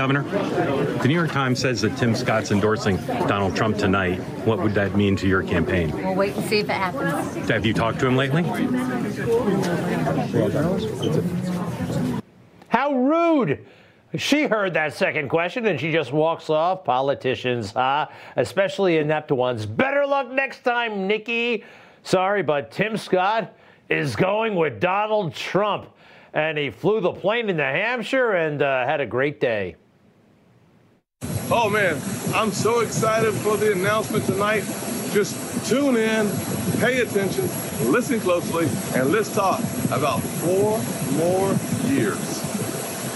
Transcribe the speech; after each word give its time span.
Governor, 0.00 0.22
the 1.02 1.08
New 1.08 1.14
York 1.14 1.30
Times 1.30 1.58
says 1.58 1.82
that 1.82 1.94
Tim 1.98 2.14
Scott's 2.14 2.52
endorsing 2.52 2.96
Donald 3.28 3.54
Trump 3.54 3.76
tonight. 3.76 4.18
What 4.46 4.58
would 4.62 4.72
that 4.72 4.96
mean 4.96 5.14
to 5.16 5.28
your 5.28 5.42
campaign? 5.42 5.94
We'll 5.94 6.14
wait 6.14 6.34
and 6.34 6.42
see 6.46 6.60
if 6.60 6.70
it 6.70 6.72
happens. 6.72 7.50
Have 7.50 7.66
you 7.66 7.74
talked 7.74 8.00
to 8.00 8.06
him 8.06 8.16
lately? 8.16 8.42
How 12.68 12.94
rude! 12.94 13.66
She 14.16 14.44
heard 14.44 14.72
that 14.72 14.94
second 14.94 15.28
question 15.28 15.66
and 15.66 15.78
she 15.78 15.92
just 15.92 16.14
walks 16.14 16.48
off. 16.48 16.82
Politicians, 16.82 17.72
huh? 17.72 18.06
Especially 18.36 18.96
inept 18.96 19.30
ones. 19.30 19.66
Better 19.66 20.06
luck 20.06 20.30
next 20.30 20.64
time, 20.64 21.06
Nikki. 21.06 21.62
Sorry, 22.04 22.42
but 22.42 22.70
Tim 22.70 22.96
Scott 22.96 23.54
is 23.90 24.16
going 24.16 24.54
with 24.54 24.80
Donald 24.80 25.34
Trump. 25.34 25.90
And 26.32 26.56
he 26.56 26.70
flew 26.70 27.02
the 27.02 27.12
plane 27.12 27.50
into 27.50 27.64
Hampshire 27.64 28.32
and 28.32 28.62
uh, 28.62 28.86
had 28.86 29.02
a 29.02 29.06
great 29.06 29.40
day. 29.40 29.76
Oh 31.52 31.68
man, 31.68 32.00
I'm 32.32 32.52
so 32.52 32.78
excited 32.78 33.34
for 33.34 33.56
the 33.56 33.72
announcement 33.72 34.24
tonight. 34.24 34.60
Just 35.10 35.68
tune 35.68 35.96
in, 35.96 36.30
pay 36.78 37.00
attention, 37.00 37.42
listen 37.90 38.20
closely, 38.20 38.68
and 38.94 39.10
let's 39.10 39.34
talk 39.34 39.58
about 39.90 40.20
four 40.20 40.78
more 41.14 41.52
years. 41.90 42.40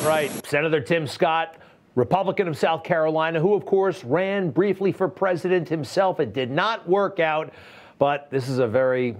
Right. 0.04 0.32
Senator 0.44 0.80
Tim 0.80 1.06
Scott, 1.06 1.58
Republican 1.94 2.48
of 2.48 2.58
South 2.58 2.82
Carolina, 2.82 3.38
who, 3.38 3.54
of 3.54 3.64
course, 3.64 4.02
ran 4.02 4.50
briefly 4.50 4.90
for 4.90 5.08
president 5.08 5.68
himself. 5.68 6.18
It 6.18 6.32
did 6.32 6.50
not 6.50 6.88
work 6.88 7.20
out, 7.20 7.54
but 8.00 8.32
this 8.32 8.48
is 8.48 8.58
a 8.58 8.66
very 8.66 9.14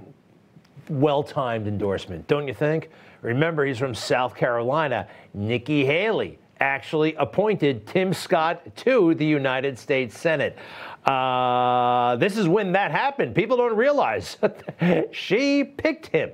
well 0.89 1.23
timed 1.23 1.69
endorsement, 1.69 2.27
don't 2.27 2.49
you 2.49 2.55
think? 2.55 2.91
Remember, 3.23 3.65
he's 3.65 3.79
from 3.79 3.95
South 3.95 4.35
Carolina. 4.35 5.07
Nikki 5.35 5.85
Haley 5.85 6.41
actually 6.61 7.15
appointed 7.15 7.87
Tim 7.87 8.13
Scott 8.13 8.75
to 8.77 9.15
the 9.15 9.27
United 9.27 9.79
States 9.79 10.19
Senate. 10.19 10.57
Uh, 11.05 12.17
this 12.17 12.37
is 12.37 12.49
when 12.49 12.73
that 12.73 12.91
happened. 12.91 13.35
People 13.35 13.57
don't 13.57 13.77
realize 13.77 14.39
she 15.13 15.65
picked 15.65 16.07
him. 16.07 16.31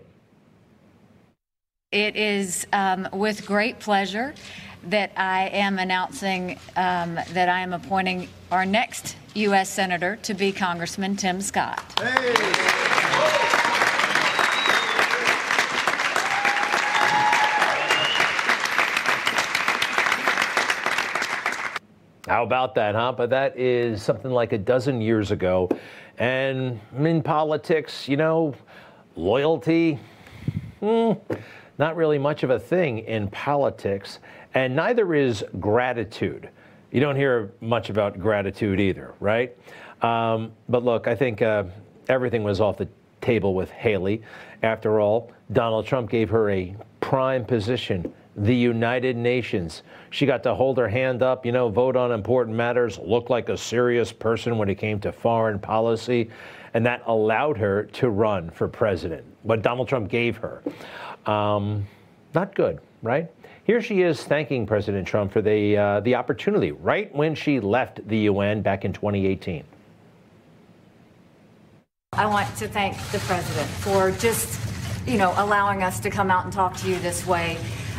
It 1.90 2.14
is 2.14 2.66
um, 2.72 3.08
with 3.12 3.44
great 3.46 3.80
pleasure 3.80 4.34
that 4.84 5.12
I 5.16 5.48
am 5.48 5.78
announcing 5.78 6.58
um, 6.76 7.18
that 7.32 7.48
I 7.48 7.60
am 7.60 7.72
appointing 7.72 8.28
our 8.50 8.64
next 8.64 9.16
U.S. 9.34 9.68
Senator 9.68 10.16
to 10.22 10.34
be 10.34 10.52
Congressman 10.52 11.16
Tim 11.16 11.40
Scott. 11.40 11.82
Hey. 12.00 12.69
How 22.30 22.44
about 22.44 22.76
that, 22.76 22.94
huh? 22.94 23.10
But 23.10 23.30
that 23.30 23.58
is 23.58 24.04
something 24.04 24.30
like 24.30 24.52
a 24.52 24.58
dozen 24.58 25.00
years 25.00 25.32
ago. 25.32 25.68
And 26.16 26.78
in 26.96 27.24
politics, 27.24 28.06
you 28.06 28.16
know, 28.16 28.54
loyalty, 29.16 29.98
hmm, 30.78 31.14
not 31.76 31.96
really 31.96 32.18
much 32.18 32.44
of 32.44 32.50
a 32.50 32.58
thing 32.60 33.00
in 33.00 33.26
politics. 33.30 34.20
And 34.54 34.76
neither 34.76 35.12
is 35.12 35.44
gratitude. 35.58 36.48
You 36.92 37.00
don't 37.00 37.16
hear 37.16 37.50
much 37.60 37.90
about 37.90 38.20
gratitude 38.20 38.78
either, 38.78 39.12
right? 39.18 39.58
Um, 40.00 40.52
but 40.68 40.84
look, 40.84 41.08
I 41.08 41.16
think 41.16 41.42
uh, 41.42 41.64
everything 42.08 42.44
was 42.44 42.60
off 42.60 42.76
the 42.76 42.86
table 43.20 43.54
with 43.54 43.72
Haley. 43.72 44.22
After 44.62 45.00
all, 45.00 45.32
Donald 45.52 45.84
Trump 45.84 46.08
gave 46.08 46.30
her 46.30 46.48
a 46.48 46.76
prime 47.00 47.44
position 47.44 48.14
the 48.40 48.54
United 48.54 49.16
Nations. 49.16 49.82
She 50.08 50.24
got 50.26 50.42
to 50.44 50.54
hold 50.54 50.78
her 50.78 50.88
hand 50.88 51.22
up, 51.22 51.44
you 51.44 51.52
know, 51.52 51.68
vote 51.68 51.94
on 51.94 52.10
important 52.10 52.56
matters, 52.56 52.98
look 52.98 53.28
like 53.28 53.50
a 53.50 53.56
serious 53.56 54.12
person 54.12 54.56
when 54.56 54.68
it 54.70 54.76
came 54.76 54.98
to 55.00 55.12
foreign 55.12 55.58
policy, 55.58 56.30
and 56.72 56.84
that 56.86 57.02
allowed 57.06 57.58
her 57.58 57.84
to 57.84 58.08
run 58.08 58.50
for 58.50 58.66
president. 58.66 59.24
What 59.42 59.62
Donald 59.62 59.88
Trump 59.88 60.08
gave 60.08 60.38
her. 60.38 60.62
Um, 61.26 61.86
not 62.34 62.54
good, 62.54 62.80
right? 63.02 63.30
Here 63.64 63.82
she 63.82 64.02
is 64.02 64.24
thanking 64.24 64.66
President 64.66 65.06
Trump 65.06 65.32
for 65.32 65.42
the, 65.42 65.76
uh, 65.76 66.00
the 66.00 66.14
opportunity 66.14 66.72
right 66.72 67.14
when 67.14 67.34
she 67.34 67.60
left 67.60 68.06
the 68.08 68.18
UN 68.18 68.62
back 68.62 68.84
in 68.84 68.92
2018. 68.92 69.64
I 72.14 72.26
want 72.26 72.54
to 72.56 72.66
thank 72.66 72.96
the 73.12 73.18
president 73.20 73.68
for 73.68 74.10
just, 74.12 74.58
you 75.06 75.18
know, 75.18 75.34
allowing 75.36 75.82
us 75.82 76.00
to 76.00 76.10
come 76.10 76.30
out 76.30 76.44
and 76.44 76.52
talk 76.52 76.76
to 76.78 76.88
you 76.88 76.98
this 77.00 77.26
way. 77.26 77.58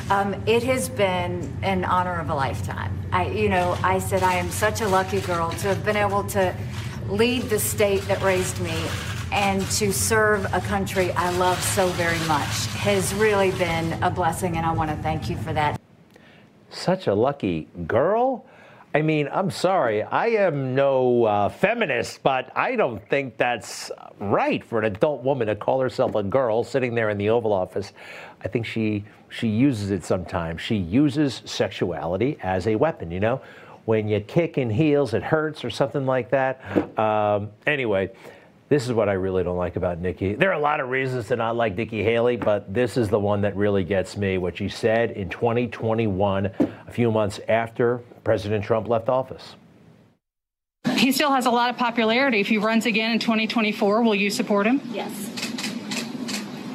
Um, 0.09 0.41
it 0.45 0.63
has 0.63 0.89
been 0.89 1.55
an 1.61 1.85
honor 1.85 2.19
of 2.19 2.29
a 2.29 2.35
lifetime. 2.35 2.97
I, 3.11 3.27
you 3.27 3.49
know, 3.49 3.77
I 3.83 3.99
said 3.99 4.23
I 4.23 4.35
am 4.35 4.49
such 4.49 4.81
a 4.81 4.87
lucky 4.87 5.21
girl 5.21 5.49
to 5.51 5.67
have 5.67 5.85
been 5.85 5.97
able 5.97 6.23
to 6.29 6.55
lead 7.09 7.43
the 7.43 7.59
state 7.59 8.01
that 8.07 8.21
raised 8.21 8.59
me 8.61 8.83
and 9.31 9.61
to 9.71 9.93
serve 9.93 10.45
a 10.53 10.59
country 10.61 11.11
I 11.13 11.31
love 11.37 11.61
so 11.61 11.87
very 11.89 12.19
much 12.27 12.65
has 12.77 13.13
really 13.15 13.51
been 13.51 14.01
a 14.03 14.09
blessing, 14.09 14.57
and 14.57 14.65
I 14.65 14.71
want 14.73 14.89
to 14.89 14.97
thank 14.97 15.29
you 15.29 15.37
for 15.37 15.53
that. 15.53 15.79
Such 16.69 17.07
a 17.07 17.13
lucky 17.13 17.67
girl. 17.87 18.45
I 18.93 19.01
mean, 19.01 19.29
I'm 19.31 19.51
sorry, 19.51 20.03
I 20.03 20.27
am 20.27 20.75
no 20.75 21.23
uh, 21.23 21.49
feminist, 21.49 22.23
but 22.23 22.51
I 22.57 22.75
don't 22.75 23.07
think 23.07 23.37
that's 23.37 23.89
right 24.19 24.61
for 24.63 24.79
an 24.79 24.85
adult 24.85 25.23
woman 25.23 25.47
to 25.47 25.55
call 25.55 25.79
herself 25.79 26.15
a 26.15 26.23
girl 26.23 26.65
sitting 26.65 26.93
there 26.93 27.09
in 27.09 27.17
the 27.17 27.29
Oval 27.29 27.53
Office. 27.53 27.93
I 28.43 28.49
think 28.49 28.65
she 28.65 29.05
she 29.31 29.47
uses 29.47 29.91
it 29.91 30.03
sometimes. 30.03 30.61
She 30.61 30.75
uses 30.75 31.41
sexuality 31.45 32.37
as 32.43 32.67
a 32.67 32.75
weapon. 32.75 33.11
You 33.11 33.19
know, 33.19 33.41
when 33.85 34.07
you 34.07 34.19
kick 34.19 34.57
in 34.57 34.69
heels, 34.69 35.13
it 35.13 35.23
hurts 35.23 35.65
or 35.65 35.69
something 35.69 36.05
like 36.05 36.29
that. 36.31 36.99
Um, 36.99 37.49
anyway. 37.65 38.11
This 38.71 38.87
is 38.87 38.93
what 38.93 39.09
I 39.09 39.13
really 39.13 39.43
don't 39.43 39.57
like 39.57 39.75
about 39.75 39.99
Nikki. 39.99 40.33
There 40.33 40.49
are 40.49 40.53
a 40.53 40.59
lot 40.59 40.79
of 40.79 40.87
reasons 40.87 41.27
to 41.27 41.35
not 41.35 41.57
like 41.57 41.75
Nikki 41.75 42.05
Haley, 42.05 42.37
but 42.37 42.73
this 42.73 42.95
is 42.95 43.09
the 43.09 43.19
one 43.19 43.41
that 43.41 43.53
really 43.57 43.83
gets 43.83 44.15
me. 44.15 44.37
What 44.37 44.55
she 44.55 44.69
said 44.69 45.11
in 45.11 45.27
2021, 45.27 46.45
a 46.45 46.89
few 46.89 47.11
months 47.11 47.41
after 47.49 47.97
President 48.23 48.63
Trump 48.63 48.87
left 48.87 49.09
office. 49.09 49.55
He 50.95 51.11
still 51.11 51.31
has 51.31 51.47
a 51.47 51.51
lot 51.51 51.69
of 51.69 51.75
popularity. 51.75 52.39
If 52.39 52.47
he 52.47 52.59
runs 52.59 52.85
again 52.85 53.11
in 53.11 53.19
2024, 53.19 54.03
will 54.03 54.15
you 54.15 54.29
support 54.29 54.65
him? 54.65 54.79
Yes. 54.93 55.50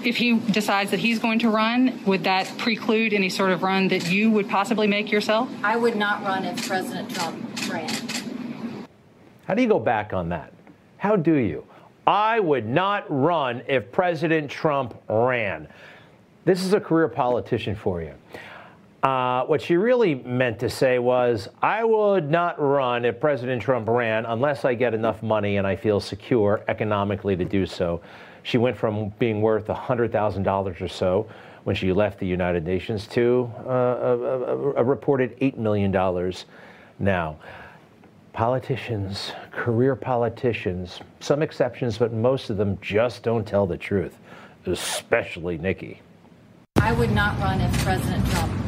If 0.07 0.19
he 0.19 0.39
decides 0.39 0.93
that 0.93 1.01
he's 1.01 1.19
going 1.19 1.41
to 1.41 1.51
run, 1.51 2.01
would 2.07 2.23
that 2.23 2.47
preclude 2.59 3.13
any 3.13 3.29
sort 3.29 3.51
of 3.51 3.65
run 3.65 3.89
that 3.89 4.09
you 4.09 4.31
would 4.31 4.49
possibly 4.49 4.87
make 4.87 5.11
yourself? 5.11 5.51
I 5.65 5.77
would 5.77 5.97
not 5.97 6.23
run 6.23 6.45
if 6.45 6.65
President 6.69 7.13
Trump 7.13 7.45
ran. 7.69 7.91
How 9.47 9.55
do 9.55 9.63
you 9.63 9.69
go 9.69 9.81
back 9.81 10.13
on 10.13 10.29
that? 10.29 10.53
How 10.99 11.17
do 11.17 11.35
you? 11.35 11.67
I 12.07 12.39
would 12.39 12.69
not 12.69 13.05
run 13.09 13.63
if 13.67 13.91
President 13.91 14.49
Trump 14.49 14.97
ran. 15.09 15.67
This 16.45 16.63
is 16.63 16.73
a 16.73 16.79
career 16.79 17.09
politician 17.09 17.75
for 17.75 18.01
you. 18.01 18.15
Uh, 19.07 19.45
what 19.45 19.63
she 19.63 19.77
really 19.77 20.17
meant 20.17 20.59
to 20.59 20.69
say 20.69 20.99
was, 20.99 21.49
I 21.63 21.85
would 21.85 22.29
not 22.29 22.61
run 22.61 23.05
if 23.05 23.21
President 23.21 23.63
Trump 23.63 23.87
ran 23.87 24.27
unless 24.27 24.65
I 24.65 24.75
get 24.75 24.95
enough 24.95 25.23
money 25.23 25.59
and 25.59 25.67
I 25.67 25.77
feel 25.77 26.01
secure 26.01 26.65
economically 26.67 27.37
to 27.37 27.45
do 27.45 27.67
so. 27.67 28.01
She 28.43 28.59
went 28.59 28.77
from 28.77 29.11
being 29.21 29.43
worth 29.43 29.69
$100,000 29.69 30.81
or 30.81 30.89
so 30.89 31.29
when 31.63 31.77
she 31.77 31.93
left 31.93 32.19
the 32.19 32.27
United 32.27 32.65
Nations 32.65 33.07
to 33.09 33.49
uh, 33.65 33.71
a, 33.71 34.19
a, 34.19 34.73
a 34.73 34.83
reported 34.83 35.39
$8 35.39 35.57
million 35.57 35.93
now 36.99 37.37
politicians, 38.33 39.31
career 39.53 39.95
politicians, 39.95 40.99
some 41.21 41.43
exceptions, 41.43 41.97
but 41.97 42.13
most 42.13 42.51
of 42.51 42.57
them 42.57 42.77
just 42.83 43.23
don't 43.23 43.47
tell 43.47 43.69
the 43.69 43.77
truth, 43.79 44.19
especially 44.67 45.59
Nikki. 45.59 46.03
I 46.79 46.93
would 46.93 47.13
not 47.13 47.39
run 47.39 47.61
if 47.61 47.73
President 47.85 48.27
Trump 48.31 48.66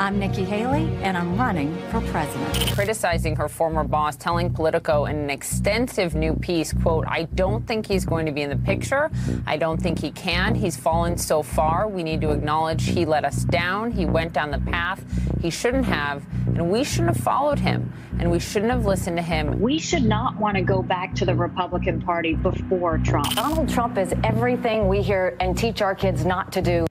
I'm 0.00 0.18
Nikki 0.18 0.44
Haley, 0.44 0.88
and 1.02 1.14
I'm 1.14 1.36
running 1.36 1.76
for 1.90 2.00
president. 2.00 2.72
Criticizing 2.72 3.36
her 3.36 3.50
former 3.50 3.84
boss, 3.84 4.16
telling 4.16 4.48
Politico 4.48 5.04
in 5.04 5.14
an 5.14 5.28
extensive 5.28 6.14
new 6.14 6.32
piece, 6.32 6.72
quote, 6.72 7.04
I 7.06 7.24
don't 7.34 7.66
think 7.66 7.84
he's 7.84 8.06
going 8.06 8.24
to 8.24 8.32
be 8.32 8.40
in 8.40 8.48
the 8.48 8.56
picture. 8.56 9.10
I 9.46 9.58
don't 9.58 9.76
think 9.76 9.98
he 9.98 10.10
can. 10.10 10.54
He's 10.54 10.74
fallen 10.74 11.18
so 11.18 11.42
far. 11.42 11.86
We 11.86 12.02
need 12.02 12.22
to 12.22 12.30
acknowledge 12.30 12.86
he 12.86 13.04
let 13.04 13.26
us 13.26 13.44
down. 13.44 13.90
He 13.90 14.06
went 14.06 14.32
down 14.32 14.50
the 14.50 14.58
path 14.70 15.04
he 15.42 15.50
shouldn't 15.50 15.84
have, 15.84 16.24
and 16.46 16.70
we 16.70 16.82
shouldn't 16.82 17.14
have 17.14 17.22
followed 17.22 17.58
him, 17.58 17.92
and 18.18 18.30
we 18.30 18.38
shouldn't 18.38 18.70
have 18.70 18.86
listened 18.86 19.18
to 19.18 19.22
him. 19.22 19.60
We 19.60 19.78
should 19.78 20.04
not 20.04 20.34
want 20.38 20.56
to 20.56 20.62
go 20.62 20.82
back 20.82 21.14
to 21.16 21.26
the 21.26 21.34
Republican 21.34 22.00
Party 22.00 22.34
before 22.36 22.96
Trump. 22.96 23.34
Donald 23.34 23.68
Trump 23.68 23.98
is 23.98 24.14
everything 24.24 24.88
we 24.88 25.02
hear 25.02 25.36
and 25.40 25.58
teach 25.58 25.82
our 25.82 25.94
kids 25.94 26.24
not 26.24 26.52
to 26.52 26.62
do. 26.62 26.86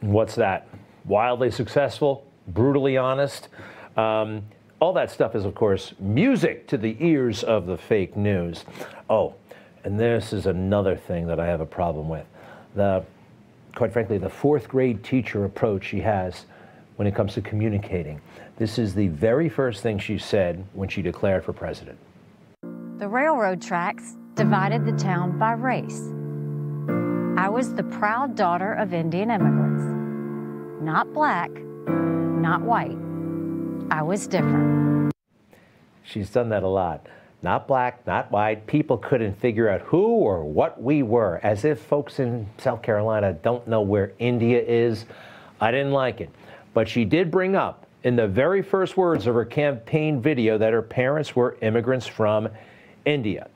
What's 0.00 0.36
that? 0.36 0.68
Wildly 1.04 1.50
successful, 1.50 2.26
brutally 2.48 2.96
honest. 2.96 3.48
Um, 3.96 4.42
all 4.80 4.92
that 4.94 5.10
stuff 5.10 5.34
is, 5.34 5.44
of 5.44 5.54
course, 5.54 5.94
music 5.98 6.66
to 6.68 6.76
the 6.76 6.96
ears 7.00 7.42
of 7.42 7.66
the 7.66 7.78
fake 7.78 8.16
news. 8.16 8.64
Oh, 9.08 9.34
and 9.84 9.98
this 9.98 10.32
is 10.32 10.46
another 10.46 10.96
thing 10.96 11.26
that 11.26 11.38
I 11.38 11.46
have 11.46 11.60
a 11.60 11.66
problem 11.66 12.08
with. 12.08 12.26
The, 12.74 13.04
quite 13.74 13.92
frankly, 13.92 14.18
the 14.18 14.30
fourth 14.30 14.68
grade 14.68 15.04
teacher 15.04 15.44
approach 15.44 15.84
she 15.84 16.00
has 16.00 16.46
when 16.96 17.08
it 17.08 17.14
comes 17.14 17.34
to 17.34 17.40
communicating. 17.40 18.20
This 18.56 18.78
is 18.78 18.94
the 18.94 19.08
very 19.08 19.48
first 19.48 19.82
thing 19.82 19.98
she 19.98 20.18
said 20.18 20.64
when 20.72 20.88
she 20.88 21.02
declared 21.02 21.44
for 21.44 21.52
president. 21.52 21.98
The 22.98 23.08
railroad 23.08 23.60
tracks 23.60 24.16
divided 24.34 24.86
the 24.86 24.92
town 24.92 25.38
by 25.38 25.52
race. 25.52 26.12
I 27.36 27.48
was 27.48 27.74
the 27.74 27.82
proud 27.82 28.36
daughter 28.36 28.72
of 28.74 28.94
Indian 28.94 29.30
immigrants. 29.30 29.63
Not 30.84 31.14
black, 31.14 31.50
not 31.88 32.60
white. 32.60 32.98
I 33.90 34.02
was 34.02 34.26
different. 34.26 35.12
She's 36.02 36.28
done 36.28 36.50
that 36.50 36.62
a 36.62 36.68
lot. 36.68 37.06
Not 37.40 37.66
black, 37.66 38.06
not 38.06 38.30
white. 38.30 38.66
People 38.66 38.98
couldn't 38.98 39.40
figure 39.40 39.70
out 39.70 39.80
who 39.80 40.02
or 40.02 40.44
what 40.44 40.82
we 40.82 41.02
were, 41.02 41.40
as 41.42 41.64
if 41.64 41.80
folks 41.80 42.18
in 42.20 42.46
South 42.58 42.82
Carolina 42.82 43.32
don't 43.32 43.66
know 43.66 43.80
where 43.80 44.12
India 44.18 44.60
is. 44.60 45.06
I 45.58 45.70
didn't 45.70 45.92
like 45.92 46.20
it. 46.20 46.28
But 46.74 46.86
she 46.86 47.06
did 47.06 47.30
bring 47.30 47.56
up 47.56 47.86
in 48.02 48.14
the 48.14 48.28
very 48.28 48.60
first 48.60 48.94
words 48.98 49.26
of 49.26 49.34
her 49.34 49.46
campaign 49.46 50.20
video 50.20 50.58
that 50.58 50.74
her 50.74 50.82
parents 50.82 51.34
were 51.34 51.56
immigrants 51.62 52.06
from 52.06 52.46
India. 53.06 53.48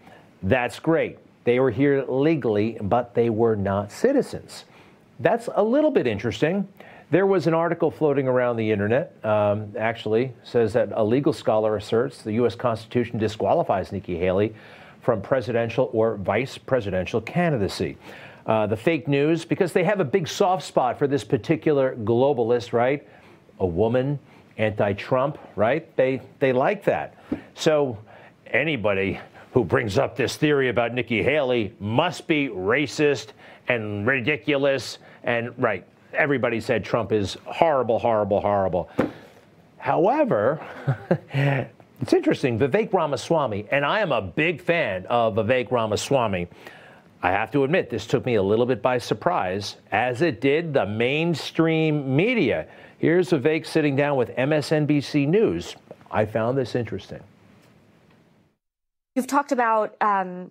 That's 0.42 0.78
great. 0.78 1.18
They 1.44 1.60
were 1.60 1.70
here 1.70 2.06
legally, 2.08 2.78
but 2.80 3.14
they 3.14 3.28
were 3.28 3.54
not 3.54 3.92
citizens. 3.92 4.64
That's 5.20 5.50
a 5.54 5.62
little 5.62 5.90
bit 5.90 6.06
interesting. 6.06 6.66
There 7.10 7.24
was 7.24 7.46
an 7.46 7.54
article 7.54 7.90
floating 7.90 8.28
around 8.28 8.56
the 8.56 8.70
internet, 8.70 9.16
um, 9.24 9.72
actually, 9.78 10.34
says 10.42 10.74
that 10.74 10.90
a 10.92 11.02
legal 11.02 11.32
scholar 11.32 11.76
asserts 11.76 12.20
the 12.20 12.32
U.S. 12.32 12.54
Constitution 12.54 13.18
disqualifies 13.18 13.92
Nikki 13.92 14.18
Haley 14.18 14.54
from 15.00 15.22
presidential 15.22 15.88
or 15.94 16.16
vice 16.16 16.58
presidential 16.58 17.22
candidacy. 17.22 17.96
Uh, 18.44 18.66
the 18.66 18.76
fake 18.76 19.08
news, 19.08 19.46
because 19.46 19.72
they 19.72 19.84
have 19.84 20.00
a 20.00 20.04
big 20.04 20.28
soft 20.28 20.66
spot 20.66 20.98
for 20.98 21.06
this 21.06 21.24
particular 21.24 21.96
globalist, 21.96 22.74
right? 22.74 23.08
A 23.60 23.66
woman, 23.66 24.18
anti 24.58 24.92
Trump, 24.92 25.38
right? 25.56 25.96
They, 25.96 26.20
they 26.40 26.52
like 26.52 26.84
that. 26.84 27.14
So 27.54 27.96
anybody 28.48 29.18
who 29.54 29.64
brings 29.64 29.96
up 29.96 30.14
this 30.14 30.36
theory 30.36 30.68
about 30.68 30.92
Nikki 30.92 31.22
Haley 31.22 31.74
must 31.80 32.26
be 32.26 32.48
racist 32.48 33.28
and 33.66 34.06
ridiculous 34.06 34.98
and, 35.24 35.54
right, 35.56 35.86
everybody 36.18 36.60
said 36.60 36.84
Trump 36.84 37.12
is 37.12 37.36
horrible, 37.46 37.98
horrible, 37.98 38.40
horrible. 38.40 38.90
However, 39.78 40.60
it's 42.02 42.12
interesting. 42.12 42.58
Vivek 42.58 42.92
Ramaswamy, 42.92 43.66
and 43.70 43.84
I 43.84 44.00
am 44.00 44.12
a 44.12 44.20
big 44.20 44.60
fan 44.60 45.06
of 45.06 45.36
Vivek 45.36 45.70
Ramaswamy. 45.70 46.48
I 47.22 47.30
have 47.30 47.50
to 47.52 47.64
admit, 47.64 47.90
this 47.90 48.06
took 48.06 48.26
me 48.26 48.34
a 48.34 48.42
little 48.42 48.66
bit 48.66 48.82
by 48.82 48.98
surprise, 48.98 49.76
as 49.90 50.22
it 50.22 50.40
did 50.40 50.74
the 50.74 50.86
mainstream 50.86 52.14
media. 52.14 52.66
Here's 52.98 53.30
Vivek 53.30 53.66
sitting 53.66 53.96
down 53.96 54.16
with 54.16 54.34
MSNBC 54.36 55.26
News. 55.26 55.76
I 56.10 56.26
found 56.26 56.58
this 56.58 56.74
interesting. 56.74 57.20
You've 59.14 59.26
talked 59.26 59.50
about 59.50 59.96
um, 60.00 60.50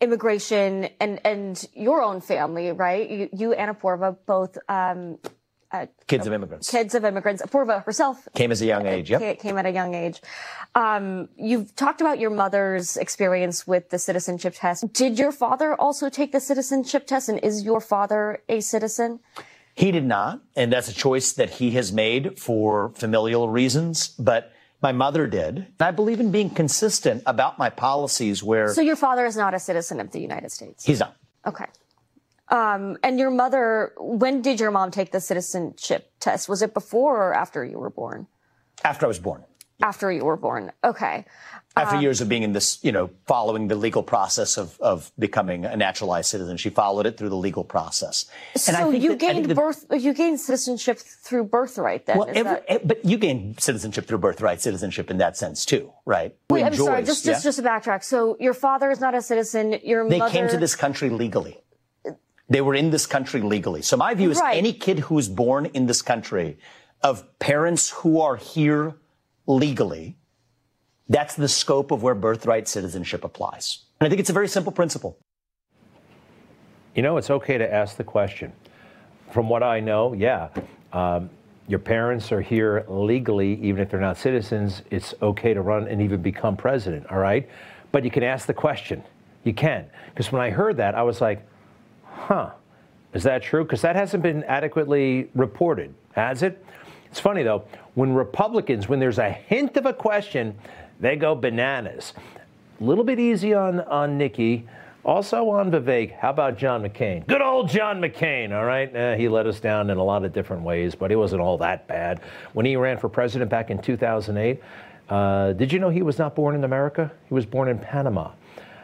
immigration 0.00 0.88
and 1.00 1.20
and 1.24 1.64
your 1.74 2.02
own 2.02 2.20
family, 2.20 2.72
right? 2.72 3.08
You, 3.08 3.28
you 3.32 3.52
and 3.52 3.76
Apoorva 3.76 4.16
both. 4.26 4.58
Um, 4.68 5.18
uh, 5.72 5.86
kids 6.06 6.26
of 6.28 6.32
immigrants. 6.32 6.70
Kids 6.70 6.94
of 6.94 7.04
immigrants. 7.04 7.42
Apoorva 7.42 7.84
herself 7.84 8.28
came 8.34 8.52
as 8.52 8.62
a 8.62 8.66
young 8.66 8.86
age. 8.86 9.10
Yep. 9.10 9.40
Came 9.40 9.58
at 9.58 9.66
a 9.66 9.70
young 9.70 9.94
age. 9.94 10.22
Um, 10.76 11.28
you've 11.36 11.74
talked 11.74 12.00
about 12.00 12.20
your 12.20 12.30
mother's 12.30 12.96
experience 12.96 13.66
with 13.66 13.90
the 13.90 13.98
citizenship 13.98 14.54
test. 14.56 14.92
Did 14.92 15.18
your 15.18 15.32
father 15.32 15.74
also 15.74 16.08
take 16.08 16.30
the 16.30 16.40
citizenship 16.40 17.06
test, 17.06 17.28
and 17.28 17.40
is 17.40 17.64
your 17.64 17.80
father 17.80 18.42
a 18.48 18.60
citizen? 18.60 19.18
He 19.74 19.90
did 19.90 20.04
not, 20.04 20.40
and 20.54 20.72
that's 20.72 20.88
a 20.88 20.94
choice 20.94 21.32
that 21.32 21.50
he 21.50 21.72
has 21.72 21.92
made 21.92 22.38
for 22.38 22.92
familial 22.94 23.48
reasons. 23.48 24.08
But 24.08 24.52
my 24.86 24.92
mother 24.92 25.26
did. 25.26 25.66
I 25.80 25.90
believe 25.90 26.20
in 26.20 26.30
being 26.30 26.48
consistent 26.48 27.24
about 27.26 27.58
my 27.58 27.70
policies 27.70 28.40
where. 28.40 28.68
So 28.72 28.82
your 28.82 28.94
father 28.94 29.26
is 29.26 29.36
not 29.36 29.52
a 29.52 29.58
citizen 29.58 29.98
of 29.98 30.12
the 30.12 30.20
United 30.20 30.52
States? 30.52 30.84
He's 30.84 31.00
not. 31.00 31.16
Okay. 31.44 31.64
Um, 32.50 32.96
and 33.02 33.18
your 33.18 33.30
mother, 33.30 33.94
when 33.98 34.42
did 34.42 34.60
your 34.60 34.70
mom 34.70 34.92
take 34.92 35.10
the 35.10 35.20
citizenship 35.20 36.12
test? 36.20 36.48
Was 36.48 36.62
it 36.62 36.72
before 36.72 37.16
or 37.16 37.34
after 37.34 37.64
you 37.64 37.80
were 37.80 37.90
born? 37.90 38.28
After 38.84 39.06
I 39.06 39.08
was 39.08 39.18
born. 39.18 39.42
After 39.82 40.12
you 40.12 40.24
were 40.24 40.36
born. 40.36 40.70
Okay. 40.84 41.24
After 41.76 41.96
um, 41.96 42.02
years 42.02 42.22
of 42.22 42.28
being 42.28 42.42
in 42.42 42.52
this, 42.52 42.78
you 42.82 42.90
know, 42.90 43.10
following 43.26 43.68
the 43.68 43.74
legal 43.74 44.02
process 44.02 44.56
of, 44.56 44.80
of 44.80 45.12
becoming 45.18 45.66
a 45.66 45.76
naturalized 45.76 46.30
citizen, 46.30 46.56
she 46.56 46.70
followed 46.70 47.04
it 47.04 47.18
through 47.18 47.28
the 47.28 47.36
legal 47.36 47.64
process. 47.64 48.24
And 48.54 48.76
so 48.76 48.90
you 48.90 49.10
that, 49.10 49.18
gained 49.18 49.44
the, 49.44 49.54
birth, 49.54 49.84
you 49.90 50.14
gained 50.14 50.40
citizenship 50.40 50.98
through 50.98 51.44
birthright 51.44 52.06
then? 52.06 52.16
Well, 52.16 52.28
every, 52.30 52.42
that... 52.42 52.64
Eh, 52.68 52.78
but 52.82 53.04
you 53.04 53.18
gained 53.18 53.60
citizenship 53.60 54.06
through 54.06 54.18
birthright 54.18 54.62
citizenship 54.62 55.10
in 55.10 55.18
that 55.18 55.36
sense 55.36 55.66
too, 55.66 55.92
right? 56.06 56.34
Wait, 56.48 56.64
I'm 56.64 56.74
sorry, 56.74 57.02
just, 57.02 57.24
just, 57.24 57.44
yeah? 57.44 57.48
just 57.48 57.58
to 57.58 57.62
backtrack. 57.62 58.02
So 58.02 58.38
your 58.40 58.54
father 58.54 58.90
is 58.90 59.00
not 59.00 59.14
a 59.14 59.20
citizen, 59.20 59.78
your 59.84 60.08
they 60.08 60.18
mother... 60.18 60.32
came 60.32 60.48
to 60.48 60.56
this 60.56 60.74
country 60.74 61.10
legally. 61.10 61.58
They 62.48 62.62
were 62.62 62.74
in 62.74 62.90
this 62.90 63.06
country 63.06 63.42
legally. 63.42 63.82
So 63.82 63.96
my 63.96 64.14
view 64.14 64.30
is 64.30 64.38
right. 64.38 64.56
any 64.56 64.72
kid 64.72 65.00
who 65.00 65.18
is 65.18 65.28
born 65.28 65.66
in 65.66 65.86
this 65.86 66.00
country 66.00 66.58
of 67.02 67.38
parents 67.38 67.90
who 67.90 68.20
are 68.20 68.36
here 68.36 68.94
legally, 69.46 70.16
that's 71.08 71.34
the 71.34 71.48
scope 71.48 71.90
of 71.90 72.02
where 72.02 72.14
birthright 72.14 72.68
citizenship 72.68 73.24
applies. 73.24 73.84
And 74.00 74.06
I 74.06 74.10
think 74.10 74.20
it's 74.20 74.30
a 74.30 74.34
very 74.34 74.48
simple 74.48 74.72
principle. 74.72 75.18
You 76.94 77.02
know, 77.02 77.16
it's 77.16 77.30
okay 77.30 77.58
to 77.58 77.72
ask 77.72 77.96
the 77.96 78.04
question. 78.04 78.52
From 79.30 79.48
what 79.48 79.62
I 79.62 79.80
know, 79.80 80.14
yeah, 80.14 80.48
um, 80.92 81.30
your 81.68 81.78
parents 81.78 82.32
are 82.32 82.40
here 82.40 82.84
legally, 82.88 83.60
even 83.62 83.82
if 83.82 83.90
they're 83.90 84.00
not 84.00 84.16
citizens. 84.16 84.82
It's 84.90 85.14
okay 85.20 85.52
to 85.52 85.62
run 85.62 85.88
and 85.88 86.00
even 86.00 86.22
become 86.22 86.56
president, 86.56 87.06
all 87.10 87.18
right? 87.18 87.48
But 87.92 88.04
you 88.04 88.10
can 88.10 88.22
ask 88.22 88.46
the 88.46 88.54
question. 88.54 89.02
You 89.44 89.52
can. 89.52 89.86
Because 90.10 90.32
when 90.32 90.42
I 90.42 90.50
heard 90.50 90.76
that, 90.78 90.94
I 90.94 91.02
was 91.02 91.20
like, 91.20 91.46
huh, 92.04 92.50
is 93.12 93.22
that 93.24 93.42
true? 93.42 93.64
Because 93.64 93.82
that 93.82 93.96
hasn't 93.96 94.22
been 94.22 94.44
adequately 94.44 95.30
reported, 95.34 95.94
has 96.12 96.42
it? 96.42 96.64
It's 97.10 97.20
funny, 97.20 97.42
though, 97.42 97.64
when 97.94 98.12
Republicans, 98.12 98.88
when 98.88 98.98
there's 98.98 99.18
a 99.18 99.30
hint 99.30 99.76
of 99.76 99.86
a 99.86 99.92
question, 99.92 100.56
they 101.00 101.16
go 101.16 101.34
bananas. 101.34 102.12
A 102.80 102.84
little 102.84 103.04
bit 103.04 103.18
easy 103.18 103.54
on, 103.54 103.80
on 103.80 104.18
Nikki. 104.18 104.66
Also 105.04 105.48
on 105.50 105.70
Vivek, 105.70 106.18
how 106.18 106.30
about 106.30 106.58
John 106.58 106.82
McCain? 106.82 107.24
Good 107.28 107.40
old 107.40 107.68
John 107.68 108.00
McCain, 108.00 108.52
all 108.52 108.64
right? 108.64 108.94
Eh, 108.94 109.16
he 109.16 109.28
let 109.28 109.46
us 109.46 109.60
down 109.60 109.88
in 109.90 109.98
a 109.98 110.02
lot 110.02 110.24
of 110.24 110.32
different 110.32 110.64
ways, 110.64 110.96
but 110.96 111.10
he 111.10 111.16
wasn't 111.16 111.40
all 111.40 111.56
that 111.58 111.86
bad. 111.86 112.20
When 112.54 112.66
he 112.66 112.74
ran 112.74 112.98
for 112.98 113.08
president 113.08 113.48
back 113.48 113.70
in 113.70 113.80
2008, 113.80 114.60
uh, 115.08 115.52
did 115.52 115.72
you 115.72 115.78
know 115.78 115.90
he 115.90 116.02
was 116.02 116.18
not 116.18 116.34
born 116.34 116.56
in 116.56 116.64
America? 116.64 117.12
He 117.28 117.34
was 117.34 117.46
born 117.46 117.68
in 117.68 117.78
Panama. 117.78 118.32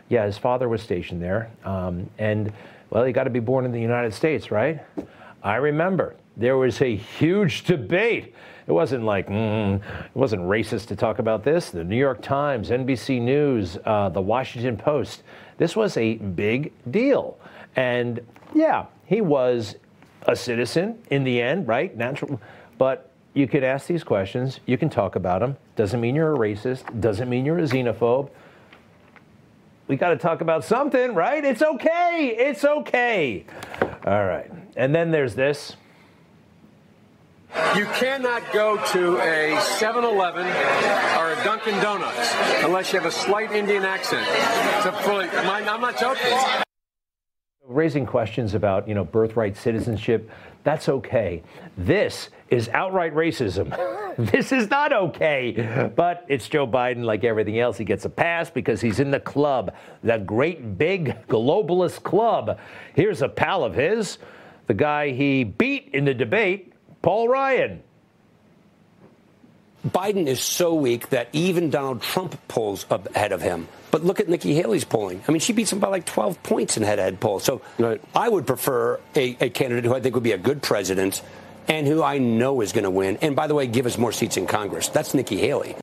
Yeah, 0.09 0.25
his 0.25 0.39
father 0.39 0.69
was 0.69 0.81
stationed 0.81 1.21
there. 1.21 1.51
Um, 1.65 2.09
and, 2.19 2.53
well, 2.91 3.05
you 3.05 3.13
got 3.13 3.25
to 3.25 3.31
be 3.31 3.41
born 3.41 3.65
in 3.65 3.73
the 3.73 3.81
United 3.81 4.15
States, 4.15 4.53
right? 4.53 4.81
I 5.43 5.57
remember 5.57 6.15
there 6.37 6.57
was 6.57 6.81
a 6.81 6.95
huge 6.95 7.65
debate 7.65 8.33
it 8.67 8.73
wasn't 8.73 9.05
like, 9.05 9.29
mm, 9.29 9.77
it 9.77 10.15
wasn't 10.15 10.43
racist 10.43 10.87
to 10.89 10.97
talk 10.97 11.19
about 11.19 11.45
this. 11.45 11.71
The 11.71 11.85
New 11.85 11.97
York 11.97 12.23
Times, 12.23 12.71
NBC 12.71 13.21
News, 13.21 13.79
uh, 13.85 14.09
the 14.09 14.21
Washington 14.21 14.77
Post. 14.77 15.23
This 15.59 15.75
was 15.77 15.97
a 15.97 16.15
big 16.15 16.73
deal. 16.91 17.39
And 17.77 18.21
yeah, 18.55 18.87
he 19.07 19.21
was 19.21 19.77
a 20.27 20.37
citizen 20.37 20.99
in 21.11 21.25
the 21.25 21.41
end, 21.41 21.67
right? 21.67 21.97
Natural. 21.97 22.41
But 22.79 23.11
you 23.35 23.49
could 23.49 23.65
ask 23.65 23.87
these 23.87 24.05
questions, 24.05 24.61
you 24.67 24.77
can 24.77 24.91
talk 24.91 25.17
about 25.17 25.41
them. 25.41 25.57
Doesn't 25.77 26.01
mean 26.01 26.15
you're 26.15 26.35
a 26.35 26.39
racist, 26.39 27.01
doesn't 27.01 27.29
mean 27.29 27.45
you're 27.45 27.59
a 27.59 27.63
xenophobe. 27.63 28.31
We 29.89 29.97
got 29.97 30.11
to 30.11 30.17
talk 30.17 30.41
about 30.41 30.65
something, 30.65 31.15
right? 31.15 31.45
It's 31.45 31.63
okay. 31.63 32.35
It's 32.39 32.65
okay. 32.65 33.45
All 34.07 34.25
right. 34.25 34.51
And 34.77 34.95
then 34.95 35.11
there's 35.11 35.35
this. 35.35 35.77
You 37.77 37.85
cannot 37.87 38.51
go 38.53 38.83
to 38.93 39.19
a 39.19 39.61
7 39.61 40.05
Eleven 40.05 40.47
or 40.47 41.33
a 41.33 41.45
Dunkin' 41.45 41.75
Donuts 41.83 42.35
unless 42.65 42.93
you 42.93 42.99
have 42.99 43.09
a 43.09 43.13
slight 43.13 43.53
Indian 43.53 43.85
accent. 43.85 44.27
Fully, 45.05 45.29
I'm 45.29 45.81
not 45.81 45.99
joking. 45.99 46.33
Raising 47.67 48.07
questions 48.07 48.55
about, 48.55 48.89
you 48.89 48.95
know, 48.95 49.05
birthright 49.05 49.57
citizenship, 49.57 50.31
that's 50.65 50.89
okay. 50.89 51.43
This 51.77 52.31
is 52.49 52.69
outright 52.71 53.15
racism. 53.15 53.71
this 54.19 54.53
is 54.53 54.71
not 54.71 54.93
okay. 54.93 55.91
But 55.95 56.25
it's 56.29 56.49
Joe 56.49 56.67
Biden, 56.67 57.05
like 57.05 57.25
everything 57.25 57.59
else. 57.59 57.79
He 57.79 57.85
gets 57.85 58.05
a 58.05 58.11
pass 58.11 58.51
because 58.51 58.81
he's 58.81 59.01
in 59.01 59.11
the 59.11 59.21
club, 59.21 59.75
the 60.03 60.19
great 60.19 60.79
big 60.79 61.27
globalist 61.29 62.03
club. 62.03 62.59
Here's 62.95 63.23
a 63.23 63.29
pal 63.29 63.65
of 63.65 63.75
his, 63.75 64.19
the 64.67 64.75
guy 64.75 65.11
he 65.11 65.45
beat 65.45 65.91
in 65.93 66.05
the 66.05 66.15
debate, 66.15 66.72
Paul 67.03 67.29
Ryan. 67.29 67.83
Biden 69.87 70.29
is 70.29 70.41
so 70.41 70.75
weak 70.75 71.09
that 71.09 71.29
even 71.33 71.69
Donald 71.69 72.03
Trump 72.03 72.39
pulls 72.47 72.87
ahead 72.89 73.33
of 73.33 73.43
him. 73.43 73.67
But 73.91 74.05
look 74.05 74.21
at 74.21 74.29
Nikki 74.29 74.55
Haley's 74.55 74.85
polling. 74.85 75.23
I 75.27 75.33
mean, 75.33 75.41
she 75.41 75.53
beats 75.53 75.73
him 75.73 75.81
by 75.81 75.89
like 75.89 76.07
12 76.07 76.43
points 76.43 76.77
in 76.77 76.85
head-to-head 76.85 77.21
polls. 77.21 77.43
So 77.45 77.63
right. 77.79 78.01
I 78.15 78.29
would 78.29 78.47
prefer 78.47 79.01
a, 79.17 79.37
a, 79.41 79.51
candidate 79.51 79.85
who 79.85 79.95
I 79.95 80.01
think 80.01 80.15
would 80.15 80.25
be 80.25 80.33
a 80.33 80.39
good 80.39 80.63
president 80.63 81.21
and 81.69 81.87
who 81.87 82.03
I 82.03 82.19
know 82.19 82.61
is 82.61 82.73
going 82.73 82.85
to 82.85 82.91
win. 82.91 83.19
And 83.21 83.35
by 83.35 83.49
the 83.49 83.55
way, 83.55 83.67
give 83.67 83.87
us 83.87 83.99
more 83.99 84.13
seats 84.13 84.37
in 84.37 84.47
Congress. 84.47 84.89
That's 84.89 85.15
Nikki 85.15 85.37
Haley. 85.37 85.77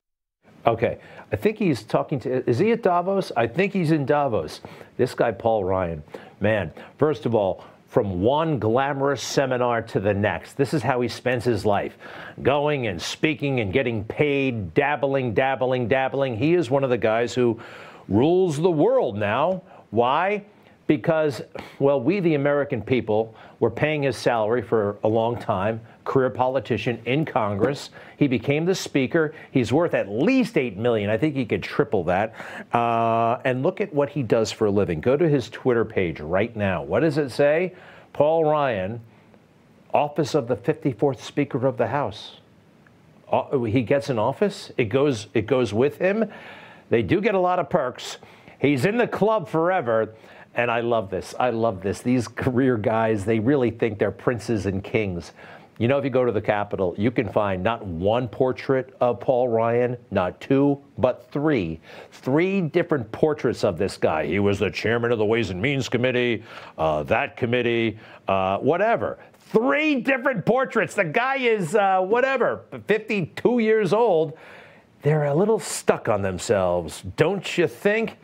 Okay. 0.66 0.98
I 1.32 1.36
think 1.36 1.58
he's 1.58 1.84
talking 1.84 2.20
to, 2.22 2.50
is 2.50 2.58
he 2.58 2.72
at 2.72 2.82
Davos? 2.82 3.32
I 3.36 3.48
think 3.48 3.74
he's 3.74 3.92
in 3.92 4.06
Davos. 4.06 4.62
This 4.98 5.14
guy, 5.14 5.32
Paul 5.32 5.64
Ryan. 5.66 6.04
Man, 6.40 6.72
first 6.98 7.26
of 7.26 7.36
all, 7.36 7.64
from 7.90 8.22
one 8.22 8.60
glamorous 8.60 9.22
seminar 9.22 9.82
to 9.82 10.00
the 10.00 10.14
next. 10.14 10.54
This 10.54 10.74
is 10.74 10.84
how 10.84 11.02
he 11.02 11.08
spends 11.08 11.44
his 11.44 11.66
life 11.66 11.98
going 12.42 12.88
and 12.88 13.02
speaking 13.02 13.60
and 13.60 13.74
getting 13.74 14.04
paid, 14.04 14.74
dabbling, 14.76 15.34
dabbling, 15.34 15.88
dabbling. 15.88 16.38
He 16.38 16.54
is 16.54 16.70
one 16.70 16.84
of 16.84 16.92
the 16.92 16.98
guys 16.98 17.34
who 17.34 17.60
rules 18.08 18.58
the 18.58 18.70
world 18.72 19.18
now. 19.18 19.64
Why? 19.90 20.46
Because, 20.90 21.44
well, 21.78 22.02
we, 22.02 22.20
the 22.20 22.34
American 22.34 22.82
people, 22.82 23.36
were 23.60 23.70
paying 23.70 24.02
his 24.02 24.18
salary 24.18 24.64
for 24.64 24.98
a 25.04 25.08
long 25.08 25.38
time, 25.38 25.82
career 26.04 26.32
politician 26.32 27.00
in 27.06 27.26
Congress. 27.26 27.92
He 28.18 28.28
became 28.28 28.66
the 28.66 28.74
speaker. 28.74 29.36
He's 29.52 29.72
worth 29.72 29.94
at 29.94 30.10
least 30.10 30.58
eight 30.58 30.78
million. 30.78 31.12
I 31.12 31.18
think 31.20 31.36
he 31.36 31.46
could 31.46 31.62
triple 31.62 32.06
that. 32.06 32.34
Uh, 32.74 33.38
and 33.46 33.62
look 33.62 33.82
at 33.82 33.94
what 33.94 34.10
he 34.10 34.24
does 34.24 34.52
for 34.52 34.66
a 34.66 34.72
living. 34.72 35.00
Go 35.00 35.16
to 35.16 35.30
his 35.30 35.48
Twitter 35.52 35.86
page 35.86 36.20
right 36.22 36.56
now. 36.56 36.82
What 36.82 37.02
does 37.02 37.20
it 37.20 37.30
say? 37.30 37.76
Paul 38.12 38.46
Ryan, 38.46 39.00
office 39.94 40.34
of 40.34 40.48
the 40.48 40.56
54th 40.56 41.20
Speaker 41.20 41.68
of 41.68 41.78
the 41.78 41.90
House. 41.90 42.38
Uh, 43.32 43.62
he 43.62 43.84
gets 43.84 44.10
an 44.10 44.18
office. 44.18 44.72
It 44.76 44.86
goes. 44.86 45.28
It 45.36 45.46
goes 45.46 45.72
with 45.72 46.00
him. 46.00 46.32
They 46.90 47.04
do 47.04 47.22
get 47.22 47.36
a 47.36 47.40
lot 47.40 47.60
of 47.60 47.70
perks. 47.70 48.18
He's 48.60 48.86
in 48.86 48.98
the 48.98 49.08
club 49.08 49.48
forever. 49.48 50.16
And 50.60 50.70
I 50.70 50.82
love 50.82 51.10
this. 51.10 51.34
I 51.40 51.52
love 51.52 51.82
this. 51.82 52.02
These 52.02 52.28
career 52.28 52.76
guys, 52.76 53.24
they 53.24 53.40
really 53.40 53.72
think 53.72 53.98
they're 53.98 54.12
princes 54.12 54.66
and 54.66 54.84
kings. 54.84 55.32
You 55.78 55.88
know, 55.88 55.98
if 55.98 56.04
you 56.04 56.10
go 56.10 56.26
to 56.26 56.34
the 56.34 56.42
Capitol, 56.42 56.94
you 56.98 57.12
can 57.12 57.30
find 57.30 57.64
not 57.64 57.86
one 57.86 58.28
portrait 58.28 58.94
of 59.00 59.22
Paul 59.22 59.48
Ryan, 59.48 59.96
not 60.12 60.42
two, 60.42 60.84
but 60.98 61.32
three. 61.32 61.80
Three 62.12 62.60
different 62.60 63.10
portraits 63.14 63.64
of 63.64 63.78
this 63.78 63.96
guy. 63.96 64.26
He 64.26 64.40
was 64.40 64.60
the 64.60 64.70
chairman 64.70 65.14
of 65.14 65.18
the 65.18 65.26
Ways 65.26 65.50
and 65.50 65.62
Means 65.62 65.88
Committee, 65.88 66.44
uh, 66.78 67.04
that 67.04 67.38
committee, 67.38 67.98
uh, 68.28 68.58
whatever. 68.58 69.18
Three 69.54 70.02
different 70.02 70.46
portraits. 70.46 70.94
The 70.94 71.06
guy 71.06 71.38
is, 71.38 71.74
uh, 71.74 72.02
whatever, 72.02 72.66
52 72.86 73.60
years 73.60 73.94
old. 73.94 74.38
They're 75.04 75.24
a 75.24 75.34
little 75.34 75.60
stuck 75.60 76.10
on 76.10 76.22
themselves, 76.22 77.02
don't 77.16 77.58
you 77.58 77.66
think? 77.66 78.18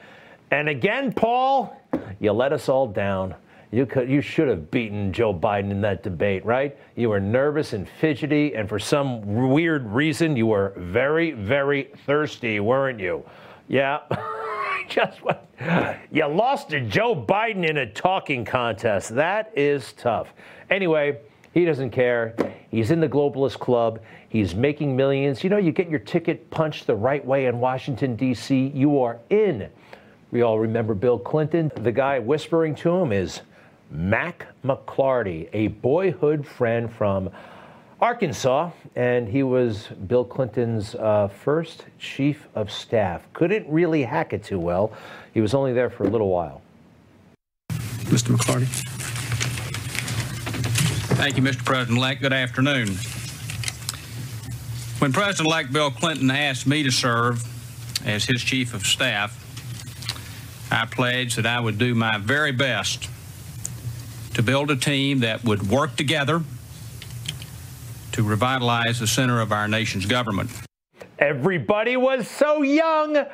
And 0.51 0.69
again, 0.69 1.11
Paul, 1.11 1.81
you 2.19 2.31
let 2.31 2.53
us 2.53 2.69
all 2.69 2.87
down. 2.87 3.35
You 3.71 3.85
could, 3.85 4.09
you 4.09 4.21
should 4.21 4.47
have 4.47 4.71
beaten 4.71 5.11
Joe 5.11 5.33
Biden 5.33 5.71
in 5.71 5.81
that 5.81 6.03
debate, 6.03 6.45
right? 6.45 6.77
You 6.95 7.09
were 7.09 7.19
nervous 7.19 7.73
and 7.73 7.87
fidgety, 7.99 8.55
and 8.55 8.69
for 8.69 8.79
some 8.79 9.49
weird 9.49 9.85
reason, 9.87 10.37
you 10.37 10.47
were 10.47 10.73
very, 10.77 11.31
very 11.31 11.91
thirsty, 12.05 12.59
weren't 12.59 12.99
you? 12.99 13.25
Yeah. 13.67 13.99
Just 14.87 15.23
what 15.23 15.49
you 16.11 16.25
lost 16.27 16.69
to 16.69 16.81
Joe 16.81 17.15
Biden 17.15 17.67
in 17.67 17.77
a 17.77 17.91
talking 17.91 18.45
contest. 18.45 19.15
That 19.15 19.51
is 19.55 19.93
tough. 19.93 20.27
Anyway, 20.69 21.17
he 21.53 21.65
doesn't 21.65 21.91
care. 21.91 22.35
He's 22.69 22.91
in 22.91 22.99
the 22.99 23.09
globalist 23.09 23.59
club. 23.59 23.99
He's 24.29 24.53
making 24.53 24.95
millions. 24.95 25.43
You 25.43 25.49
know, 25.49 25.57
you 25.57 25.71
get 25.71 25.89
your 25.89 25.99
ticket 25.99 26.49
punched 26.51 26.87
the 26.87 26.95
right 26.95 27.25
way 27.25 27.45
in 27.45 27.59
Washington, 27.59 28.15
D.C., 28.15 28.71
you 28.75 29.01
are 29.01 29.19
in. 29.29 29.69
We 30.31 30.41
all 30.41 30.59
remember 30.59 30.93
Bill 30.93 31.19
Clinton. 31.19 31.71
The 31.75 31.91
guy 31.91 32.19
whispering 32.19 32.75
to 32.75 32.95
him 32.95 33.11
is 33.11 33.41
Mac 33.91 34.47
McLarty, 34.63 35.49
a 35.53 35.67
boyhood 35.67 36.45
friend 36.45 36.91
from 36.91 37.29
Arkansas, 38.01 38.71
and 38.95 39.27
he 39.27 39.43
was 39.43 39.87
Bill 40.07 40.25
Clinton's 40.25 40.95
uh, 40.95 41.27
first 41.27 41.85
chief 41.99 42.47
of 42.55 42.71
staff. 42.71 43.21
Couldn't 43.33 43.69
really 43.69 44.03
hack 44.03 44.33
it 44.33 44.43
too 44.43 44.59
well. 44.59 44.91
He 45.33 45.41
was 45.41 45.53
only 45.53 45.73
there 45.73 45.89
for 45.89 46.05
a 46.05 46.09
little 46.09 46.29
while. 46.29 46.61
Mr. 47.69 48.35
McLarty. 48.35 48.67
Thank 51.15 51.37
you, 51.37 51.43
Mr. 51.43 51.63
President-elect. 51.63 52.21
Good 52.21 52.33
afternoon. 52.33 52.89
When 54.99 55.13
President-elect 55.13 55.71
Bill 55.71 55.91
Clinton 55.91 56.29
asked 56.31 56.67
me 56.67 56.83
to 56.83 56.91
serve 56.91 57.43
as 58.05 58.25
his 58.25 58.43
chief 58.43 58.73
of 58.73 58.85
staff, 58.85 59.44
I 60.71 60.85
pledged 60.85 61.37
that 61.37 61.45
I 61.45 61.59
would 61.59 61.77
do 61.77 61.95
my 61.95 62.17
very 62.17 62.51
best 62.51 63.09
to 64.33 64.43
build 64.43 64.71
a 64.71 64.75
team 64.75 65.19
that 65.19 65.43
would 65.43 65.69
work 65.69 65.95
together 65.95 66.43
to 68.11 68.23
revitalize 68.23 68.99
the 68.99 69.07
center 69.07 69.39
of 69.41 69.51
our 69.51 69.67
nation's 69.67 70.05
government. 70.05 70.49
Everybody 71.19 71.97
was 71.97 72.27
so 72.27 72.61
young. 72.61 73.25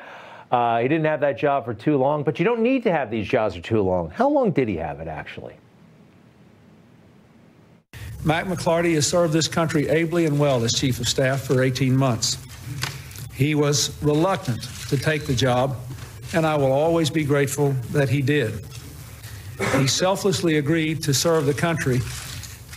Uh, 0.50 0.78
he 0.78 0.88
didn't 0.88 1.06
have 1.06 1.20
that 1.20 1.38
job 1.38 1.64
for 1.64 1.74
too 1.74 1.96
long, 1.96 2.22
but 2.22 2.38
you 2.38 2.44
don't 2.44 2.60
need 2.60 2.82
to 2.82 2.92
have 2.92 3.10
these 3.10 3.26
jobs 3.26 3.56
for 3.56 3.62
too 3.62 3.80
long. 3.80 4.10
How 4.10 4.28
long 4.28 4.50
did 4.50 4.68
he 4.68 4.76
have 4.76 5.00
it, 5.00 5.08
actually? 5.08 5.54
Mac 8.24 8.44
McLarty 8.44 8.94
has 8.94 9.06
served 9.06 9.32
this 9.32 9.48
country 9.48 9.88
ably 9.88 10.26
and 10.26 10.38
well 10.38 10.62
as 10.62 10.72
Chief 10.72 11.00
of 11.00 11.08
Staff 11.08 11.40
for 11.40 11.62
18 11.62 11.96
months. 11.96 12.38
He 13.34 13.54
was 13.54 14.00
reluctant 14.02 14.62
to 14.88 14.96
take 14.96 15.26
the 15.26 15.34
job 15.34 15.76
and 16.34 16.46
I 16.46 16.56
will 16.56 16.72
always 16.72 17.10
be 17.10 17.24
grateful 17.24 17.72
that 17.90 18.08
he 18.08 18.22
did. 18.22 18.64
He 19.78 19.86
selflessly 19.86 20.58
agreed 20.58 21.02
to 21.04 21.14
serve 21.14 21.46
the 21.46 21.54
country, 21.54 22.00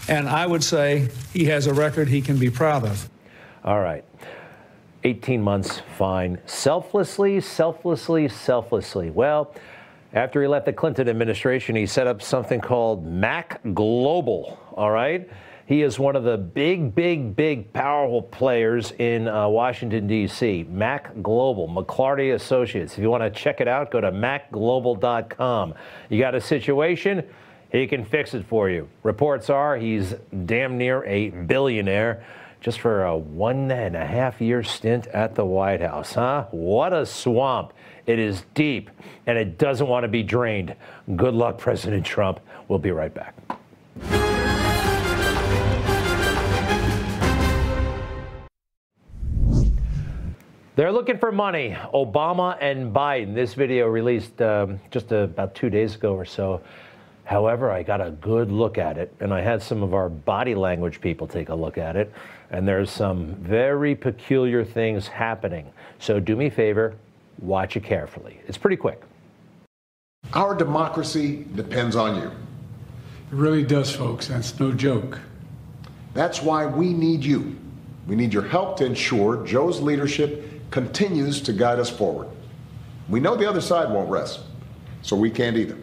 and 0.08 0.28
I 0.28 0.46
would 0.46 0.64
say 0.64 1.10
he 1.34 1.46
has 1.46 1.68
a 1.68 1.74
record 1.74 2.08
he 2.08 2.22
can 2.22 2.38
be 2.38 2.50
proud 2.50 2.84
of. 2.84 3.10
All 3.64 3.80
right. 3.80 4.04
18 5.04 5.42
months, 5.42 5.82
fine. 5.98 6.40
Selflessly, 6.46 7.40
selflessly, 7.40 8.28
selflessly. 8.28 9.12
Well, 9.12 9.54
after 10.14 10.42
he 10.42 10.48
left 10.48 10.66
the 10.66 10.74
Clinton 10.74 11.08
administration, 11.10 11.76
he 11.76 11.86
set 11.86 12.08
up 12.08 12.22
something 12.22 12.60
called 12.60 13.06
Mac 13.06 13.62
Global, 13.74 14.58
all 14.74 14.92
right? 14.92 15.30
He 15.68 15.82
is 15.82 15.98
one 15.98 16.16
of 16.16 16.24
the 16.24 16.38
big, 16.38 16.94
big, 16.94 17.36
big, 17.36 17.74
powerful 17.74 18.22
players 18.22 18.92
in 19.00 19.28
uh, 19.28 19.48
Washington, 19.48 20.06
D.C. 20.06 20.68
Mac 20.70 21.24
Global, 21.24 21.68
McLarty 21.68 22.36
Associates. 22.36 22.94
If 22.94 23.00
you 23.00 23.10
want 23.10 23.24
to 23.24 23.32
check 23.32 23.62
it 23.62 23.68
out, 23.68 23.90
go 23.90 24.00
to 24.00 24.12
macglobal.com. 24.12 25.74
You 26.10 26.20
got 26.20 26.36
a 26.36 26.42
situation? 26.42 27.28
He 27.72 27.88
can 27.88 28.06
fix 28.06 28.36
it 28.36 28.46
for 28.46 28.70
you. 28.70 28.88
Reports 29.02 29.50
are 29.50 29.76
he's 29.76 30.14
damn 30.46 30.78
near 30.78 31.04
a 31.04 31.30
billionaire 31.30 32.24
just 32.62 32.80
for 32.80 33.04
a 33.06 33.18
one 33.18 33.72
and 33.72 33.96
a 33.96 34.06
half 34.06 34.42
year 34.42 34.64
stint 34.64 35.08
at 35.08 35.34
the 35.34 35.46
White 35.46 35.82
House, 35.82 36.14
huh? 36.14 36.46
What 36.52 36.94
a 36.94 37.08
swamp. 37.08 37.74
It 38.06 38.20
is 38.20 38.44
deep 38.54 38.92
and 39.26 39.36
it 39.36 39.58
doesn't 39.58 39.88
want 39.88 40.04
to 40.04 40.08
be 40.08 40.22
drained. 40.22 40.76
Good 41.16 41.34
luck, 41.34 41.58
President 41.58 42.06
Trump. 42.06 42.40
We'll 42.68 42.80
be 42.80 42.92
right 42.92 43.14
back. 43.14 44.35
They're 50.76 50.92
looking 50.92 51.18
for 51.18 51.32
money. 51.32 51.78
Obama 51.94 52.58
and 52.60 52.94
Biden. 52.94 53.34
This 53.34 53.54
video 53.54 53.88
released 53.88 54.42
um, 54.42 54.78
just 54.92 55.10
about 55.14 55.56
two 55.56 55.70
days 55.70 55.96
ago 55.96 56.14
or 56.14 56.26
so. 56.26 56.62
However, 57.24 57.72
I 57.72 57.82
got 57.82 58.02
a 58.02 58.12
good 58.12 58.52
look 58.52 58.78
at 58.78 58.98
it, 58.98 59.16
and 59.22 59.34
I 59.34 59.40
had 59.40 59.64
some 59.64 59.82
of 59.82 59.94
our 59.94 60.10
body 60.10 60.54
language 60.54 61.00
people 61.00 61.28
take 61.28 61.48
a 61.48 61.56
look 61.56 61.78
at 61.78 61.96
it, 61.96 62.12
and 62.52 62.68
there's 62.68 62.92
some 62.92 63.36
very 63.36 63.96
peculiar 63.96 64.66
things 64.66 65.08
happening. 65.08 65.72
So 66.00 66.20
do 66.20 66.36
me 66.36 66.48
a 66.48 66.52
favor, 66.52 66.96
watch 67.40 67.78
it 67.78 67.86
carefully. 67.86 68.42
It's 68.46 68.58
pretty 68.58 68.76
quick. 68.76 69.02
Our 70.34 70.56
democracy 70.56 71.46
depends 71.56 71.96
on 71.96 72.22
you. 72.22 72.28
It 72.28 72.34
really 73.32 73.64
does, 73.64 73.96
folks. 73.96 74.28
That's 74.28 74.60
no 74.60 74.74
joke. 74.74 75.22
That's 76.14 76.42
why 76.42 76.66
we 76.66 76.92
need 76.92 77.24
you. 77.24 77.56
We 78.08 78.18
need 78.18 78.34
your 78.34 78.44
help 78.44 78.76
to 78.78 78.86
ensure 78.86 79.46
Joe's 79.48 79.80
leadership 79.80 80.52
continues 80.72 81.42
to 81.42 81.54
guide 81.54 81.80
us 81.80 81.90
forward. 81.90 82.28
We 83.10 83.20
know 83.20 83.36
the 83.36 83.48
other 83.48 83.62
side 83.62 83.92
won't 83.92 84.10
rest, 84.10 84.42
so 85.02 85.16
we 85.16 85.30
can't 85.30 85.58
either. 85.58 85.78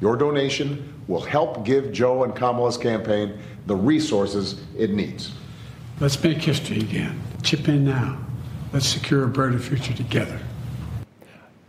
Your 0.00 0.16
donation 0.16 0.94
will 1.08 1.20
help 1.20 1.64
give 1.64 1.92
Joe 1.92 2.24
and 2.24 2.34
Kamala's 2.34 2.76
campaign 2.76 3.38
the 3.66 3.76
resources 3.76 4.62
it 4.76 4.90
needs. 4.90 5.32
Let's 6.00 6.22
make 6.22 6.38
history 6.38 6.78
again. 6.78 7.20
Chip 7.42 7.68
in 7.68 7.84
now. 7.84 8.18
Let's 8.72 8.86
secure 8.86 9.24
a 9.24 9.28
brighter 9.28 9.58
future 9.58 9.94
together. 9.94 10.38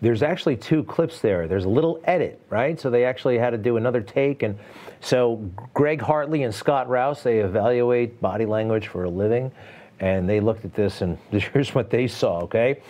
There's 0.02 0.24
actually 0.24 0.56
two 0.56 0.84
clips 0.84 1.20
there. 1.20 1.48
There's 1.48 1.66
a 1.66 1.70
little 1.70 2.00
edit, 2.06 2.42
right? 2.50 2.80
So 2.80 2.90
they 2.90 3.04
actually 3.04 3.38
had 3.38 3.50
to 3.50 3.58
do 3.58 3.78
another 3.78 4.02
take. 4.02 4.44
And 4.44 4.58
so 5.02 5.38
Greg 5.74 6.02
Hartley 6.02 6.44
and 6.44 6.56
Scott 6.56 6.88
Rouse, 6.88 7.24
they 7.24 7.40
evaluate 7.40 8.22
body 8.22 8.46
language 8.46 8.88
for 8.88 9.04
a 9.04 9.10
living 9.10 9.52
and 10.00 10.30
they 10.30 10.40
looked 10.40 10.66
at 10.66 10.74
this, 10.74 11.02
and 11.02 11.18
here's 11.32 11.74
what 11.76 11.90
they 11.90 12.08
saw. 12.08 12.42
Okay, 12.42 12.82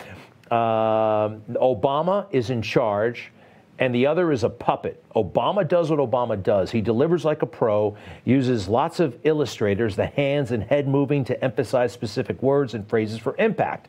uh, 0.52 1.30
Obama 1.56 2.26
is 2.32 2.50
in 2.50 2.62
charge, 2.62 3.32
and 3.80 3.96
the 3.96 4.06
other 4.06 4.32
is 4.32 4.44
a 4.44 4.50
puppet. 4.50 5.04
Obama 5.16 5.68
does 5.68 5.90
what 5.90 6.00
Obama 6.00 6.42
does. 6.42 6.70
He 6.70 6.82
delivers 6.82 7.24
like 7.24 7.42
a 7.42 7.46
pro, 7.46 7.96
uses 8.26 8.68
lots 8.68 9.00
of 9.00 9.18
illustrators, 9.24 9.96
the 9.96 10.08
hands 10.08 10.52
and 10.52 10.62
head 10.62 10.88
moving 10.88 11.24
to 11.26 11.44
emphasize 11.44 11.94
specific 11.94 12.42
words 12.44 12.74
and 12.74 12.88
phrases 12.88 13.18
for 13.20 13.36
impact. 13.38 13.88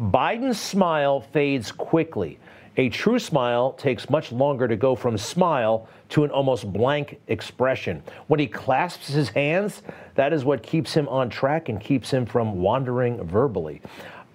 Biden's 0.00 0.60
smile 0.60 1.20
fades 1.20 1.72
quickly. 1.72 2.38
A 2.78 2.88
true 2.88 3.18
smile 3.18 3.72
takes 3.72 4.08
much 4.08 4.32
longer 4.32 4.66
to 4.66 4.76
go 4.76 4.94
from 4.94 5.18
smile 5.18 5.88
to 6.08 6.24
an 6.24 6.30
almost 6.30 6.72
blank 6.72 7.20
expression. 7.28 8.02
When 8.28 8.40
he 8.40 8.46
clasps 8.46 9.08
his 9.08 9.28
hands, 9.28 9.82
that 10.14 10.32
is 10.32 10.44
what 10.44 10.62
keeps 10.62 10.94
him 10.94 11.06
on 11.08 11.28
track 11.28 11.68
and 11.68 11.78
keeps 11.78 12.10
him 12.10 12.24
from 12.24 12.62
wandering 12.62 13.22
verbally. 13.24 13.82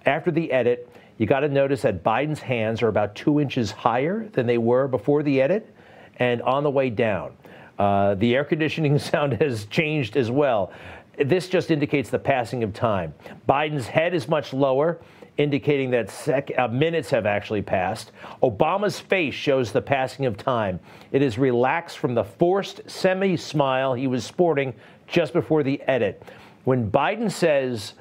After 0.06 0.30
the 0.30 0.52
edit, 0.52 0.88
you 1.18 1.26
got 1.26 1.40
to 1.40 1.48
notice 1.48 1.82
that 1.82 2.04
Biden's 2.04 2.38
hands 2.38 2.80
are 2.80 2.88
about 2.88 3.16
two 3.16 3.40
inches 3.40 3.72
higher 3.72 4.28
than 4.28 4.46
they 4.46 4.58
were 4.58 4.86
before 4.86 5.24
the 5.24 5.42
edit 5.42 5.74
and 6.20 6.40
on 6.42 6.62
the 6.62 6.70
way 6.70 6.90
down. 6.90 7.32
Uh, 7.76 8.14
the 8.14 8.36
air 8.36 8.44
conditioning 8.44 8.98
sound 9.00 9.32
has 9.34 9.64
changed 9.66 10.16
as 10.16 10.30
well. 10.30 10.72
This 11.18 11.48
just 11.48 11.72
indicates 11.72 12.10
the 12.10 12.18
passing 12.20 12.62
of 12.62 12.72
time. 12.72 13.12
Biden's 13.48 13.88
head 13.88 14.14
is 14.14 14.28
much 14.28 14.52
lower, 14.52 15.00
indicating 15.38 15.90
that 15.90 16.10
sec- 16.10 16.50
uh, 16.58 16.68
minutes 16.68 17.08
have 17.10 17.24
actually 17.24 17.62
passed. 17.62 18.12
Obama's 18.42 19.00
face 19.00 19.34
shows 19.34 19.72
the 19.72 19.80
passing 19.80 20.26
of 20.26 20.36
time. 20.36 20.78
It 21.12 21.22
is 21.22 21.38
relaxed 21.38 21.98
from 21.98 22.14
the 22.14 22.24
forced 22.24 22.82
semi 22.86 23.36
smile 23.36 23.94
he 23.94 24.06
was 24.06 24.24
sporting 24.24 24.74
just 25.06 25.32
before 25.32 25.62
the 25.62 25.80
edit. 25.82 26.22
When 26.64 26.90
Biden 26.90 27.30
says 27.30 27.94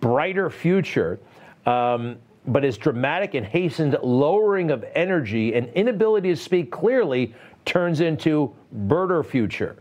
brighter 0.00 0.50
future, 0.50 1.20
um, 1.66 2.16
but 2.46 2.62
his 2.62 2.76
dramatic 2.76 3.34
and 3.34 3.46
hastened 3.46 3.96
lowering 4.02 4.70
of 4.70 4.84
energy 4.94 5.54
and 5.54 5.68
inability 5.70 6.30
to 6.30 6.36
speak 6.36 6.70
clearly 6.70 7.34
turns 7.64 8.00
into 8.00 8.54
birder 8.86 9.24
future. 9.24 9.76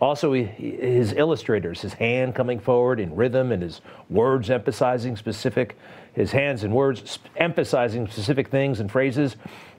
Also, 0.00 0.32
his 0.32 1.12
illustrators, 1.14 1.80
his 1.80 1.92
hand 1.92 2.34
coming 2.34 2.60
forward 2.60 3.00
in 3.00 3.14
rhythm 3.14 3.50
and 3.50 3.62
his 3.62 3.80
words 4.08 4.48
emphasizing 4.48 5.16
specific, 5.16 5.76
his 6.12 6.32
hands 6.32 6.64
and 6.64 6.74
words 6.74 7.18
emphasizing 7.36 8.06
specific 8.08 8.48
things 8.48 8.80
and 8.80 8.90
phrases 8.90 9.36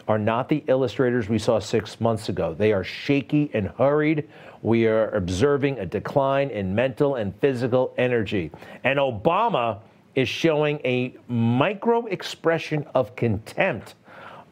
are 0.08 0.18
not 0.18 0.50
the 0.50 0.64
illustrators 0.68 1.30
we 1.30 1.38
saw 1.38 1.60
six 1.60 2.02
months 2.02 2.30
ago. 2.30 2.56
They 2.56 2.74
are 2.74 2.84
shaky 2.84 3.52
and 3.54 3.68
hurried. 3.78 4.28
We 4.64 4.88
are 4.88 5.10
observing 5.12 5.80
a 5.80 5.86
decline 5.86 6.50
in 6.50 6.74
mental 6.74 7.16
and 7.16 7.36
physical 7.40 7.94
energy. 7.98 8.50
And 8.84 8.98
Obama 8.98 9.80
is 10.16 10.28
showing 10.28 10.80
a 10.84 11.16
micro 11.28 12.08
expression 12.08 12.86
of 12.96 13.16
contempt 13.16 13.94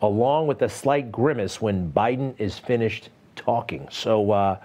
along 0.02 0.48
with 0.48 0.62
a 0.62 0.70
slight 0.70 1.12
grimace 1.12 1.60
when 1.60 1.92
Biden 1.92 2.36
is 2.38 2.60
finished 2.60 3.10
talking. 3.36 3.88
So 3.92 4.32
uh, 4.32 4.60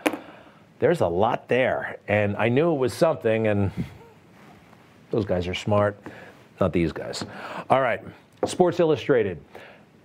there's 0.78 1.00
a 1.00 1.06
lot 1.06 1.48
there. 1.48 1.98
And 2.08 2.36
I 2.36 2.48
knew 2.48 2.72
it 2.72 2.78
was 2.78 2.92
something, 2.92 3.46
and 3.46 3.70
those 5.10 5.24
guys 5.24 5.48
are 5.48 5.54
smart, 5.54 5.98
not 6.62 6.72
these 6.72 6.92
guys. 6.92 7.24
All 7.68 7.80
right, 7.80 8.00
Sports 8.46 8.78
Illustrated. 8.78 9.38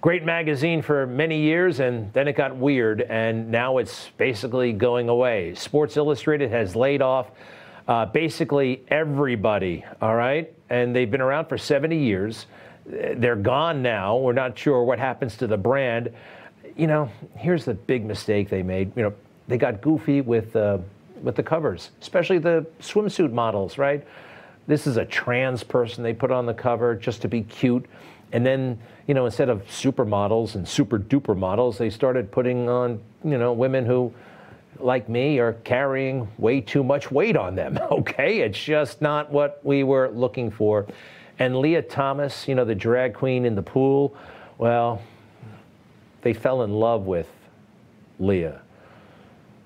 Great 0.02 0.26
magazine 0.26 0.82
for 0.82 1.06
many 1.06 1.40
years, 1.40 1.80
and 1.80 2.12
then 2.14 2.28
it 2.28 2.34
got 2.34 2.56
weird, 2.56 3.02
and 3.02 3.52
now 3.52 3.78
it's 3.78 4.10
basically 4.18 4.74
going 4.74 5.08
away. 5.08 5.54
Sports 5.54 5.98
Illustrated 5.98 6.50
has 6.50 6.76
laid 6.76 7.02
off 7.02 7.30
uh, 7.88 8.06
basically 8.06 8.84
everybody, 8.90 9.86
all 10.02 10.16
right? 10.16 10.52
And 10.70 10.96
they've 10.96 11.10
been 11.10 11.22
around 11.22 11.46
for 11.46 11.58
70 11.58 11.96
years. 11.96 12.48
They're 12.86 13.36
gone 13.36 13.82
now. 13.82 14.17
We're 14.17 14.34
not 14.34 14.58
sure 14.58 14.84
what 14.84 14.98
happens 14.98 15.38
to 15.38 15.48
the 15.48 15.58
brand. 15.58 16.12
You 16.76 16.88
know, 16.88 17.12
here's 17.36 17.65
the 17.65 17.74
big 17.76 18.04
mistake 18.04 18.50
they 18.50 18.63
made. 18.63 18.91
You 18.96 19.04
know, 19.04 19.13
they 19.48 19.58
got 19.58 19.82
goofy 19.82 20.22
with 20.22 20.56
uh, 20.56 20.80
with 21.22 21.36
the 21.36 21.43
covers, 21.43 21.89
especially 22.02 22.38
the 22.38 22.65
swimsuit 22.80 23.32
models, 23.32 23.78
right? 23.78 24.06
This 24.67 24.86
is 24.86 24.97
a 24.97 25.06
trans 25.06 25.63
person 25.63 26.03
they 26.03 26.13
put 26.13 26.30
on 26.30 26.45
the 26.45 26.53
cover 26.53 26.95
just 26.95 27.21
to 27.21 27.27
be 27.27 27.41
cute. 27.41 27.86
And 28.34 28.45
then, 28.45 28.80
you 29.08 29.13
know, 29.13 29.25
instead 29.25 29.49
of 29.49 29.65
supermodels 29.67 30.56
and 30.56 30.67
super 30.67 30.99
duper 30.99 31.38
models, 31.38 31.77
they 31.77 31.89
started 31.89 32.32
putting 32.32 32.67
on, 32.67 32.99
you 33.23 33.38
know, 33.38 33.53
women 33.53 33.86
who 33.86 34.13
like 34.80 35.10
me 35.10 35.39
are 35.39 35.53
carrying 35.53 36.27
way 36.38 36.62
too 36.62 36.84
much 36.84 37.10
weight 37.10 37.38
on 37.38 37.56
them. 37.56 37.80
Okay, 37.91 38.41
it's 38.41 38.62
just 38.62 39.01
not 39.01 39.32
what 39.32 39.60
we 39.63 39.84
were 39.84 40.10
looking 40.10 40.51
for. 40.51 40.86
And 41.39 41.58
Lia 41.58 41.82
Thomas, 41.82 42.47
you 42.47 42.56
know, 42.56 42.65
the 42.65 42.75
drag 42.75 43.13
queen 43.13 43.45
in 43.45 43.56
the 43.56 43.62
pool, 43.62 44.15
well, 44.58 45.01
they 46.21 46.34
fell 46.34 46.63
in 46.63 46.71
love 46.71 47.06
with 47.06 47.30
Lia. 48.19 48.62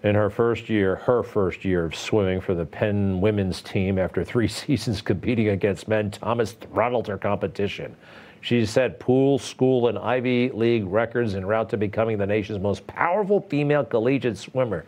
In 0.03 0.15
her 0.15 0.31
first 0.31 0.67
year, 0.67 0.95
her 0.95 1.21
first 1.21 1.63
year 1.63 1.85
of 1.85 1.95
swimming 1.95 2.41
for 2.41 2.55
the 2.55 2.65
Penn 2.65 3.21
women's 3.21 3.61
team 3.61 3.99
after 3.99 4.23
three 4.23 4.47
seasons 4.47 5.01
competing 5.01 5.49
against 5.49 5.87
men, 5.87 6.09
Thomas 6.09 6.53
throttled 6.53 7.07
her 7.07 7.17
competition. 7.17 7.95
She 8.41 8.65
set 8.65 8.99
pool, 8.99 9.37
school, 9.37 9.87
and 9.87 9.99
Ivy 9.99 10.49
League 10.49 10.85
records 10.85 11.35
en 11.35 11.45
route 11.45 11.69
to 11.69 11.77
becoming 11.77 12.17
the 12.17 12.25
nation's 12.25 12.59
most 12.59 12.85
powerful 12.87 13.41
female 13.41 13.85
collegiate 13.85 14.37
swimmer. 14.37 14.85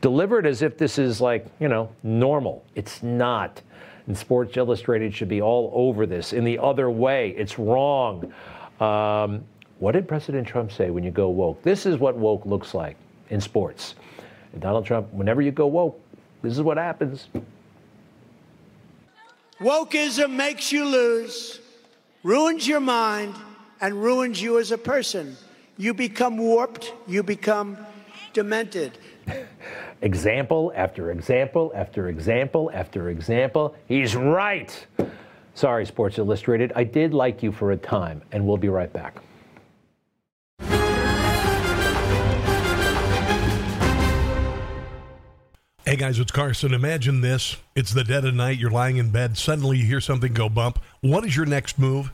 Delivered 0.00 0.46
as 0.46 0.62
if 0.62 0.78
this 0.78 0.98
is 0.98 1.20
like, 1.20 1.46
you 1.60 1.68
know, 1.68 1.90
normal. 2.02 2.64
It's 2.74 3.02
not. 3.02 3.60
And 4.06 4.16
Sports 4.16 4.56
Illustrated 4.56 5.14
should 5.14 5.28
be 5.28 5.42
all 5.42 5.70
over 5.74 6.06
this. 6.06 6.32
In 6.32 6.44
the 6.44 6.58
other 6.58 6.90
way, 6.90 7.34
it's 7.36 7.58
wrong. 7.58 8.32
Um, 8.80 9.44
what 9.78 9.92
did 9.92 10.08
President 10.08 10.48
Trump 10.48 10.72
say 10.72 10.88
when 10.88 11.04
you 11.04 11.10
go 11.10 11.28
woke? 11.28 11.62
This 11.62 11.84
is 11.84 11.98
what 11.98 12.16
woke 12.16 12.46
looks 12.46 12.72
like 12.72 12.96
in 13.28 13.40
sports. 13.40 13.94
Donald 14.60 14.86
Trump, 14.86 15.12
whenever 15.12 15.42
you 15.42 15.50
go 15.50 15.66
woke, 15.66 16.00
this 16.42 16.52
is 16.52 16.62
what 16.62 16.76
happens. 16.76 17.28
Wokeism 19.60 20.30
makes 20.30 20.72
you 20.72 20.84
lose 20.84 21.60
ruins 22.24 22.66
your 22.66 22.80
mind, 22.80 23.34
and 23.80 24.02
ruins 24.02 24.42
you 24.42 24.58
as 24.58 24.72
a 24.72 24.78
person. 24.78 25.36
You 25.76 25.94
become 25.94 26.38
warped, 26.38 26.92
you 27.06 27.22
become 27.22 27.76
demented. 28.32 28.98
Example 30.02 30.70
after 30.74 31.12
example 31.12 31.72
after 31.74 32.08
example 32.08 32.70
after 32.74 33.08
example. 33.08 33.74
He's 33.88 34.14
right. 34.14 34.86
Sorry, 35.54 35.86
Sports 35.86 36.18
Illustrated. 36.18 36.72
I 36.76 36.84
did 36.84 37.14
like 37.14 37.42
you 37.42 37.52
for 37.52 37.72
a 37.72 37.76
time, 37.76 38.20
and 38.30 38.46
we'll 38.46 38.58
be 38.58 38.68
right 38.68 38.92
back. 38.92 39.22
Hey 45.94 46.00
guys, 46.00 46.18
it's 46.18 46.32
Carson. 46.32 46.74
Imagine 46.74 47.20
this. 47.20 47.56
It's 47.76 47.92
the 47.92 48.02
dead 48.02 48.24
of 48.24 48.34
night. 48.34 48.58
You're 48.58 48.68
lying 48.68 48.96
in 48.96 49.10
bed. 49.10 49.38
Suddenly 49.38 49.78
you 49.78 49.84
hear 49.84 50.00
something 50.00 50.32
go 50.32 50.48
bump. 50.48 50.80
What 51.02 51.24
is 51.24 51.36
your 51.36 51.46
next 51.46 51.78
move? 51.78 52.10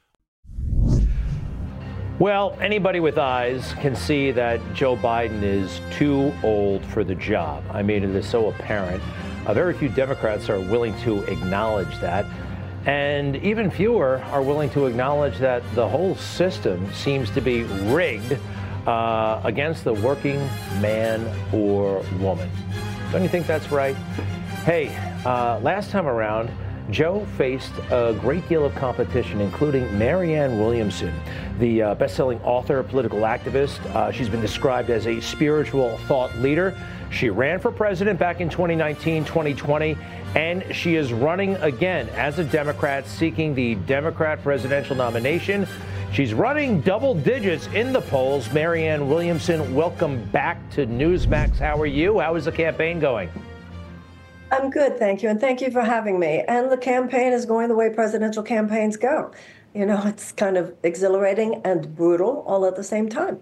Well, 2.20 2.54
anybody 2.60 3.00
with 3.00 3.16
eyes 3.16 3.72
can 3.80 3.96
see 3.96 4.30
that 4.32 4.60
Joe 4.74 4.94
Biden 4.94 5.42
is 5.42 5.80
too 5.90 6.34
old 6.42 6.84
for 6.84 7.02
the 7.02 7.14
job. 7.14 7.64
I 7.70 7.82
mean, 7.82 8.04
it 8.04 8.10
is 8.10 8.28
so 8.28 8.50
apparent. 8.50 9.02
Uh, 9.46 9.54
very 9.54 9.72
few 9.72 9.88
Democrats 9.88 10.50
are 10.50 10.60
willing 10.60 10.94
to 11.00 11.22
acknowledge 11.32 11.98
that. 12.00 12.26
And 12.84 13.36
even 13.36 13.70
fewer 13.70 14.18
are 14.32 14.42
willing 14.42 14.68
to 14.72 14.84
acknowledge 14.84 15.38
that 15.38 15.62
the 15.74 15.88
whole 15.88 16.14
system 16.14 16.92
seems 16.92 17.30
to 17.30 17.40
be 17.40 17.62
rigged 17.62 18.38
uh, 18.86 19.40
against 19.42 19.84
the 19.84 19.94
working 19.94 20.40
man 20.82 21.26
or 21.54 22.04
woman. 22.18 22.50
Don't 23.12 23.22
you 23.22 23.30
think 23.30 23.46
that's 23.46 23.72
right? 23.72 23.96
Hey, 24.66 24.94
uh, 25.24 25.58
last 25.60 25.90
time 25.90 26.06
around, 26.06 26.50
Joe 26.90 27.24
faced 27.36 27.72
a 27.90 28.16
great 28.20 28.48
deal 28.48 28.64
of 28.64 28.74
competition, 28.74 29.40
including 29.40 29.98
Marianne 29.98 30.58
Williamson, 30.58 31.14
the 31.58 31.82
uh, 31.82 31.94
best 31.94 32.16
selling 32.16 32.40
author, 32.42 32.82
political 32.82 33.20
activist. 33.20 33.78
Uh, 33.94 34.10
she's 34.10 34.28
been 34.28 34.40
described 34.40 34.90
as 34.90 35.06
a 35.06 35.20
spiritual 35.20 35.96
thought 36.08 36.34
leader. 36.38 36.76
She 37.10 37.30
ran 37.30 37.58
for 37.58 37.70
president 37.70 38.18
back 38.18 38.40
in 38.40 38.48
2019, 38.48 39.24
2020, 39.24 39.96
and 40.34 40.64
she 40.74 40.96
is 40.96 41.12
running 41.12 41.56
again 41.56 42.08
as 42.10 42.38
a 42.38 42.44
Democrat, 42.44 43.06
seeking 43.06 43.54
the 43.54 43.74
Democrat 43.74 44.42
presidential 44.42 44.96
nomination. 44.96 45.66
She's 46.12 46.34
running 46.34 46.80
double 46.80 47.14
digits 47.14 47.68
in 47.68 47.92
the 47.92 48.00
polls. 48.00 48.52
Marianne 48.52 49.08
Williamson, 49.08 49.74
welcome 49.74 50.24
back 50.30 50.58
to 50.70 50.86
Newsmax. 50.86 51.56
How 51.58 51.80
are 51.80 51.86
you? 51.86 52.18
How 52.18 52.34
is 52.34 52.46
the 52.46 52.52
campaign 52.52 52.98
going? 52.98 53.28
I'm 54.50 54.70
good, 54.70 54.98
thank 54.98 55.22
you. 55.22 55.28
And 55.28 55.40
thank 55.40 55.60
you 55.60 55.70
for 55.70 55.82
having 55.82 56.18
me. 56.18 56.44
And 56.48 56.70
the 56.70 56.76
campaign 56.76 57.32
is 57.32 57.46
going 57.46 57.68
the 57.68 57.74
way 57.74 57.90
presidential 57.90 58.42
campaigns 58.42 58.96
go. 58.96 59.30
You 59.74 59.86
know, 59.86 60.02
it's 60.06 60.32
kind 60.32 60.56
of 60.56 60.74
exhilarating 60.82 61.62
and 61.64 61.94
brutal 61.94 62.42
all 62.46 62.66
at 62.66 62.74
the 62.74 62.82
same 62.82 63.08
time. 63.08 63.40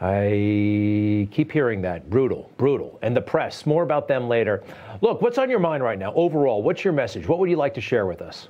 I 0.00 1.28
keep 1.30 1.52
hearing 1.52 1.82
that. 1.82 2.08
Brutal, 2.08 2.50
brutal. 2.56 2.98
And 3.02 3.14
the 3.14 3.20
press, 3.20 3.66
more 3.66 3.82
about 3.82 4.08
them 4.08 4.28
later. 4.28 4.62
Look, 5.02 5.20
what's 5.20 5.36
on 5.36 5.50
your 5.50 5.58
mind 5.58 5.82
right 5.82 5.98
now 5.98 6.14
overall? 6.14 6.62
What's 6.62 6.84
your 6.84 6.94
message? 6.94 7.26
What 7.28 7.38
would 7.38 7.50
you 7.50 7.56
like 7.56 7.74
to 7.74 7.80
share 7.80 8.06
with 8.06 8.22
us? 8.22 8.48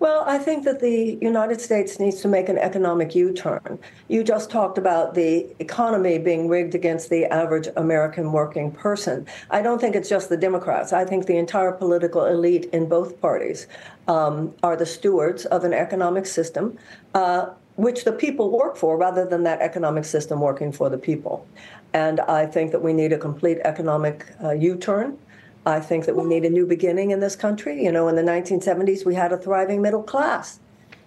Well, 0.00 0.24
I 0.26 0.38
think 0.38 0.64
that 0.64 0.80
the 0.80 1.18
United 1.20 1.60
States 1.60 2.00
needs 2.00 2.22
to 2.22 2.28
make 2.28 2.48
an 2.48 2.56
economic 2.56 3.14
U 3.14 3.34
turn. 3.34 3.78
You 4.08 4.24
just 4.24 4.50
talked 4.50 4.78
about 4.78 5.14
the 5.14 5.46
economy 5.58 6.16
being 6.18 6.48
rigged 6.48 6.74
against 6.74 7.10
the 7.10 7.26
average 7.26 7.68
American 7.76 8.32
working 8.32 8.72
person. 8.72 9.26
I 9.50 9.60
don't 9.60 9.78
think 9.78 9.94
it's 9.94 10.08
just 10.08 10.30
the 10.30 10.38
Democrats. 10.38 10.94
I 10.94 11.04
think 11.04 11.26
the 11.26 11.36
entire 11.36 11.72
political 11.72 12.24
elite 12.24 12.70
in 12.72 12.88
both 12.88 13.20
parties 13.20 13.66
um, 14.08 14.54
are 14.62 14.74
the 14.74 14.86
stewards 14.86 15.44
of 15.44 15.64
an 15.64 15.74
economic 15.74 16.24
system. 16.24 16.78
Uh, 17.14 17.50
which 17.76 18.04
the 18.04 18.12
people 18.12 18.50
work 18.50 18.76
for 18.76 18.98
rather 18.98 19.24
than 19.24 19.42
that 19.42 19.62
economic 19.62 20.04
system 20.04 20.38
working 20.38 20.70
for 20.70 20.90
the 20.90 20.98
people. 20.98 21.46
And 21.94 22.20
I 22.20 22.44
think 22.44 22.72
that 22.72 22.82
we 22.82 22.92
need 22.92 23.12
a 23.14 23.18
complete 23.18 23.58
economic 23.64 24.26
uh, 24.44 24.50
U 24.50 24.76
turn. 24.76 25.16
I 25.66 25.80
think 25.80 26.06
that 26.06 26.16
we 26.16 26.24
need 26.24 26.44
a 26.44 26.50
new 26.50 26.66
beginning 26.66 27.10
in 27.10 27.20
this 27.20 27.36
country. 27.36 27.84
You 27.84 27.92
know, 27.92 28.08
in 28.08 28.16
the 28.16 28.22
1970s, 28.22 29.04
we 29.04 29.14
had 29.14 29.32
a 29.32 29.36
thriving 29.36 29.82
middle 29.82 30.02
class. 30.02 30.58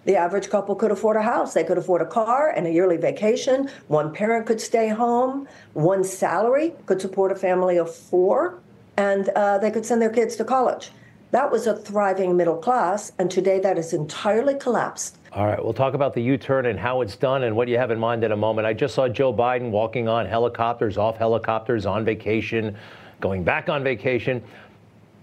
The 0.04 0.16
average 0.16 0.50
couple 0.50 0.74
could 0.74 0.90
afford 0.90 1.16
a 1.16 1.22
house, 1.22 1.54
they 1.54 1.64
could 1.64 1.78
afford 1.78 2.02
a 2.02 2.06
car 2.06 2.50
and 2.50 2.66
a 2.66 2.70
yearly 2.70 2.98
vacation. 2.98 3.70
One 3.88 4.12
parent 4.12 4.46
could 4.46 4.60
stay 4.60 4.88
home. 4.88 5.48
One 5.72 6.04
salary 6.04 6.74
could 6.84 7.00
support 7.00 7.32
a 7.32 7.34
family 7.34 7.78
of 7.78 7.92
four, 7.92 8.60
and 8.98 9.30
uh, 9.30 9.58
they 9.58 9.70
could 9.70 9.86
send 9.86 10.02
their 10.02 10.10
kids 10.10 10.36
to 10.36 10.44
college. 10.44 10.90
That 11.30 11.50
was 11.50 11.66
a 11.66 11.74
thriving 11.74 12.36
middle 12.36 12.58
class, 12.58 13.12
and 13.18 13.30
today 13.30 13.58
that 13.60 13.76
has 13.76 13.92
entirely 13.92 14.54
collapsed. 14.54 15.16
All 15.32 15.46
right, 15.46 15.62
we'll 15.62 15.72
talk 15.72 15.94
about 15.94 16.14
the 16.14 16.20
U 16.20 16.36
turn 16.36 16.66
and 16.66 16.78
how 16.78 17.00
it's 17.00 17.16
done 17.16 17.42
and 17.42 17.56
what 17.56 17.66
you 17.66 17.76
have 17.76 17.90
in 17.90 17.98
mind 17.98 18.22
in 18.22 18.30
a 18.30 18.36
moment. 18.36 18.68
I 18.68 18.72
just 18.72 18.94
saw 18.94 19.08
Joe 19.08 19.32
Biden 19.32 19.70
walking 19.70 20.06
on 20.06 20.26
helicopters, 20.26 20.96
off 20.96 21.16
helicopters, 21.16 21.86
on 21.86 22.04
vacation 22.04 22.76
going 23.20 23.44
back 23.44 23.68
on 23.68 23.82
vacation. 23.82 24.42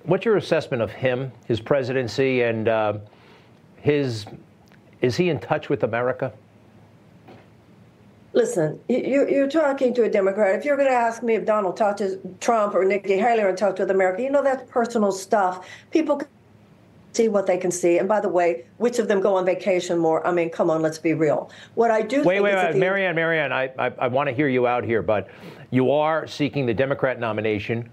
What's 0.04 0.26
your 0.26 0.38
assessment 0.38 0.82
of 0.82 0.92
him, 0.92 1.32
his 1.46 1.60
presidency, 1.60 2.42
and 2.42 2.68
uh, 2.68 2.98
his 3.78 4.26
is 5.02 5.18
he 5.18 5.30
in 5.30 5.40
touch 5.40 5.70
with 5.70 5.84
America? 5.84 6.32
Listen, 8.34 8.80
you, 8.88 9.44
are 9.44 9.50
talking 9.50 9.94
to 9.96 10.04
a 10.04 10.10
Democrat. 10.10 10.58
If 10.58 10.64
you're 10.64 10.78
going 10.78 10.88
to 10.88 10.96
ask 10.96 11.22
me 11.22 11.36
if 11.36 11.46
Donald 11.46 11.76
talked 11.76 11.98
to 11.98 12.18
Trump 12.40 12.76
or 12.76 12.86
Nikki 12.86 13.18
Haley 13.18 13.42
and 13.42 13.58
talked 13.58 13.80
with 13.80 13.92
America, 13.92 14.22
you 14.24 14.30
know 14.30 14.42
that's 14.42 14.64
personal 14.72 15.12
stuff. 15.12 15.68
People 15.92 16.22
see 17.13 17.28
what 17.28 17.45
they 17.45 17.58
can 17.58 17.71
see. 17.71 17.97
And 17.97 18.08
by 18.08 18.19
the 18.19 18.30
way, 18.30 18.65
which 18.78 19.00
of 19.00 19.08
them 19.08 19.21
go 19.21 19.36
on 19.36 19.45
vacation 19.45 19.97
more? 19.97 20.26
I 20.26 20.32
mean, 20.32 20.50
come 20.50 20.69
on, 20.69 20.82
let's 20.82 20.97
be 20.97 21.13
real. 21.13 21.50
What 21.76 21.91
I 21.91 22.02
do 22.02 22.24
wait, 22.24 22.41
wait, 22.41 22.56
wait, 22.56 22.76
Marianne, 22.76 23.15
Marianne, 23.15 23.52
I, 23.52 23.71
I, 23.78 23.91
I 24.00 24.08
want 24.08 24.30
to 24.30 24.36
hear 24.36 24.47
you 24.47 24.67
out 24.67 24.84
here, 24.84 25.02
but 25.02 25.28
you 25.71 25.91
are 25.91 26.28
seeking 26.28 26.65
the 26.65 26.74
Democrat 26.74 27.19
nomination 27.19 27.89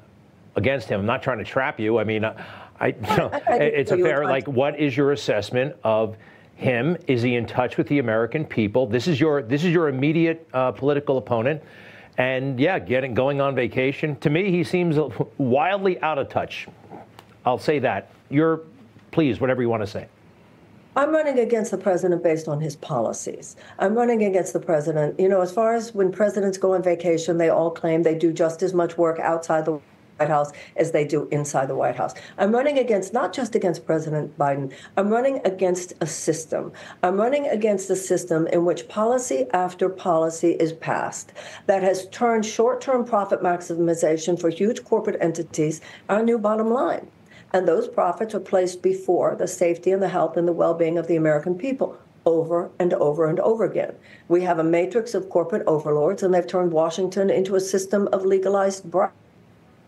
against 0.56 0.88
him. 0.88 1.00
I'm 1.00 1.06
not 1.06 1.22
trying 1.22 1.38
to 1.38 1.44
trap 1.44 1.80
you. 1.80 1.98
I 1.98 2.04
mean, 2.04 2.24
I, 2.24 2.34
I 2.80 2.86
you 2.88 3.16
know, 3.16 3.30
it's 3.48 3.90
a 3.90 3.96
fair 3.96 4.24
like. 4.24 4.46
What 4.46 4.78
is 4.78 4.96
your 4.96 5.12
assessment 5.12 5.74
of 5.84 6.16
him? 6.54 6.96
Is 7.06 7.22
he 7.22 7.34
in 7.34 7.46
touch 7.46 7.76
with 7.76 7.88
the 7.88 7.98
American 7.98 8.44
people? 8.44 8.86
This 8.86 9.08
is 9.08 9.20
your 9.20 9.42
this 9.42 9.64
is 9.64 9.72
your 9.72 9.88
immediate 9.88 10.48
uh, 10.52 10.72
political 10.72 11.18
opponent, 11.18 11.62
and 12.18 12.58
yeah, 12.58 12.78
getting 12.78 13.14
going 13.14 13.40
on 13.40 13.54
vacation. 13.54 14.16
To 14.20 14.30
me, 14.30 14.50
he 14.50 14.64
seems 14.64 14.96
wildly 15.38 16.00
out 16.02 16.18
of 16.18 16.28
touch. 16.28 16.68
I'll 17.44 17.58
say 17.58 17.78
that. 17.80 18.10
You're 18.28 18.62
please, 19.10 19.40
whatever 19.40 19.62
you 19.62 19.68
want 19.68 19.82
to 19.82 19.86
say. 19.86 20.08
I'm 20.96 21.12
running 21.12 21.38
against 21.38 21.70
the 21.70 21.78
president 21.78 22.24
based 22.24 22.48
on 22.48 22.60
his 22.60 22.74
policies. 22.74 23.54
I'm 23.78 23.94
running 23.94 24.24
against 24.24 24.52
the 24.52 24.58
president. 24.58 25.20
You 25.20 25.28
know, 25.28 25.40
as 25.42 25.52
far 25.52 25.74
as 25.74 25.94
when 25.94 26.10
presidents 26.10 26.58
go 26.58 26.74
on 26.74 26.82
vacation, 26.82 27.38
they 27.38 27.50
all 27.50 27.70
claim 27.70 28.02
they 28.02 28.16
do 28.16 28.32
just 28.32 28.62
as 28.62 28.74
much 28.74 28.98
work 28.98 29.20
outside 29.20 29.64
the 29.64 29.78
White 30.18 30.28
House 30.28 30.50
as 30.76 30.90
they 30.90 31.04
do 31.04 31.28
inside 31.30 31.68
the 31.68 31.76
White 31.76 31.94
House. 31.94 32.14
I'm 32.36 32.52
running 32.52 32.78
against, 32.78 33.12
not 33.12 33.32
just 33.32 33.54
against 33.54 33.86
President 33.86 34.36
Biden, 34.36 34.72
I'm 34.96 35.08
running 35.08 35.40
against 35.44 35.92
a 36.00 36.06
system. 36.06 36.72
I'm 37.02 37.16
running 37.16 37.46
against 37.46 37.90
a 37.90 37.96
system 37.96 38.48
in 38.48 38.64
which 38.64 38.88
policy 38.88 39.46
after 39.52 39.88
policy 39.88 40.52
is 40.52 40.72
passed 40.72 41.32
that 41.66 41.82
has 41.84 42.08
turned 42.08 42.44
short 42.44 42.80
term 42.80 43.04
profit 43.04 43.40
maximization 43.40 44.40
for 44.40 44.50
huge 44.50 44.82
corporate 44.84 45.20
entities 45.20 45.80
our 46.08 46.22
new 46.24 46.38
bottom 46.38 46.70
line. 46.70 47.08
And 47.52 47.66
those 47.66 47.88
profits 47.88 48.34
are 48.34 48.40
placed 48.40 48.82
before 48.82 49.34
the 49.34 49.48
safety 49.48 49.90
and 49.90 50.02
the 50.02 50.08
health 50.08 50.36
and 50.36 50.46
the 50.46 50.52
well 50.52 50.74
being 50.74 50.98
of 50.98 51.06
the 51.06 51.16
American 51.16 51.56
people 51.56 51.98
over 52.26 52.70
and 52.78 52.92
over 52.94 53.26
and 53.26 53.40
over 53.40 53.64
again. 53.64 53.94
We 54.28 54.42
have 54.42 54.58
a 54.58 54.64
matrix 54.64 55.14
of 55.14 55.30
corporate 55.30 55.66
overlords, 55.66 56.22
and 56.22 56.34
they've 56.34 56.46
turned 56.46 56.72
Washington 56.72 57.30
into 57.30 57.56
a 57.56 57.60
system 57.60 58.06
of 58.12 58.26
legalized 58.26 58.90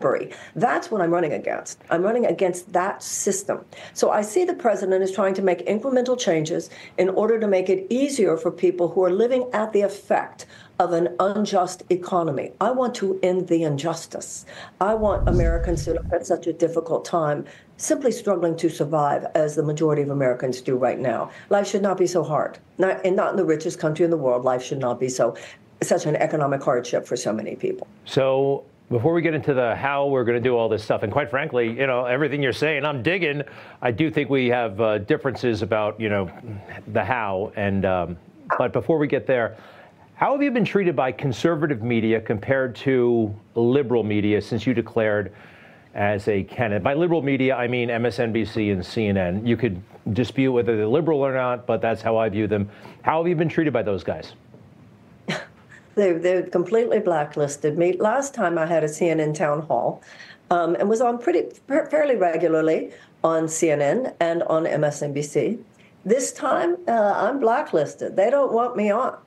bribery. 0.01 0.33
That's 0.55 0.91
what 0.91 1.01
I'm 1.01 1.11
running 1.11 1.33
against. 1.33 1.79
I'm 1.89 2.01
running 2.01 2.25
against 2.25 2.73
that 2.73 3.01
system. 3.01 3.63
So 3.93 4.11
I 4.11 4.21
see 4.21 4.43
the 4.43 4.53
president 4.53 5.03
is 5.03 5.11
trying 5.11 5.33
to 5.35 5.41
make 5.41 5.65
incremental 5.67 6.19
changes 6.19 6.69
in 6.97 7.09
order 7.09 7.39
to 7.39 7.47
make 7.47 7.69
it 7.69 7.87
easier 7.89 8.37
for 8.37 8.51
people 8.51 8.89
who 8.89 9.03
are 9.03 9.11
living 9.11 9.49
at 9.53 9.71
the 9.73 9.81
effect 9.81 10.45
of 10.79 10.93
an 10.93 11.15
unjust 11.19 11.83
economy. 11.89 12.51
I 12.59 12.71
want 12.71 12.95
to 12.95 13.19
end 13.21 13.47
the 13.47 13.63
injustice. 13.63 14.47
I 14.79 14.95
want 14.95 15.29
Americans 15.29 15.85
who 15.85 15.95
have 16.11 16.25
such 16.25 16.47
a 16.47 16.53
difficult 16.53 17.05
time 17.05 17.45
simply 17.77 18.11
struggling 18.11 18.55
to 18.57 18.69
survive 18.69 19.25
as 19.35 19.55
the 19.55 19.63
majority 19.63 20.01
of 20.01 20.09
Americans 20.09 20.59
do 20.59 20.75
right 20.75 20.99
now. 20.99 21.29
Life 21.49 21.67
should 21.67 21.83
not 21.83 21.97
be 21.97 22.07
so 22.07 22.23
hard. 22.23 22.57
Not, 22.79 23.05
and 23.05 23.15
not 23.15 23.31
in 23.31 23.37
the 23.37 23.45
richest 23.45 23.77
country 23.77 24.05
in 24.05 24.11
the 24.11 24.17
world, 24.17 24.43
life 24.43 24.63
should 24.63 24.79
not 24.79 24.99
be 24.99 25.09
so 25.09 25.35
such 25.83 26.05
an 26.05 26.15
economic 26.15 26.61
hardship 26.61 27.07
for 27.07 27.15
so 27.15 27.33
many 27.33 27.55
people. 27.55 27.87
So 28.05 28.63
before 28.91 29.13
we 29.13 29.21
get 29.21 29.33
into 29.33 29.53
the 29.53 29.73
how 29.73 30.07
we're 30.07 30.25
going 30.25 30.37
to 30.37 30.43
do 30.43 30.55
all 30.57 30.67
this 30.67 30.83
stuff, 30.83 31.01
and 31.03 31.11
quite 31.11 31.29
frankly, 31.29 31.69
you 31.69 31.87
know, 31.87 32.05
everything 32.05 32.43
you're 32.43 32.51
saying, 32.51 32.83
I'm 32.83 33.01
digging. 33.01 33.41
I 33.81 33.91
do 33.91 34.11
think 34.11 34.29
we 34.29 34.49
have 34.49 34.81
uh, 34.81 34.97
differences 34.97 35.61
about, 35.61 35.99
you 35.99 36.09
know, 36.09 36.29
the 36.87 37.03
how. 37.03 37.53
And 37.55 37.85
um, 37.85 38.17
but 38.57 38.73
before 38.73 38.97
we 38.97 39.07
get 39.07 39.25
there, 39.25 39.55
how 40.15 40.33
have 40.33 40.43
you 40.43 40.51
been 40.51 40.65
treated 40.65 40.93
by 40.95 41.13
conservative 41.13 41.81
media 41.81 42.19
compared 42.19 42.75
to 42.77 43.33
liberal 43.55 44.03
media 44.03 44.41
since 44.41 44.67
you 44.67 44.73
declared 44.73 45.33
as 45.95 46.27
a 46.27 46.43
candidate? 46.43 46.83
By 46.83 46.93
liberal 46.93 47.21
media, 47.21 47.55
I 47.55 47.69
mean 47.69 47.87
MSNBC 47.87 48.73
and 48.73 48.81
CNN. 48.81 49.47
You 49.47 49.55
could 49.55 49.81
dispute 50.11 50.51
whether 50.51 50.75
they're 50.75 50.85
liberal 50.85 51.21
or 51.21 51.33
not, 51.33 51.65
but 51.65 51.81
that's 51.81 52.01
how 52.01 52.17
I 52.17 52.27
view 52.27 52.45
them. 52.45 52.69
How 53.03 53.21
have 53.21 53.27
you 53.27 53.35
been 53.35 53.49
treated 53.49 53.71
by 53.71 53.83
those 53.83 54.03
guys? 54.03 54.33
They, 55.95 56.13
they're 56.13 56.43
completely 56.43 56.99
blacklisted 56.99 57.77
me. 57.77 57.93
Last 57.93 58.33
time 58.33 58.57
I 58.57 58.65
had 58.65 58.83
a 58.83 58.87
CNN 58.87 59.35
town 59.35 59.63
hall 59.63 60.01
um, 60.49 60.75
and 60.75 60.89
was 60.89 61.01
on 61.01 61.17
pretty 61.17 61.43
fairly 61.67 62.15
regularly 62.15 62.91
on 63.23 63.43
CNN 63.43 64.13
and 64.19 64.43
on 64.43 64.65
MSNBC. 64.65 65.59
This 66.05 66.31
time 66.31 66.77
uh, 66.87 67.13
I'm 67.15 67.39
blacklisted. 67.39 68.15
They 68.15 68.29
don't 68.29 68.51
want 68.51 68.75
me 68.75 68.91
on 68.91 69.17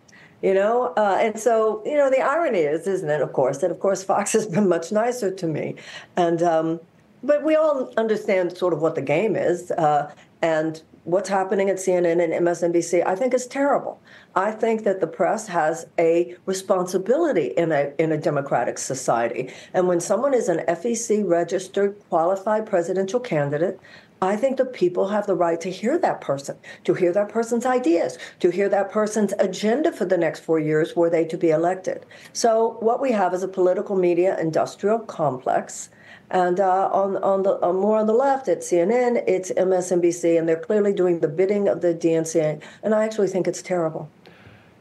you 0.42 0.52
know 0.52 0.92
uh, 0.96 1.16
and 1.20 1.38
so 1.40 1.82
you 1.86 1.96
know 1.96 2.10
the 2.10 2.20
irony 2.20 2.58
is 2.58 2.86
isn't 2.86 3.08
it 3.08 3.22
of 3.22 3.32
course 3.32 3.58
that 3.58 3.70
of 3.70 3.80
course 3.80 4.04
fox 4.04 4.32
has 4.38 4.46
been 4.46 4.68
much 4.68 4.92
nicer 4.92 5.30
to 5.30 5.46
me 5.46 5.74
and 6.16 6.42
um, 6.42 6.78
but 7.22 7.42
we 7.42 7.56
all 7.56 7.90
understand 7.96 8.56
sort 8.56 8.74
of 8.74 8.82
what 8.82 8.94
the 8.94 9.02
game 9.02 9.36
is 9.36 9.70
uh, 9.72 10.12
and 10.42 10.82
what's 11.04 11.28
happening 11.28 11.70
at 11.70 11.76
CNN 11.76 12.22
and 12.22 12.32
MSNBC, 12.46 13.06
I 13.06 13.14
think 13.14 13.34
is 13.34 13.46
terrible. 13.46 14.00
I 14.34 14.50
think 14.50 14.84
that 14.84 15.00
the 15.00 15.06
press 15.06 15.46
has 15.48 15.86
a 15.98 16.34
responsibility 16.46 17.52
in 17.56 17.72
a 17.72 17.92
in 17.98 18.12
a 18.12 18.18
democratic 18.18 18.78
society. 18.78 19.52
And 19.72 19.86
when 19.86 20.00
someone 20.00 20.34
is 20.34 20.48
an 20.48 20.64
FEC 20.66 21.26
registered 21.28 21.96
qualified 22.08 22.66
presidential 22.66 23.20
candidate, 23.20 23.78
I 24.22 24.36
think 24.36 24.56
the 24.56 24.64
people 24.64 25.08
have 25.08 25.26
the 25.26 25.34
right 25.34 25.60
to 25.60 25.70
hear 25.70 25.98
that 25.98 26.22
person, 26.22 26.56
to 26.84 26.94
hear 26.94 27.12
that 27.12 27.28
person's 27.28 27.66
ideas, 27.66 28.18
to 28.40 28.50
hear 28.50 28.70
that 28.70 28.90
person's 28.90 29.34
agenda 29.38 29.92
for 29.92 30.06
the 30.06 30.16
next 30.16 30.40
four 30.40 30.58
years 30.58 30.96
were 30.96 31.10
they 31.10 31.26
to 31.26 31.36
be 31.36 31.50
elected. 31.50 32.06
So 32.32 32.78
what 32.80 33.02
we 33.02 33.12
have 33.12 33.34
is 33.34 33.42
a 33.42 33.48
political 33.48 33.96
media 33.96 34.38
industrial 34.40 35.00
complex. 35.00 35.90
And 36.30 36.58
uh, 36.58 36.88
on, 36.90 37.16
on 37.18 37.42
the 37.42 37.60
on 37.62 37.76
more 37.76 37.98
on 37.98 38.06
the 38.06 38.12
left, 38.12 38.48
it's 38.48 38.70
CNN, 38.70 39.22
it's 39.26 39.52
MSNBC, 39.52 40.38
and 40.38 40.48
they're 40.48 40.58
clearly 40.58 40.92
doing 40.92 41.20
the 41.20 41.28
bidding 41.28 41.68
of 41.68 41.80
the 41.80 41.94
DNC. 41.94 42.62
And 42.82 42.94
I 42.94 43.04
actually 43.04 43.28
think 43.28 43.46
it's 43.46 43.62
terrible. 43.62 44.08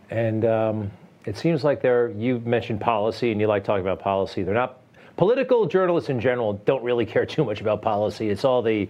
And 0.10 0.46
um, 0.46 0.92
it 1.26 1.38
seems 1.38 1.64
like 1.64 1.82
they're, 1.82 2.10
you 2.10 2.40
mentioned 2.40 2.82
policy 2.82 3.32
and 3.32 3.40
you 3.40 3.48
like 3.48 3.64
talking 3.64 3.82
about 3.82 4.00
policy. 4.00 4.44
They're 4.44 4.54
not, 4.54 4.80
political 5.18 5.66
journalists 5.66 6.10
in 6.10 6.20
general 6.20 6.54
don't 6.66 6.84
really 6.84 7.06
care 7.06 7.26
too 7.36 7.44
much 7.44 7.62
about 7.62 7.82
policy. 7.82 8.30
It's 8.30 8.46
all 8.46 8.62
the 8.62 8.90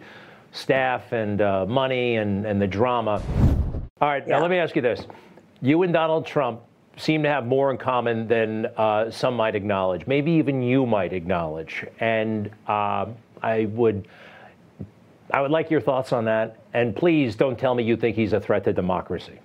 staff 0.51 1.11
and 1.11 1.41
uh, 1.41 1.65
money 1.65 2.17
and, 2.17 2.45
and 2.45 2.61
the 2.61 2.67
drama. 2.67 3.21
All 4.01 4.09
right, 4.09 4.23
yeah. 4.27 4.35
now 4.35 4.41
let 4.41 4.51
me 4.51 4.57
ask 4.57 4.75
you 4.75 4.81
this. 4.81 5.07
You 5.61 5.81
and 5.83 5.93
Donald 5.93 6.25
Trump 6.25 6.61
seem 6.97 7.23
to 7.23 7.29
have 7.29 7.45
more 7.45 7.71
in 7.71 7.77
common 7.77 8.27
than 8.27 8.67
uh, 8.77 9.09
some 9.09 9.35
might 9.35 9.55
acknowledge, 9.55 10.07
maybe 10.07 10.31
even 10.31 10.61
you 10.61 10.85
might 10.85 11.13
acknowledge. 11.13 11.85
And 11.99 12.49
uh, 12.67 13.07
I 13.41 13.65
would. 13.71 14.07
I 15.31 15.41
would 15.41 15.51
like 15.51 15.71
your 15.71 15.81
thoughts 15.81 16.13
on 16.13 16.25
that. 16.25 16.59
And 16.73 16.95
please 16.95 17.35
don't 17.35 17.57
tell 17.57 17.73
me 17.73 17.83
you 17.83 17.97
think 17.97 18.15
he's 18.15 18.33
a 18.33 18.39
threat 18.39 18.63
to 18.65 18.73
democracy. 18.73 19.39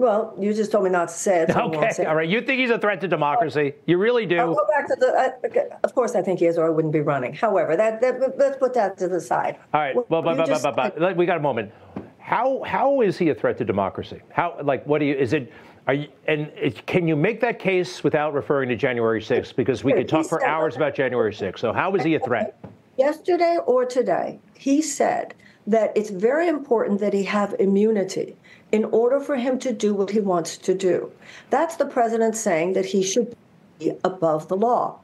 Well, 0.00 0.34
you 0.38 0.54
just 0.54 0.72
told 0.72 0.84
me 0.84 0.90
not 0.90 1.08
to 1.08 1.14
say 1.14 1.42
it. 1.42 1.52
So 1.52 1.60
okay, 1.74 1.90
say 1.90 2.04
all 2.06 2.14
right. 2.14 2.28
You 2.28 2.40
think 2.40 2.58
he's 2.58 2.70
a 2.70 2.78
threat 2.78 3.02
to 3.02 3.08
democracy? 3.08 3.74
You 3.86 3.98
really 3.98 4.24
do. 4.24 4.38
I'll 4.38 4.54
go 4.54 4.66
back 4.66 4.88
to 4.88 4.96
the. 4.98 5.08
Uh, 5.08 5.76
of 5.84 5.94
course, 5.94 6.14
I 6.14 6.22
think 6.22 6.38
he 6.38 6.46
is, 6.46 6.56
or 6.56 6.64
I 6.64 6.70
wouldn't 6.70 6.94
be 6.94 7.00
running. 7.00 7.34
However, 7.34 7.76
that, 7.76 8.00
that 8.00 8.38
let's 8.38 8.56
put 8.56 8.72
that 8.74 8.96
to 8.96 9.08
the 9.08 9.20
side. 9.20 9.58
All 9.74 9.80
right. 9.80 9.94
Well, 9.94 10.22
but, 10.22 10.38
but, 10.38 10.46
just, 10.46 10.62
but, 10.62 10.98
but, 10.98 11.16
we 11.16 11.26
got 11.26 11.36
a 11.36 11.40
moment. 11.40 11.70
How 12.18 12.62
how 12.62 13.02
is 13.02 13.18
he 13.18 13.28
a 13.28 13.34
threat 13.34 13.58
to 13.58 13.64
democracy? 13.64 14.22
How 14.30 14.56
like 14.62 14.86
what 14.86 15.00
do 15.00 15.04
you 15.04 15.14
is 15.14 15.34
it? 15.34 15.52
Are 15.90 15.94
you, 15.94 16.06
and 16.28 16.52
it, 16.54 16.86
can 16.86 17.08
you 17.08 17.16
make 17.16 17.40
that 17.40 17.58
case 17.58 18.04
without 18.04 18.32
referring 18.32 18.68
to 18.68 18.76
January 18.76 19.20
6th? 19.20 19.56
Because 19.56 19.82
we 19.82 19.92
could 19.92 20.08
talk 20.08 20.24
for 20.28 20.46
hours 20.46 20.76
about 20.76 20.94
January 20.94 21.32
6th. 21.32 21.58
So 21.58 21.72
how 21.72 21.92
is 21.96 22.04
he 22.04 22.14
a 22.14 22.20
threat? 22.20 22.56
Yesterday 22.96 23.58
or 23.66 23.84
today, 23.86 24.38
he 24.56 24.82
said 24.82 25.34
that 25.66 25.90
it's 25.96 26.10
very 26.10 26.46
important 26.46 27.00
that 27.00 27.12
he 27.12 27.24
have 27.24 27.56
immunity 27.58 28.36
in 28.70 28.84
order 28.84 29.18
for 29.18 29.34
him 29.34 29.58
to 29.58 29.72
do 29.72 29.92
what 29.92 30.10
he 30.10 30.20
wants 30.20 30.56
to 30.58 30.74
do. 30.74 31.10
That's 31.50 31.74
the 31.74 31.86
president 31.86 32.36
saying 32.36 32.74
that 32.74 32.86
he 32.86 33.02
should 33.02 33.36
be 33.80 33.90
above 34.04 34.46
the 34.46 34.56
law. 34.56 35.00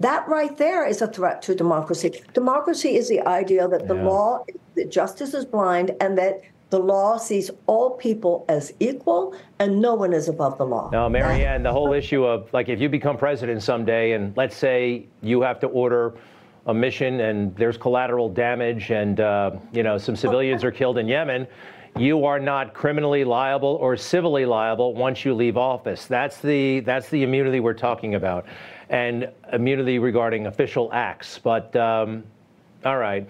That 0.00 0.26
right 0.28 0.56
there 0.56 0.86
is 0.86 1.02
a 1.02 1.08
threat 1.08 1.42
to 1.42 1.54
democracy. 1.54 2.22
Democracy 2.32 2.96
is 2.96 3.06
the 3.06 3.20
idea 3.28 3.68
that 3.68 3.86
the 3.86 3.96
yeah. 3.96 4.04
law, 4.04 4.46
that 4.76 4.90
justice 4.90 5.34
is 5.34 5.44
blind, 5.44 5.94
and 6.00 6.16
that 6.16 6.40
the 6.72 6.78
law 6.78 7.18
sees 7.18 7.50
all 7.66 7.90
people 7.90 8.46
as 8.48 8.72
equal 8.80 9.36
and 9.58 9.78
no 9.78 9.94
one 9.94 10.14
is 10.14 10.26
above 10.26 10.56
the 10.56 10.64
law. 10.64 10.88
No, 10.90 11.06
Marianne, 11.06 11.62
the 11.62 11.70
whole 11.70 11.92
issue 11.92 12.24
of 12.24 12.50
like 12.54 12.70
if 12.70 12.80
you 12.80 12.88
become 12.88 13.18
president 13.18 13.62
someday 13.62 14.12
and 14.12 14.34
let's 14.38 14.56
say 14.56 15.06
you 15.20 15.42
have 15.42 15.60
to 15.60 15.66
order 15.66 16.14
a 16.64 16.72
mission 16.72 17.20
and 17.20 17.54
there's 17.56 17.76
collateral 17.76 18.30
damage 18.30 18.90
and 18.90 19.20
uh, 19.20 19.50
you 19.74 19.82
know 19.82 19.98
some 19.98 20.16
civilians 20.16 20.64
are 20.64 20.70
killed 20.70 20.96
in 20.96 21.06
Yemen, 21.06 21.46
you 21.98 22.24
are 22.24 22.40
not 22.40 22.72
criminally 22.72 23.22
liable 23.22 23.76
or 23.78 23.94
civilly 23.94 24.46
liable 24.46 24.94
once 24.94 25.26
you 25.26 25.34
leave 25.34 25.58
office. 25.58 26.06
That's 26.06 26.40
the 26.40 26.80
that's 26.80 27.10
the 27.10 27.22
immunity 27.22 27.60
we're 27.60 27.74
talking 27.74 28.14
about, 28.14 28.46
and 28.88 29.30
immunity 29.52 29.98
regarding 29.98 30.46
official 30.46 30.88
acts. 30.94 31.38
But 31.38 31.76
um, 31.76 32.24
all 32.86 32.96
right, 32.96 33.28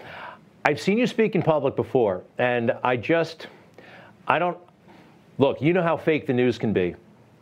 I've 0.65 0.79
seen 0.79 0.97
you 0.97 1.07
speak 1.07 1.35
in 1.35 1.41
public 1.41 1.75
before, 1.75 2.23
and 2.37 2.71
I 2.83 2.95
just 2.95 3.47
I 4.27 4.39
don't 4.39 4.57
look. 5.37 5.61
You 5.61 5.73
know 5.73 5.83
how 5.83 5.97
fake 5.97 6.25
the 6.25 6.33
news 6.33 6.57
can 6.57 6.71
be, 6.71 6.95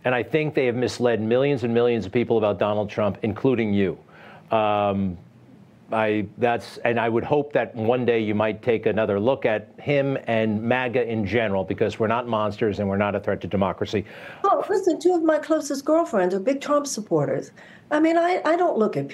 and 0.06 0.16
I 0.16 0.24
think 0.24 0.56
they 0.56 0.66
have 0.66 0.76
misled 0.76 1.22
millions 1.22 1.64
and 1.64 1.72
millions 1.72 2.08
of 2.08 2.12
people 2.12 2.40
about 2.40 2.58
Donald 2.58 2.90
Trump, 2.90 3.20
including 3.22 3.74
you. 3.74 3.98
Um, 4.50 5.18
I 5.92 6.26
that's 6.40 6.78
and 6.80 7.00
I 7.00 7.10
would 7.10 7.24
hope 7.24 7.54
that 7.54 7.76
one 7.76 8.06
day 8.06 8.20
you 8.20 8.34
might 8.34 8.64
take 8.64 8.88
another 8.88 9.20
look 9.20 9.46
at 9.46 9.70
him 9.80 10.18
and 10.26 10.62
MAGA 10.64 11.08
in 11.08 11.24
general 11.24 11.64
because 11.64 12.00
we're 12.00 12.08
not 12.08 12.28
monsters 12.28 12.80
and 12.80 12.90
we're 12.90 12.98
not 12.98 13.14
a 13.14 13.20
threat 13.20 13.42
to 13.42 13.48
democracy. 13.48 14.04
Oh, 14.44 14.66
listen, 14.68 15.00
two 15.00 15.14
of 15.14 15.22
my 15.22 15.38
closest 15.38 15.86
girlfriends 15.86 16.34
are 16.34 16.40
big 16.40 16.60
Trump 16.60 16.88
supporters. 16.88 17.52
I 17.92 18.00
mean, 18.00 18.18
I, 18.18 18.42
I 18.46 18.56
don't 18.56 18.78
look 18.78 18.98
at 18.98 19.12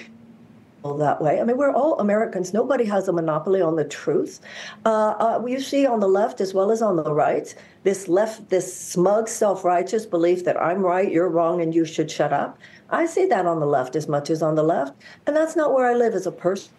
that 0.84 1.20
way. 1.20 1.40
I 1.40 1.44
mean, 1.44 1.56
we're 1.56 1.74
all 1.74 1.98
Americans. 1.98 2.54
Nobody 2.54 2.84
has 2.84 3.08
a 3.08 3.12
monopoly 3.12 3.60
on 3.60 3.76
the 3.76 3.84
truth. 3.84 4.40
Uh, 4.86 5.14
uh, 5.18 5.44
you 5.46 5.60
see 5.60 5.86
on 5.86 6.00
the 6.00 6.08
left 6.08 6.40
as 6.40 6.54
well 6.54 6.70
as 6.70 6.82
on 6.82 6.96
the 6.96 7.12
right 7.12 7.54
this 7.82 8.08
left, 8.08 8.50
this 8.50 8.74
smug, 8.76 9.28
self-righteous 9.28 10.06
belief 10.06 10.44
that 10.44 10.60
I'm 10.60 10.82
right, 10.82 11.10
you're 11.10 11.28
wrong, 11.28 11.60
and 11.60 11.74
you 11.74 11.84
should 11.84 12.10
shut 12.10 12.32
up. 12.32 12.58
I 12.90 13.06
see 13.06 13.26
that 13.26 13.46
on 13.46 13.60
the 13.60 13.66
left 13.66 13.96
as 13.96 14.08
much 14.08 14.30
as 14.30 14.42
on 14.42 14.54
the 14.54 14.62
left, 14.62 14.94
and 15.26 15.34
that's 15.34 15.56
not 15.56 15.72
where 15.72 15.86
I 15.86 15.94
live 15.94 16.14
as 16.14 16.26
a 16.26 16.32
person. 16.32 16.72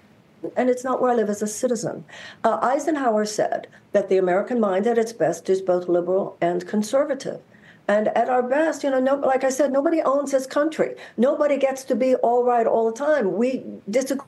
And 0.56 0.70
it's 0.70 0.84
not 0.86 1.02
where 1.02 1.12
I 1.12 1.16
live 1.16 1.30
as 1.30 1.42
a 1.42 1.48
citizen. 1.48 2.06
Uh, 2.44 2.60
Eisenhower 2.62 3.26
said 3.26 3.68
that 3.92 4.08
the 4.08 4.18
American 4.18 4.60
mind 4.60 4.88
at 4.88 4.98
its 4.98 5.12
best 5.12 5.50
is 5.50 5.62
both 5.62 5.90
liberal 5.90 6.38
and 6.40 6.66
conservative. 6.66 7.42
And 7.90 8.10
at 8.10 8.30
our 8.30 8.44
best, 8.44 8.84
you 8.84 8.92
know, 8.92 9.00
no, 9.00 9.16
like 9.16 9.44
I 9.44 9.50
said, 9.50 9.72
nobody 9.72 10.00
owns 10.04 10.32
this 10.32 10.46
country. 10.46 10.94
Nobody 11.18 11.58
gets 11.58 11.84
to 11.86 11.96
be 11.96 12.14
all 12.18 12.44
right 12.44 12.68
all 12.68 12.92
the 12.92 12.96
time. 12.96 13.34
We 13.34 13.64
disagree 13.90 14.28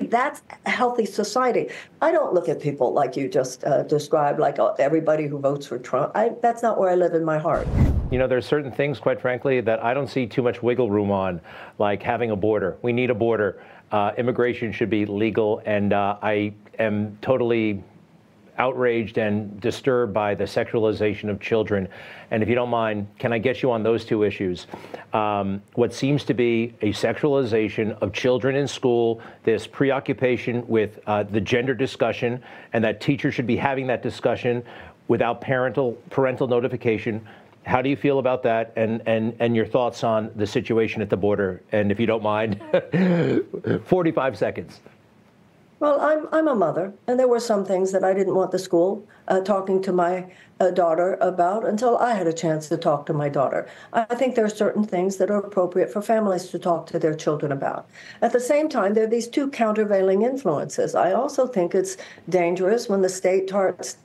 that's 0.00 0.42
a 0.64 0.70
healthy 0.70 1.04
society. 1.04 1.68
I 2.00 2.10
don't 2.10 2.32
look 2.32 2.48
at 2.48 2.58
people 2.58 2.92
like 2.92 3.14
you 3.14 3.28
just 3.28 3.64
uh, 3.64 3.82
described, 3.82 4.40
like 4.40 4.58
uh, 4.58 4.72
everybody 4.78 5.26
who 5.26 5.38
votes 5.38 5.66
for 5.66 5.78
Trump. 5.78 6.12
I, 6.14 6.30
that's 6.40 6.62
not 6.62 6.80
where 6.80 6.88
I 6.88 6.94
live 6.94 7.12
in 7.12 7.22
my 7.22 7.38
heart. 7.38 7.68
You 8.10 8.18
know, 8.18 8.26
there's 8.26 8.46
certain 8.46 8.72
things, 8.72 8.98
quite 8.98 9.20
frankly, 9.20 9.60
that 9.60 9.84
I 9.84 9.92
don't 9.92 10.08
see 10.08 10.26
too 10.26 10.42
much 10.42 10.62
wiggle 10.62 10.90
room 10.90 11.10
on, 11.10 11.40
like 11.78 12.02
having 12.02 12.30
a 12.30 12.36
border. 12.36 12.78
We 12.80 12.94
need 12.94 13.10
a 13.10 13.14
border. 13.14 13.62
Uh, 13.92 14.12
immigration 14.16 14.72
should 14.72 14.90
be 14.90 15.04
legal, 15.04 15.60
and 15.66 15.92
uh, 15.92 16.16
I 16.22 16.54
am 16.78 17.18
totally 17.20 17.84
outraged 18.58 19.18
and 19.18 19.60
disturbed 19.60 20.12
by 20.12 20.34
the 20.34 20.44
sexualization 20.44 21.28
of 21.28 21.40
children. 21.40 21.88
And 22.30 22.42
if 22.42 22.48
you 22.48 22.54
don't 22.54 22.68
mind, 22.68 23.06
can 23.18 23.32
I 23.32 23.38
get 23.38 23.62
you 23.62 23.70
on 23.70 23.82
those 23.82 24.04
two 24.04 24.22
issues? 24.22 24.66
Um, 25.12 25.62
what 25.74 25.92
seems 25.92 26.24
to 26.24 26.34
be 26.34 26.74
a 26.82 26.92
sexualization 26.92 27.98
of 28.02 28.12
children 28.12 28.56
in 28.56 28.68
school, 28.68 29.20
this 29.44 29.66
preoccupation 29.66 30.66
with 30.66 30.98
uh, 31.06 31.22
the 31.24 31.40
gender 31.40 31.74
discussion, 31.74 32.42
and 32.72 32.84
that 32.84 33.00
teachers 33.00 33.34
should 33.34 33.46
be 33.46 33.56
having 33.56 33.86
that 33.88 34.02
discussion 34.02 34.62
without 35.08 35.40
parental 35.40 35.92
parental 36.10 36.46
notification. 36.46 37.26
How 37.64 37.80
do 37.80 37.88
you 37.88 37.96
feel 37.96 38.18
about 38.18 38.42
that 38.42 38.72
and, 38.76 39.02
and, 39.06 39.36
and 39.38 39.54
your 39.54 39.66
thoughts 39.66 40.02
on 40.02 40.32
the 40.34 40.46
situation 40.46 41.00
at 41.00 41.08
the 41.10 41.16
border? 41.16 41.62
And 41.70 41.92
if 41.92 42.00
you 42.00 42.06
don't 42.06 42.22
mind, 42.22 42.60
45 43.84 44.38
seconds. 44.38 44.80
Well, 45.82 46.00
I'm, 46.00 46.28
I'm 46.30 46.46
a 46.46 46.54
mother, 46.54 46.94
and 47.08 47.18
there 47.18 47.26
were 47.26 47.40
some 47.40 47.64
things 47.64 47.90
that 47.90 48.04
I 48.04 48.14
didn't 48.14 48.36
want 48.36 48.52
the 48.52 48.58
school 48.60 49.04
uh, 49.26 49.40
talking 49.40 49.82
to 49.82 49.92
my 49.92 50.32
uh, 50.60 50.70
daughter 50.70 51.18
about 51.20 51.66
until 51.66 51.98
I 51.98 52.14
had 52.14 52.28
a 52.28 52.32
chance 52.32 52.68
to 52.68 52.76
talk 52.76 53.04
to 53.06 53.12
my 53.12 53.28
daughter. 53.28 53.66
I 53.92 54.04
think 54.14 54.36
there 54.36 54.44
are 54.44 54.48
certain 54.48 54.84
things 54.84 55.16
that 55.16 55.28
are 55.28 55.38
appropriate 55.38 55.92
for 55.92 56.00
families 56.00 56.46
to 56.50 56.58
talk 56.60 56.86
to 56.86 57.00
their 57.00 57.14
children 57.14 57.50
about. 57.50 57.88
At 58.20 58.32
the 58.32 58.38
same 58.38 58.68
time, 58.68 58.94
there 58.94 59.02
are 59.02 59.08
these 59.08 59.26
two 59.26 59.50
countervailing 59.50 60.22
influences. 60.22 60.94
I 60.94 61.14
also 61.14 61.48
think 61.48 61.74
it's 61.74 61.96
dangerous 62.28 62.88
when 62.88 63.02
the 63.02 63.08
state 63.08 63.48
starts, 63.48 63.96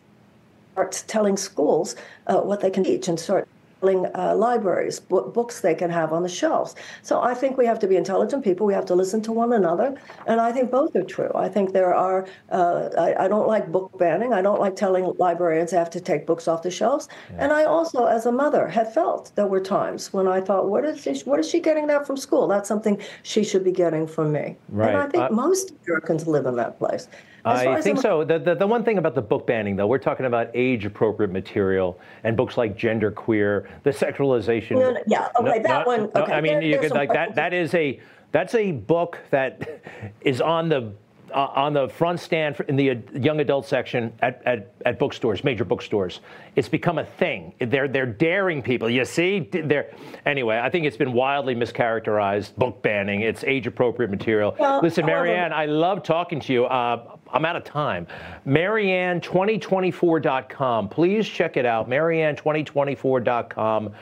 starts 0.72 1.04
telling 1.04 1.38
schools 1.38 1.96
uh, 2.26 2.42
what 2.42 2.62
they 2.62 2.72
can 2.72 2.86
teach 2.86 3.08
and 3.08 3.20
start 3.20 3.48
uh, 3.84 4.36
libraries, 4.36 5.00
books 5.00 5.62
they 5.62 5.76
can 5.76 5.90
have 5.90 6.14
on 6.14 6.24
the 6.24 6.30
shelves. 6.30 6.76
So 7.02 7.22
I 7.22 7.34
think 7.34 7.58
we 7.58 7.66
have 7.66 7.80
to 7.80 7.88
be 7.88 7.96
intelligent 7.96 8.44
people. 8.44 8.66
We 8.66 8.74
have 8.74 8.86
to 8.86 8.96
listen 8.96 9.22
to 9.24 9.32
one 9.32 9.54
another, 9.54 9.96
and 10.26 10.42
I 10.42 10.52
think 10.52 10.72
both 10.72 10.96
are 10.96 11.04
true. 11.04 11.32
I 11.36 11.50
think 11.50 11.74
there 11.74 11.94
are. 11.94 12.28
Uh, 12.52 12.90
I, 12.98 13.26
I, 13.26 13.28
don't 13.28 13.48
like 13.48 13.72
book 13.72 13.98
banning. 13.98 14.34
I 14.34 14.42
don't 14.42 14.60
like 14.60 14.76
telling 14.76 15.14
librarians 15.18 15.72
they 15.72 15.78
have 15.78 15.90
to 15.92 16.02
take 16.02 16.26
books 16.26 16.48
off 16.48 16.64
the 16.64 16.72
shelves. 16.72 17.08
Yeah. 17.32 17.44
And 17.44 17.54
I 17.54 17.66
also, 17.66 18.06
as 18.06 18.26
a 18.26 18.32
mother, 18.32 18.68
have 18.68 18.94
felt 18.94 19.32
there 19.36 19.48
were 19.48 19.60
times 19.60 20.14
when 20.14 20.28
I 20.28 20.42
thought, 20.42 20.68
"What 20.70 20.86
is 20.86 21.02
she, 21.02 21.14
what 21.26 21.40
is 21.40 21.50
she 21.50 21.60
getting 21.60 21.88
that 21.88 22.06
from 22.08 22.18
school? 22.18 22.48
That's 22.48 22.68
something 22.68 23.00
she 23.24 23.44
should 23.44 23.64
be 23.64 23.72
getting 23.72 24.08
from 24.08 24.32
me." 24.32 24.58
Right. 24.70 24.90
And 24.90 24.98
I 24.98 25.08
think 25.08 25.24
uh, 25.24 25.30
most 25.30 25.74
Americans 25.86 26.28
live 26.28 26.46
in 26.46 26.56
that 26.56 26.80
place. 26.80 27.08
I 27.50 27.82
think 27.82 28.00
so. 28.00 28.24
The, 28.24 28.40
the, 28.40 28.56
the, 28.56 28.68
one 28.68 28.84
thing 28.84 28.98
about 28.98 29.16
the 29.16 29.22
book 29.22 29.48
banning, 29.48 29.76
though, 29.76 29.88
we're 29.88 29.98
talking 29.98 30.26
about 30.26 30.50
age 30.54 30.86
appropriate 30.86 31.32
material 31.32 32.00
and 32.24 32.36
books 32.36 32.58
like 32.58 32.78
Gender 32.78 33.12
Queer, 33.12 33.70
the 33.84 33.92
sexualization. 33.92 34.72
No, 34.72 34.92
no, 34.92 35.02
yeah, 35.08 35.30
okay, 35.40 35.58
no, 35.58 35.64
that 35.64 35.88
one. 35.88 36.12
Okay, 36.16 36.32
I 36.32 36.42
mean, 36.42 36.54
there, 36.54 36.64
you 36.64 36.80
could 36.80 36.92
like 36.92 37.12
that. 37.14 37.36
That 37.36 37.54
is 37.54 37.74
a 37.74 38.00
that's 38.32 38.56
a 38.56 38.72
book 38.72 39.20
that 39.32 39.82
is 40.22 40.42
on 40.42 40.70
the 40.70 40.94
uh, 41.34 41.48
on 41.56 41.74
the 41.74 41.90
front 41.90 42.20
stand 42.20 42.60
in 42.68 42.76
the 42.76 42.98
young 43.14 43.40
adult 43.40 43.66
section 43.66 44.14
at, 44.22 44.42
at, 44.46 44.74
at 44.86 45.00
bookstores, 45.00 45.44
major 45.44 45.66
bookstores. 45.66 46.22
It's 46.56 46.70
become 46.70 46.98
a 46.98 47.06
thing. 47.06 47.54
They're 47.60 47.88
they're 47.88 48.06
daring 48.06 48.62
people. 48.62 48.90
You 48.90 49.06
see, 49.06 49.50
they're 49.52 49.94
anyway. 50.26 50.60
I 50.60 50.70
think 50.70 50.86
it's 50.86 50.98
been 50.98 51.14
wildly 51.14 51.56
mischaracterized. 51.56 52.56
Book 52.56 52.82
banning. 52.82 53.22
It's 53.22 53.44
age 53.44 53.68
appropriate 53.68 54.10
material. 54.10 54.56
Well, 54.60 54.82
Listen, 54.82 55.06
Marianne, 55.06 55.54
I 55.54 55.66
love 55.66 56.04
talking 56.04 56.40
to 56.42 56.54
you. 56.54 56.66
Uh, 56.66 57.18
I'm 57.32 57.46
out 57.46 57.56
of 57.56 57.64
time. 57.64 58.08
Marianne2024.com. 58.46 60.90
Please 60.90 61.28
check 61.28 61.58
it 61.58 61.66
out. 61.66 61.90
Marianne2024.com. 61.90 63.94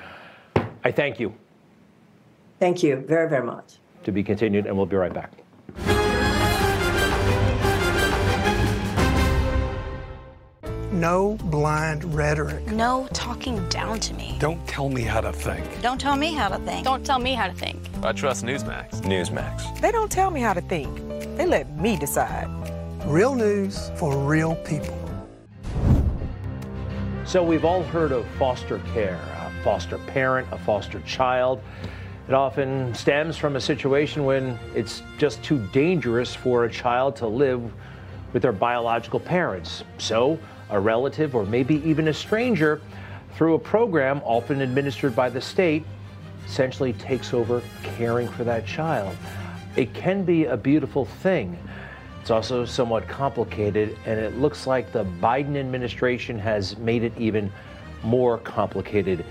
I 0.84 0.92
thank 0.92 1.20
you. 1.20 1.34
Thank 2.60 2.84
you 2.84 2.98
very, 2.98 3.30
very 3.30 3.46
much. 3.46 3.76
To 4.04 4.12
be 4.12 4.24
continued, 4.24 4.68
and 4.68 4.78
we'll 4.78 4.86
be 4.86 4.96
right 4.96 5.14
back. 5.14 5.45
No 10.96 11.36
blind 11.44 12.06
rhetoric. 12.16 12.66
No 12.68 13.10
talking 13.12 13.68
down 13.68 14.00
to 14.00 14.14
me. 14.14 14.38
Don't 14.40 14.66
tell 14.66 14.88
me 14.88 15.02
how 15.02 15.20
to 15.20 15.34
think. 15.34 15.82
Don't 15.82 16.00
tell 16.00 16.16
me 16.16 16.32
how 16.32 16.48
to 16.48 16.58
think. 16.60 16.86
Don't 16.86 17.06
tell 17.06 17.20
me 17.20 17.34
how 17.34 17.48
to 17.48 17.54
think. 17.54 17.82
I 18.02 18.14
trust 18.14 18.46
Newsmax. 18.46 19.02
Newsmax. 19.02 19.82
They 19.82 19.92
don't 19.92 20.10
tell 20.10 20.32
me 20.32 20.40
how 20.40 20.54
to 20.54 20.62
think. 20.62 20.96
They 21.36 21.46
let 21.46 21.70
me 21.78 21.98
decide. 21.98 22.48
Real 23.06 23.36
news 23.36 23.92
for 23.98 24.18
real 24.18 24.56
people. 24.64 24.98
So 27.26 27.44
we've 27.44 27.66
all 27.66 27.84
heard 27.84 28.14
of 28.14 28.26
foster 28.40 28.80
care, 28.94 29.20
a 29.46 29.64
foster 29.66 29.98
parent, 29.98 30.48
a 30.54 30.58
foster 30.60 31.02
child. 31.02 31.62
It 32.30 32.34
often 32.34 32.96
stems 32.96 33.36
from 33.36 33.58
a 33.58 33.62
situation 33.62 34.24
when 34.24 34.58
it's 34.74 35.04
just 35.18 35.44
too 35.44 35.58
dangerous 35.74 36.34
for 36.34 36.64
a 36.64 36.72
child 36.72 37.18
to 37.18 37.28
live 37.28 37.74
with 38.32 38.44
their 38.44 38.54
biological 38.54 39.20
parents. 39.20 39.84
So 39.98 40.40
a 40.76 40.80
relative 40.80 41.36
or 41.36 41.46
maybe 41.46 41.76
even 41.90 42.10
a 42.10 42.14
stranger 42.14 42.82
through 43.36 43.56
a 43.56 43.60
program 43.60 44.22
often 44.24 44.62
administered 44.62 45.16
by 45.16 45.30
the 45.30 45.42
state 45.42 45.84
essentially 46.46 46.94
takes 46.94 47.34
over 47.34 47.62
caring 47.84 48.28
for 48.28 48.44
that 48.44 48.66
child. 48.66 49.16
It 49.76 49.94
can 49.94 50.24
be 50.24 50.46
a 50.46 50.58
beautiful 50.58 51.06
thing. 51.06 51.58
It's 52.22 52.30
also 52.30 52.66
somewhat 52.66 53.08
complicated, 53.08 53.98
and 54.06 54.20
it 54.20 54.38
looks 54.38 54.68
like 54.68 54.92
the 54.92 55.06
Biden 55.06 55.58
administration 55.58 56.38
has 56.40 56.78
made 56.78 57.04
it 57.04 57.14
even 57.18 57.52
more 58.04 58.38
complicated. 58.40 59.26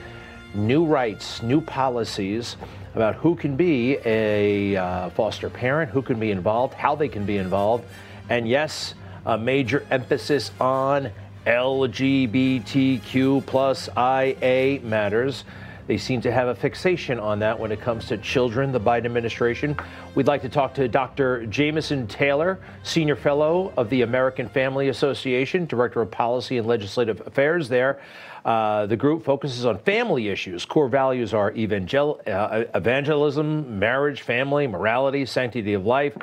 New 0.54 0.84
rights, 0.84 1.42
new 1.42 1.60
policies 1.60 2.56
about 2.94 3.16
who 3.16 3.34
can 3.34 3.56
be 3.56 3.98
a 4.04 4.76
uh, 4.76 5.10
foster 5.10 5.50
parent, 5.50 5.90
who 5.90 6.02
can 6.02 6.18
be 6.20 6.30
involved, 6.30 6.74
how 6.74 6.94
they 6.94 7.08
can 7.08 7.26
be 7.26 7.36
involved, 7.36 7.84
and 8.28 8.48
yes, 8.48 8.94
a 9.26 9.36
major 9.36 9.84
emphasis 9.90 10.52
on 10.60 11.10
LGBTQ 11.46 13.44
plus 13.46 13.88
IA 13.96 14.80
matters. 14.82 15.44
They 15.86 15.98
seem 15.98 16.22
to 16.22 16.32
have 16.32 16.48
a 16.48 16.54
fixation 16.54 17.20
on 17.20 17.40
that 17.40 17.58
when 17.58 17.70
it 17.70 17.80
comes 17.80 18.06
to 18.06 18.16
children, 18.16 18.72
the 18.72 18.80
Biden 18.80 19.04
administration. 19.04 19.76
We'd 20.14 20.26
like 20.26 20.40
to 20.42 20.48
talk 20.48 20.72
to 20.74 20.88
Dr. 20.88 21.44
Jameson 21.46 22.06
Taylor, 22.06 22.58
Senior 22.82 23.16
Fellow 23.16 23.70
of 23.76 23.90
the 23.90 24.00
American 24.00 24.48
Family 24.48 24.88
Association, 24.88 25.66
Director 25.66 26.00
of 26.00 26.10
Policy 26.10 26.56
and 26.56 26.66
Legislative 26.66 27.20
Affairs 27.26 27.68
there. 27.68 28.00
Uh, 28.46 28.86
the 28.86 28.96
group 28.96 29.24
focuses 29.24 29.66
on 29.66 29.78
family 29.78 30.28
issues. 30.28 30.64
Core 30.64 30.88
values 30.88 31.34
are 31.34 31.52
evangel- 31.52 32.20
uh, 32.26 32.64
evangelism, 32.74 33.78
marriage, 33.78 34.22
family, 34.22 34.66
morality, 34.66 35.26
sanctity 35.26 35.74
of 35.74 35.84
life. 35.84 36.14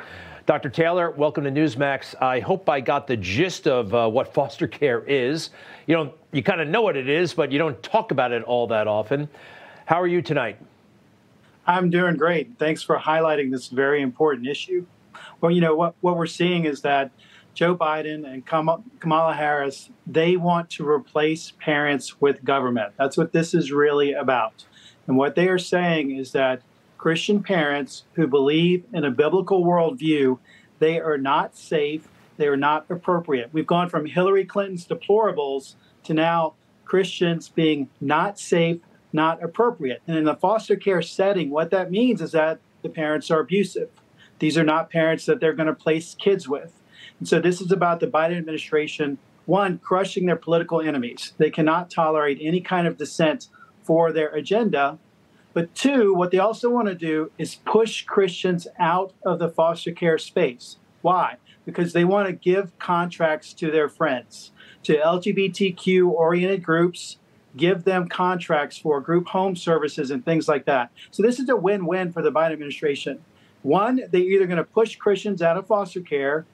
Dr. 0.52 0.68
Taylor, 0.68 1.10
welcome 1.12 1.44
to 1.44 1.50
Newsmax. 1.50 2.14
I 2.20 2.38
hope 2.38 2.68
I 2.68 2.82
got 2.82 3.06
the 3.06 3.16
gist 3.16 3.66
of 3.66 3.94
uh, 3.94 4.06
what 4.06 4.34
foster 4.34 4.66
care 4.66 5.02
is. 5.04 5.48
You 5.86 5.96
know, 5.96 6.12
you 6.30 6.42
kind 6.42 6.60
of 6.60 6.68
know 6.68 6.82
what 6.82 6.94
it 6.94 7.08
is, 7.08 7.32
but 7.32 7.50
you 7.50 7.58
don't 7.58 7.82
talk 7.82 8.10
about 8.10 8.32
it 8.32 8.42
all 8.42 8.66
that 8.66 8.86
often. 8.86 9.30
How 9.86 9.98
are 9.98 10.06
you 10.06 10.20
tonight? 10.20 10.58
I'm 11.66 11.88
doing 11.88 12.18
great. 12.18 12.58
Thanks 12.58 12.82
for 12.82 12.98
highlighting 12.98 13.50
this 13.50 13.68
very 13.68 14.02
important 14.02 14.46
issue. 14.46 14.84
Well, 15.40 15.50
you 15.50 15.62
know, 15.62 15.74
what, 15.74 15.94
what 16.02 16.18
we're 16.18 16.26
seeing 16.26 16.66
is 16.66 16.82
that 16.82 17.12
Joe 17.54 17.74
Biden 17.74 18.30
and 18.30 18.44
Kamala 18.44 19.32
Harris, 19.32 19.88
they 20.06 20.36
want 20.36 20.68
to 20.72 20.86
replace 20.86 21.54
parents 21.60 22.20
with 22.20 22.44
government. 22.44 22.92
That's 22.98 23.16
what 23.16 23.32
this 23.32 23.54
is 23.54 23.72
really 23.72 24.12
about. 24.12 24.66
And 25.06 25.16
what 25.16 25.34
they 25.34 25.48
are 25.48 25.56
saying 25.56 26.14
is 26.14 26.32
that 26.32 26.60
Christian 27.02 27.42
parents 27.42 28.04
who 28.12 28.28
believe 28.28 28.84
in 28.92 29.04
a 29.04 29.10
biblical 29.10 29.64
worldview, 29.64 30.38
they 30.78 31.00
are 31.00 31.18
not 31.18 31.56
safe, 31.56 32.06
they 32.36 32.46
are 32.46 32.56
not 32.56 32.86
appropriate. 32.88 33.50
We've 33.50 33.66
gone 33.66 33.88
from 33.88 34.06
Hillary 34.06 34.44
Clinton's 34.44 34.86
deplorables 34.86 35.74
to 36.04 36.14
now 36.14 36.54
Christians 36.84 37.48
being 37.48 37.88
not 38.00 38.38
safe, 38.38 38.78
not 39.12 39.42
appropriate. 39.42 40.00
And 40.06 40.16
in 40.16 40.22
the 40.22 40.36
foster 40.36 40.76
care 40.76 41.02
setting, 41.02 41.50
what 41.50 41.72
that 41.72 41.90
means 41.90 42.22
is 42.22 42.30
that 42.30 42.60
the 42.82 42.88
parents 42.88 43.32
are 43.32 43.40
abusive. 43.40 43.90
These 44.38 44.56
are 44.56 44.62
not 44.62 44.88
parents 44.88 45.26
that 45.26 45.40
they're 45.40 45.54
going 45.54 45.66
to 45.66 45.74
place 45.74 46.14
kids 46.14 46.48
with. 46.48 46.72
And 47.18 47.26
so 47.26 47.40
this 47.40 47.60
is 47.60 47.72
about 47.72 47.98
the 47.98 48.06
Biden 48.06 48.38
administration, 48.38 49.18
one, 49.46 49.78
crushing 49.78 50.26
their 50.26 50.36
political 50.36 50.80
enemies. 50.80 51.32
They 51.36 51.50
cannot 51.50 51.90
tolerate 51.90 52.38
any 52.40 52.60
kind 52.60 52.86
of 52.86 52.96
dissent 52.96 53.48
for 53.82 54.12
their 54.12 54.28
agenda. 54.28 55.00
But 55.54 55.74
two, 55.74 56.14
what 56.14 56.30
they 56.30 56.38
also 56.38 56.70
want 56.70 56.88
to 56.88 56.94
do 56.94 57.30
is 57.38 57.56
push 57.56 58.04
Christians 58.04 58.66
out 58.78 59.12
of 59.24 59.38
the 59.38 59.48
foster 59.48 59.92
care 59.92 60.18
space. 60.18 60.76
Why? 61.02 61.36
Because 61.64 61.92
they 61.92 62.04
want 62.04 62.26
to 62.28 62.32
give 62.32 62.76
contracts 62.78 63.52
to 63.54 63.70
their 63.70 63.88
friends, 63.88 64.50
to 64.84 64.96
LGBTQ 64.96 66.08
oriented 66.08 66.62
groups, 66.62 67.18
give 67.56 67.84
them 67.84 68.08
contracts 68.08 68.78
for 68.78 69.00
group 69.00 69.28
home 69.28 69.54
services 69.56 70.10
and 70.10 70.24
things 70.24 70.48
like 70.48 70.64
that. 70.64 70.90
So 71.10 71.22
this 71.22 71.38
is 71.38 71.48
a 71.48 71.56
win 71.56 71.86
win 71.86 72.12
for 72.12 72.22
the 72.22 72.32
Biden 72.32 72.52
administration. 72.52 73.24
One, 73.62 74.02
they're 74.10 74.20
either 74.20 74.46
going 74.46 74.56
to 74.56 74.64
push 74.64 74.96
Christians 74.96 75.42
out 75.42 75.56
of 75.56 75.66
foster 75.66 76.00
care, 76.00 76.46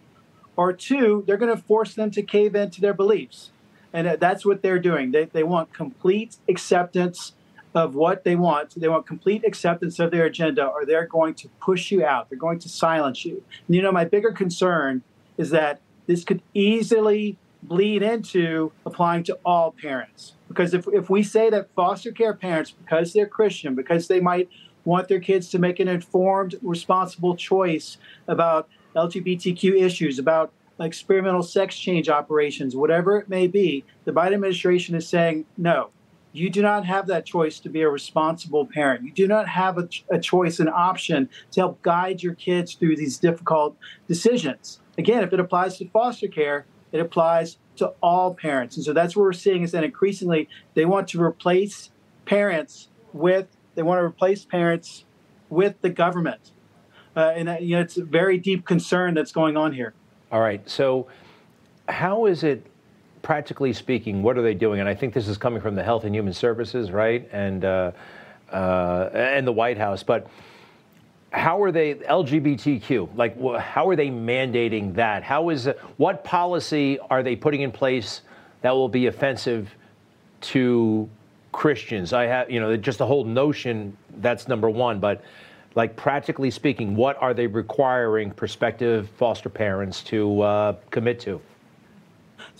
or 0.58 0.72
two, 0.72 1.22
they're 1.26 1.36
going 1.36 1.56
to 1.56 1.62
force 1.62 1.94
them 1.94 2.10
to 2.10 2.20
cave 2.20 2.56
into 2.56 2.80
their 2.80 2.92
beliefs. 2.92 3.52
And 3.92 4.08
uh, 4.08 4.16
that's 4.16 4.44
what 4.44 4.60
they're 4.60 4.80
doing. 4.80 5.12
They, 5.12 5.26
they 5.26 5.44
want 5.44 5.72
complete 5.72 6.36
acceptance 6.48 7.32
of 7.78 7.94
what 7.94 8.24
they 8.24 8.34
want. 8.34 8.74
They 8.76 8.88
want 8.88 9.06
complete 9.06 9.44
acceptance 9.46 10.00
of 10.00 10.10
their 10.10 10.24
agenda, 10.24 10.66
or 10.66 10.84
they're 10.84 11.06
going 11.06 11.34
to 11.34 11.48
push 11.60 11.92
you 11.92 12.04
out. 12.04 12.28
They're 12.28 12.36
going 12.36 12.58
to 12.58 12.68
silence 12.68 13.24
you. 13.24 13.40
And 13.68 13.76
you 13.76 13.82
know, 13.82 13.92
my 13.92 14.04
bigger 14.04 14.32
concern 14.32 15.02
is 15.36 15.50
that 15.50 15.80
this 16.08 16.24
could 16.24 16.42
easily 16.54 17.38
bleed 17.62 18.02
into 18.02 18.72
applying 18.84 19.22
to 19.24 19.38
all 19.44 19.70
parents. 19.70 20.34
Because 20.48 20.74
if, 20.74 20.88
if 20.92 21.08
we 21.08 21.22
say 21.22 21.50
that 21.50 21.68
foster 21.76 22.10
care 22.10 22.34
parents, 22.34 22.72
because 22.72 23.12
they're 23.12 23.28
Christian, 23.28 23.76
because 23.76 24.08
they 24.08 24.18
might 24.18 24.48
want 24.84 25.06
their 25.06 25.20
kids 25.20 25.48
to 25.50 25.60
make 25.60 25.78
an 25.78 25.86
informed, 25.86 26.56
responsible 26.62 27.36
choice 27.36 27.96
about 28.26 28.68
LGBTQ 28.96 29.80
issues, 29.80 30.18
about 30.18 30.52
experimental 30.80 31.44
sex 31.44 31.78
change 31.78 32.08
operations, 32.08 32.74
whatever 32.74 33.18
it 33.18 33.28
may 33.28 33.46
be, 33.46 33.84
the 34.04 34.12
Biden 34.12 34.34
administration 34.34 34.96
is 34.96 35.08
saying, 35.08 35.44
no, 35.56 35.90
you 36.32 36.50
do 36.50 36.62
not 36.62 36.84
have 36.84 37.06
that 37.06 37.24
choice 37.24 37.58
to 37.60 37.68
be 37.68 37.82
a 37.82 37.88
responsible 37.88 38.66
parent. 38.66 39.04
You 39.04 39.12
do 39.12 39.26
not 39.26 39.48
have 39.48 39.78
a, 39.78 39.88
a, 40.10 40.18
choice, 40.18 40.60
an 40.60 40.68
option 40.68 41.28
to 41.52 41.60
help 41.60 41.82
guide 41.82 42.22
your 42.22 42.34
kids 42.34 42.74
through 42.74 42.96
these 42.96 43.18
difficult 43.18 43.76
decisions. 44.06 44.80
Again, 44.98 45.22
if 45.22 45.32
it 45.32 45.40
applies 45.40 45.78
to 45.78 45.88
foster 45.88 46.28
care, 46.28 46.66
it 46.92 47.00
applies 47.00 47.58
to 47.76 47.92
all 48.02 48.34
parents. 48.34 48.76
And 48.76 48.84
so 48.84 48.92
that's 48.92 49.16
what 49.16 49.22
we're 49.22 49.32
seeing 49.32 49.62
is 49.62 49.72
that 49.72 49.84
increasingly 49.84 50.48
they 50.74 50.84
want 50.84 51.08
to 51.08 51.22
replace 51.22 51.90
parents 52.26 52.88
with, 53.12 53.46
they 53.74 53.82
want 53.82 54.00
to 54.00 54.04
replace 54.04 54.44
parents 54.44 55.04
with 55.48 55.80
the 55.80 55.90
government. 55.90 56.52
Uh, 57.16 57.32
and 57.34 57.48
uh, 57.48 57.56
you 57.58 57.74
know, 57.76 57.80
it's 57.80 57.96
a 57.96 58.04
very 58.04 58.38
deep 58.38 58.66
concern 58.66 59.14
that's 59.14 59.32
going 59.32 59.56
on 59.56 59.72
here. 59.72 59.94
All 60.30 60.40
right. 60.40 60.68
So, 60.68 61.08
how 61.88 62.26
is 62.26 62.44
it 62.44 62.66
practically 63.22 63.72
speaking, 63.72 64.22
what 64.22 64.38
are 64.38 64.42
they 64.42 64.54
doing? 64.54 64.80
And 64.80 64.88
I 64.88 64.94
think 64.94 65.14
this 65.14 65.28
is 65.28 65.36
coming 65.36 65.60
from 65.60 65.74
the 65.74 65.82
Health 65.82 66.04
and 66.04 66.14
Human 66.14 66.32
Services, 66.32 66.90
right, 66.90 67.28
and 67.32 67.64
uh, 67.64 67.92
uh, 68.52 69.10
and 69.12 69.46
the 69.46 69.52
White 69.52 69.78
House. 69.78 70.02
But 70.02 70.28
how 71.30 71.62
are 71.62 71.72
they 71.72 71.94
LGBTQ? 71.94 73.16
Like, 73.16 73.40
how 73.60 73.88
are 73.88 73.96
they 73.96 74.08
mandating 74.08 74.94
that? 74.94 75.22
How 75.22 75.50
is 75.50 75.68
what 75.96 76.24
policy 76.24 76.98
are 77.10 77.22
they 77.22 77.36
putting 77.36 77.62
in 77.62 77.72
place 77.72 78.22
that 78.62 78.72
will 78.72 78.88
be 78.88 79.06
offensive 79.06 79.74
to 80.40 81.08
Christians? 81.52 82.12
I 82.12 82.24
have, 82.24 82.50
you 82.50 82.60
know, 82.60 82.76
just 82.76 82.98
the 82.98 83.06
whole 83.06 83.24
notion. 83.24 83.96
That's 84.18 84.48
number 84.48 84.70
one, 84.70 85.00
but. 85.00 85.22
Like 85.74 85.94
practically 85.94 86.50
speaking, 86.50 86.96
what 86.96 87.16
are 87.22 87.32
they 87.32 87.46
requiring 87.46 88.32
prospective 88.32 89.08
foster 89.10 89.48
parents 89.48 90.02
to 90.04 90.40
uh, 90.40 90.76
commit 90.90 91.20
to? 91.20 91.40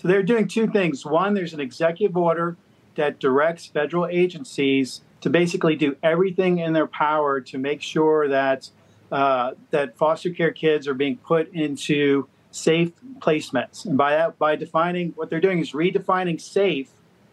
So 0.01 0.07
they're 0.07 0.23
doing 0.23 0.47
two 0.47 0.67
things. 0.67 1.05
One, 1.05 1.33
there's 1.33 1.53
an 1.53 1.59
executive 1.59 2.15
order 2.15 2.55
that 2.95 3.19
directs 3.19 3.65
federal 3.65 4.07
agencies 4.07 5.01
to 5.21 5.29
basically 5.29 5.75
do 5.75 5.97
everything 6.01 6.59
in 6.59 6.71
their 6.71 6.87
power 6.87 7.41
to 7.41 7.57
make 7.57 7.81
sure 7.81 8.29
that 8.29 8.69
uh, 9.11 9.51
that 9.71 9.97
foster 9.97 10.29
care 10.29 10.51
kids 10.51 10.87
are 10.87 10.93
being 10.93 11.17
put 11.17 11.51
into 11.53 12.27
safe 12.51 12.91
placements. 13.19 13.85
And 13.85 13.97
by 13.97 14.11
that, 14.11 14.39
by 14.39 14.55
defining 14.55 15.11
what 15.15 15.29
they're 15.29 15.41
doing 15.41 15.59
is 15.59 15.73
redefining 15.73 16.39
safe 16.39 16.89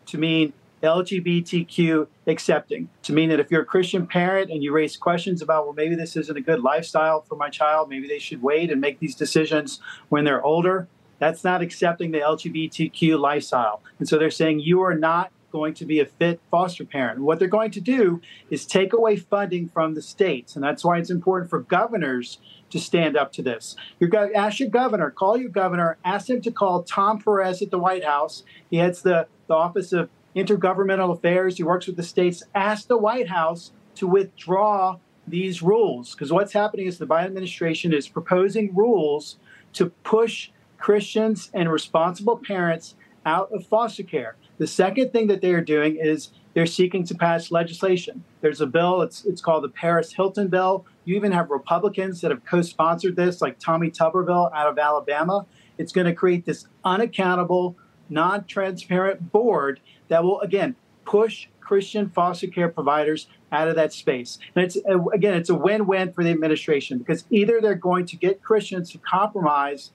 to 0.06 0.18
mean 0.18 0.52
LGBTQ 0.82 2.06
accepting, 2.26 2.88
to 3.02 3.12
mean 3.12 3.28
that 3.28 3.40
if 3.40 3.50
you're 3.50 3.62
a 3.62 3.66
Christian 3.66 4.06
parent 4.06 4.50
and 4.50 4.62
you 4.62 4.72
raise 4.72 4.96
questions 4.96 5.40
about, 5.40 5.64
well, 5.64 5.74
maybe 5.74 5.94
this 5.94 6.16
isn't 6.16 6.36
a 6.36 6.40
good 6.40 6.60
lifestyle 6.60 7.22
for 7.22 7.36
my 7.36 7.48
child, 7.48 7.88
maybe 7.88 8.08
they 8.08 8.18
should 8.18 8.42
wait 8.42 8.70
and 8.70 8.80
make 8.80 8.98
these 8.98 9.14
decisions 9.14 9.80
when 10.08 10.24
they're 10.24 10.42
older, 10.42 10.88
that's 11.18 11.44
not 11.44 11.62
accepting 11.62 12.10
the 12.10 12.20
LGBTQ 12.20 13.18
lifestyle. 13.18 13.82
And 13.98 14.08
so 14.08 14.18
they're 14.18 14.30
saying 14.30 14.60
you 14.60 14.82
are 14.82 14.94
not 14.94 15.30
going 15.52 15.74
to 15.74 15.86
be 15.86 16.00
a 16.00 16.06
fit 16.06 16.40
foster 16.50 16.84
parent. 16.84 17.20
What 17.20 17.38
they're 17.38 17.48
going 17.48 17.70
to 17.70 17.80
do 17.80 18.20
is 18.50 18.66
take 18.66 18.92
away 18.92 19.16
funding 19.16 19.68
from 19.68 19.94
the 19.94 20.02
states. 20.02 20.54
And 20.54 20.62
that's 20.62 20.84
why 20.84 20.98
it's 20.98 21.10
important 21.10 21.48
for 21.48 21.60
governors 21.60 22.38
to 22.70 22.78
stand 22.78 23.16
up 23.16 23.32
to 23.32 23.42
this. 23.42 23.76
You're 23.98 24.36
ask 24.36 24.60
your 24.60 24.68
governor, 24.68 25.10
call 25.10 25.36
your 25.36 25.48
governor, 25.48 25.96
ask 26.04 26.28
him 26.28 26.42
to 26.42 26.50
call 26.50 26.82
Tom 26.82 27.20
Perez 27.20 27.62
at 27.62 27.70
the 27.70 27.78
White 27.78 28.04
House. 28.04 28.42
He 28.70 28.76
heads 28.76 29.02
the, 29.02 29.28
the 29.46 29.54
Office 29.54 29.92
of 29.92 30.10
Intergovernmental 30.34 31.16
Affairs. 31.16 31.56
He 31.56 31.62
works 31.62 31.86
with 31.86 31.96
the 31.96 32.02
states. 32.02 32.42
Ask 32.54 32.88
the 32.88 32.98
White 32.98 33.28
House 33.28 33.72
to 33.94 34.06
withdraw 34.06 34.98
these 35.26 35.62
rules. 35.62 36.12
Because 36.12 36.32
what's 36.32 36.52
happening 36.52 36.86
is 36.86 36.98
the 36.98 37.06
Biden 37.06 37.26
administration 37.26 37.94
is 37.94 38.08
proposing 38.08 38.74
rules 38.74 39.38
to 39.72 39.86
push 40.04 40.50
Christians 40.78 41.50
and 41.54 41.70
responsible 41.70 42.38
parents 42.38 42.94
out 43.24 43.50
of 43.52 43.66
foster 43.66 44.02
care. 44.02 44.36
The 44.58 44.66
second 44.66 45.12
thing 45.12 45.26
that 45.26 45.42
they 45.42 45.52
are 45.52 45.60
doing 45.60 45.96
is 46.00 46.30
they're 46.54 46.64
seeking 46.64 47.04
to 47.04 47.14
pass 47.14 47.50
legislation. 47.50 48.24
There's 48.40 48.60
a 48.60 48.66
bill, 48.66 49.02
it's, 49.02 49.24
it's 49.26 49.42
called 49.42 49.64
the 49.64 49.68
Paris 49.68 50.12
Hilton 50.12 50.48
bill. 50.48 50.86
You 51.04 51.16
even 51.16 51.32
have 51.32 51.50
Republicans 51.50 52.20
that 52.22 52.30
have 52.30 52.44
co 52.44 52.62
sponsored 52.62 53.16
this, 53.16 53.42
like 53.42 53.58
Tommy 53.58 53.90
Tuberville 53.90 54.50
out 54.54 54.66
of 54.66 54.78
Alabama. 54.78 55.44
It's 55.76 55.92
going 55.92 56.06
to 56.06 56.14
create 56.14 56.46
this 56.46 56.66
unaccountable, 56.84 57.76
non 58.08 58.44
transparent 58.44 59.32
board 59.32 59.80
that 60.08 60.24
will, 60.24 60.40
again, 60.40 60.76
push 61.04 61.48
Christian 61.60 62.08
foster 62.08 62.46
care 62.46 62.68
providers 62.68 63.28
out 63.52 63.68
of 63.68 63.76
that 63.76 63.92
space. 63.92 64.38
And 64.54 64.64
it's, 64.64 64.76
again, 65.12 65.34
it's 65.34 65.50
a 65.50 65.54
win 65.54 65.86
win 65.86 66.12
for 66.12 66.24
the 66.24 66.30
administration 66.30 66.98
because 66.98 67.24
either 67.30 67.60
they're 67.60 67.74
going 67.74 68.06
to 68.06 68.16
get 68.16 68.42
Christians 68.42 68.90
to 68.92 68.98
compromise 68.98 69.90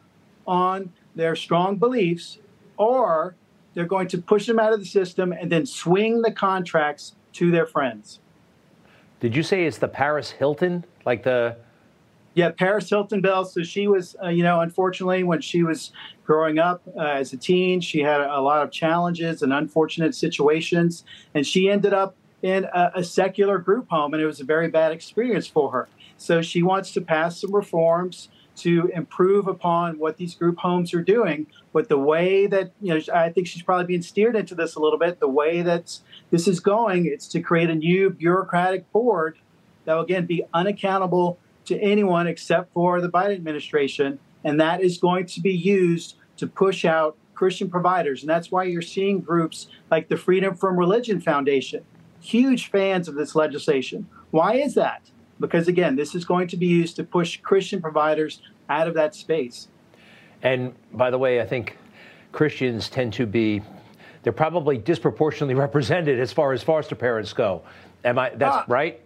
on 0.47 0.91
their 1.15 1.35
strong 1.35 1.77
beliefs 1.77 2.39
or 2.77 3.35
they're 3.73 3.85
going 3.85 4.07
to 4.09 4.17
push 4.17 4.47
them 4.47 4.59
out 4.59 4.73
of 4.73 4.79
the 4.79 4.85
system 4.85 5.31
and 5.31 5.51
then 5.51 5.65
swing 5.65 6.21
the 6.21 6.31
contracts 6.31 7.15
to 7.33 7.51
their 7.51 7.65
friends. 7.65 8.19
Did 9.19 9.35
you 9.35 9.43
say 9.43 9.65
it's 9.65 9.77
the 9.77 9.87
Paris 9.87 10.31
Hilton? 10.31 10.83
Like 11.05 11.23
the. 11.23 11.55
Yeah, 12.33 12.51
Paris 12.51 12.89
Hilton 12.89 13.21
Bell. 13.21 13.45
So 13.45 13.61
she 13.61 13.87
was, 13.87 14.15
uh, 14.23 14.29
you 14.29 14.41
know, 14.41 14.61
unfortunately, 14.61 15.23
when 15.23 15.41
she 15.41 15.63
was 15.63 15.91
growing 16.25 16.59
up 16.59 16.81
uh, 16.97 17.01
as 17.01 17.33
a 17.33 17.37
teen, 17.37 17.81
she 17.81 17.99
had 17.99 18.21
a 18.21 18.41
lot 18.41 18.63
of 18.63 18.71
challenges 18.71 19.41
and 19.41 19.51
unfortunate 19.53 20.15
situations. 20.15 21.03
And 21.35 21.45
she 21.45 21.69
ended 21.69 21.93
up 21.93 22.15
in 22.41 22.65
a, 22.73 22.91
a 22.95 23.03
secular 23.03 23.59
group 23.59 23.89
home, 23.89 24.13
and 24.13 24.23
it 24.23 24.25
was 24.25 24.39
a 24.39 24.45
very 24.45 24.69
bad 24.69 24.91
experience 24.91 25.45
for 25.45 25.71
her. 25.71 25.89
So 26.17 26.41
she 26.41 26.63
wants 26.63 26.91
to 26.93 27.01
pass 27.01 27.41
some 27.41 27.53
reforms 27.53 28.29
to 28.61 28.91
improve 28.93 29.47
upon 29.47 29.97
what 29.97 30.17
these 30.17 30.35
group 30.35 30.59
homes 30.59 30.93
are 30.93 31.01
doing. 31.01 31.47
But 31.73 31.89
the 31.89 31.97
way 31.97 32.45
that, 32.47 32.71
you 32.79 32.93
know, 32.93 33.01
I 33.13 33.29
think 33.29 33.47
she's 33.47 33.63
probably 33.63 33.85
being 33.85 34.03
steered 34.03 34.35
into 34.35 34.53
this 34.53 34.75
a 34.75 34.79
little 34.79 34.99
bit. 34.99 35.19
The 35.19 35.27
way 35.27 35.61
that 35.63 35.99
this 36.29 36.47
is 36.47 36.59
going, 36.59 37.07
it's 37.07 37.27
to 37.29 37.41
create 37.41 37.69
a 37.69 37.75
new 37.75 38.11
bureaucratic 38.11 38.91
board 38.91 39.37
that 39.85 39.95
will, 39.95 40.03
again, 40.03 40.27
be 40.27 40.43
unaccountable 40.53 41.39
to 41.65 41.79
anyone 41.79 42.27
except 42.27 42.71
for 42.73 43.01
the 43.01 43.09
Biden 43.09 43.33
administration. 43.33 44.19
And 44.43 44.59
that 44.59 44.81
is 44.81 44.99
going 44.99 45.25
to 45.27 45.41
be 45.41 45.53
used 45.53 46.15
to 46.37 46.45
push 46.45 46.85
out 46.85 47.17
Christian 47.33 47.69
providers. 47.69 48.21
And 48.21 48.29
that's 48.29 48.51
why 48.51 48.65
you're 48.65 48.83
seeing 48.83 49.21
groups 49.21 49.67
like 49.89 50.07
the 50.07 50.17
Freedom 50.17 50.55
from 50.55 50.77
Religion 50.77 51.19
Foundation, 51.19 51.83
huge 52.19 52.69
fans 52.69 53.07
of 53.07 53.15
this 53.15 53.33
legislation. 53.33 54.07
Why 54.29 54.55
is 54.55 54.75
that? 54.75 55.01
because 55.41 55.67
again, 55.67 55.95
this 55.95 56.15
is 56.15 56.23
going 56.23 56.47
to 56.47 56.57
be 56.57 56.67
used 56.67 56.95
to 56.95 57.03
push 57.03 57.37
Christian 57.41 57.81
providers 57.81 58.41
out 58.71 58.87
of 58.87 58.93
that 58.95 59.13
space. 59.13 59.67
And 60.41 60.73
by 60.93 61.11
the 61.11 61.17
way, 61.17 61.41
I 61.41 61.45
think 61.45 61.77
Christians 62.31 62.89
tend 62.89 63.13
to 63.13 63.25
be 63.25 63.61
they're 64.23 64.33
probably 64.33 64.77
disproportionately 64.77 65.55
represented 65.67 66.19
as 66.19 66.31
far 66.31 66.53
as 66.53 66.63
foster 66.63 66.95
parents 66.95 67.33
go. 67.33 67.61
Am 68.03 68.17
I 68.17 68.29
that's 68.29 68.57
uh, 68.57 68.63
right? 68.67 69.01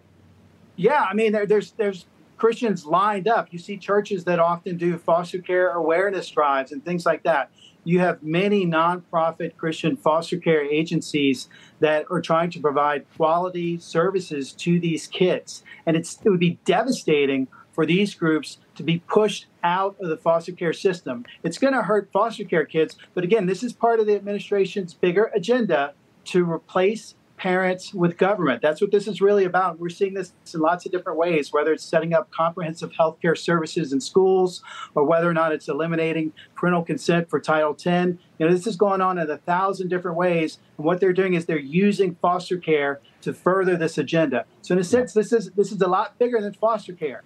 Yeah, 0.75 1.03
I 1.03 1.13
mean 1.13 1.31
there, 1.31 1.45
there's 1.45 1.71
there's 1.71 2.05
Christians 2.37 2.85
lined 2.85 3.27
up. 3.27 3.47
You 3.51 3.59
see 3.59 3.77
churches 3.77 4.23
that 4.25 4.39
often 4.39 4.77
do 4.77 4.97
foster 4.97 5.39
care 5.39 5.71
awareness 5.71 6.29
drives 6.29 6.71
and 6.71 6.83
things 6.83 7.05
like 7.05 7.23
that 7.23 7.49
you 7.85 7.99
have 7.99 8.21
many 8.21 8.65
nonprofit 8.65 9.55
Christian 9.55 9.95
foster 9.95 10.37
care 10.37 10.63
agencies 10.63 11.47
that 11.79 12.05
are 12.09 12.19
trying 12.19 12.49
to 12.49 12.59
provide 12.59 13.05
quality 13.15 13.79
services 13.79 14.51
to 14.53 14.79
these 14.79 15.07
kids. 15.07 15.63
And 15.85 15.95
it's, 15.95 16.19
it 16.23 16.29
would 16.29 16.39
be 16.39 16.59
devastating 16.65 17.47
for 17.75 17.85
these 17.85 18.15
groups 18.15 18.57
to 18.75 18.83
be 18.83 18.99
pushed 18.99 19.47
out 19.63 19.97
of 20.01 20.09
the 20.09 20.17
foster 20.17 20.53
care 20.53 20.73
system. 20.73 21.25
It's 21.43 21.57
going 21.57 21.73
to 21.73 21.83
hurt 21.83 22.09
foster 22.13 22.45
care 22.45 22.65
kids. 22.65 22.95
But 23.13 23.25
again, 23.25 23.45
this 23.45 23.61
is 23.61 23.73
part 23.73 23.99
of 23.99 24.07
the 24.07 24.15
administration's 24.15 24.93
bigger 24.93 25.29
agenda 25.35 25.93
to 26.25 26.49
replace 26.49 27.15
parents 27.37 27.93
with 27.93 28.17
government. 28.17 28.61
That's 28.61 28.81
what 28.81 28.91
this 28.91 29.07
is 29.07 29.21
really 29.21 29.43
about. 29.43 29.77
We're 29.79 29.89
seeing 29.89 30.13
this 30.13 30.33
in 30.53 30.61
lots 30.61 30.85
of 30.85 30.91
different 30.93 31.17
ways, 31.17 31.51
whether 31.51 31.73
it's 31.73 31.83
setting 31.83 32.13
up 32.13 32.31
comprehensive 32.31 32.93
health 32.93 33.17
care 33.21 33.35
services 33.35 33.91
in 33.91 33.99
schools 33.99 34.63
or 34.95 35.03
whether 35.03 35.29
or 35.29 35.33
not 35.33 35.51
it's 35.51 35.67
eliminating 35.67 36.33
parental 36.55 36.83
consent 36.83 37.29
for 37.29 37.39
Title 37.39 37.73
X. 37.73 37.85
You 37.85 38.17
know, 38.39 38.51
this 38.51 38.67
is 38.67 38.77
going 38.77 39.01
on 39.01 39.17
in 39.17 39.29
a 39.29 39.37
thousand 39.37 39.89
different 39.89 40.17
ways. 40.17 40.59
And 40.77 40.85
what 40.85 40.99
they're 40.99 41.13
doing 41.13 41.33
is 41.33 41.45
they're 41.45 41.59
using 41.59 42.15
foster 42.21 42.57
care 42.57 43.01
to 43.21 43.33
further 43.33 43.75
this 43.75 43.97
agenda. 43.97 44.45
So 44.61 44.73
in 44.73 44.79
a 44.79 44.83
sense, 44.83 45.13
this 45.13 45.33
is 45.33 45.51
this 45.51 45.71
is 45.71 45.81
a 45.81 45.87
lot 45.87 46.17
bigger 46.17 46.39
than 46.41 46.53
foster 46.53 46.93
care. 46.93 47.23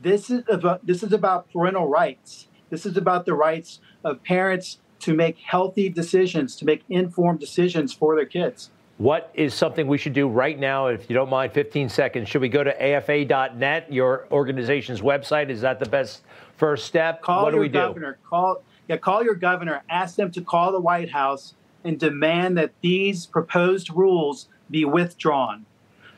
This 0.00 0.30
is 0.30 0.42
about 0.48 0.86
this 0.86 1.02
is 1.02 1.12
about 1.12 1.50
parental 1.52 1.88
rights. 1.88 2.48
This 2.70 2.86
is 2.86 2.96
about 2.96 3.24
the 3.26 3.34
rights 3.34 3.80
of 4.04 4.22
parents 4.22 4.78
to 5.00 5.14
make 5.14 5.38
healthy 5.38 5.88
decisions, 5.88 6.56
to 6.56 6.64
make 6.64 6.82
informed 6.88 7.40
decisions 7.40 7.92
for 7.92 8.16
their 8.16 8.26
kids. 8.26 8.70
What 8.98 9.30
is 9.34 9.54
something 9.54 9.88
we 9.88 9.98
should 9.98 10.12
do 10.12 10.28
right 10.28 10.58
now, 10.58 10.86
if 10.86 11.10
you 11.10 11.14
don't 11.14 11.28
mind, 11.28 11.52
15 11.52 11.88
seconds? 11.88 12.28
Should 12.28 12.40
we 12.40 12.48
go 12.48 12.62
to 12.62 12.96
afa.net, 12.96 13.92
your 13.92 14.28
organization's 14.30 15.00
website? 15.00 15.50
Is 15.50 15.60
that 15.62 15.80
the 15.80 15.88
best 15.88 16.22
first 16.56 16.86
step? 16.86 17.20
Call 17.20 17.42
what 17.42 17.52
do 17.52 17.58
we 17.58 17.68
governor. 17.68 18.12
do? 18.12 18.28
Call, 18.28 18.62
yeah, 18.88 18.96
call 18.96 19.24
your 19.24 19.34
governor. 19.34 19.82
Ask 19.90 20.14
them 20.14 20.30
to 20.30 20.40
call 20.40 20.70
the 20.70 20.80
White 20.80 21.10
House 21.10 21.54
and 21.82 21.98
demand 21.98 22.56
that 22.56 22.70
these 22.82 23.26
proposed 23.26 23.90
rules 23.92 24.48
be 24.70 24.84
withdrawn. 24.84 25.66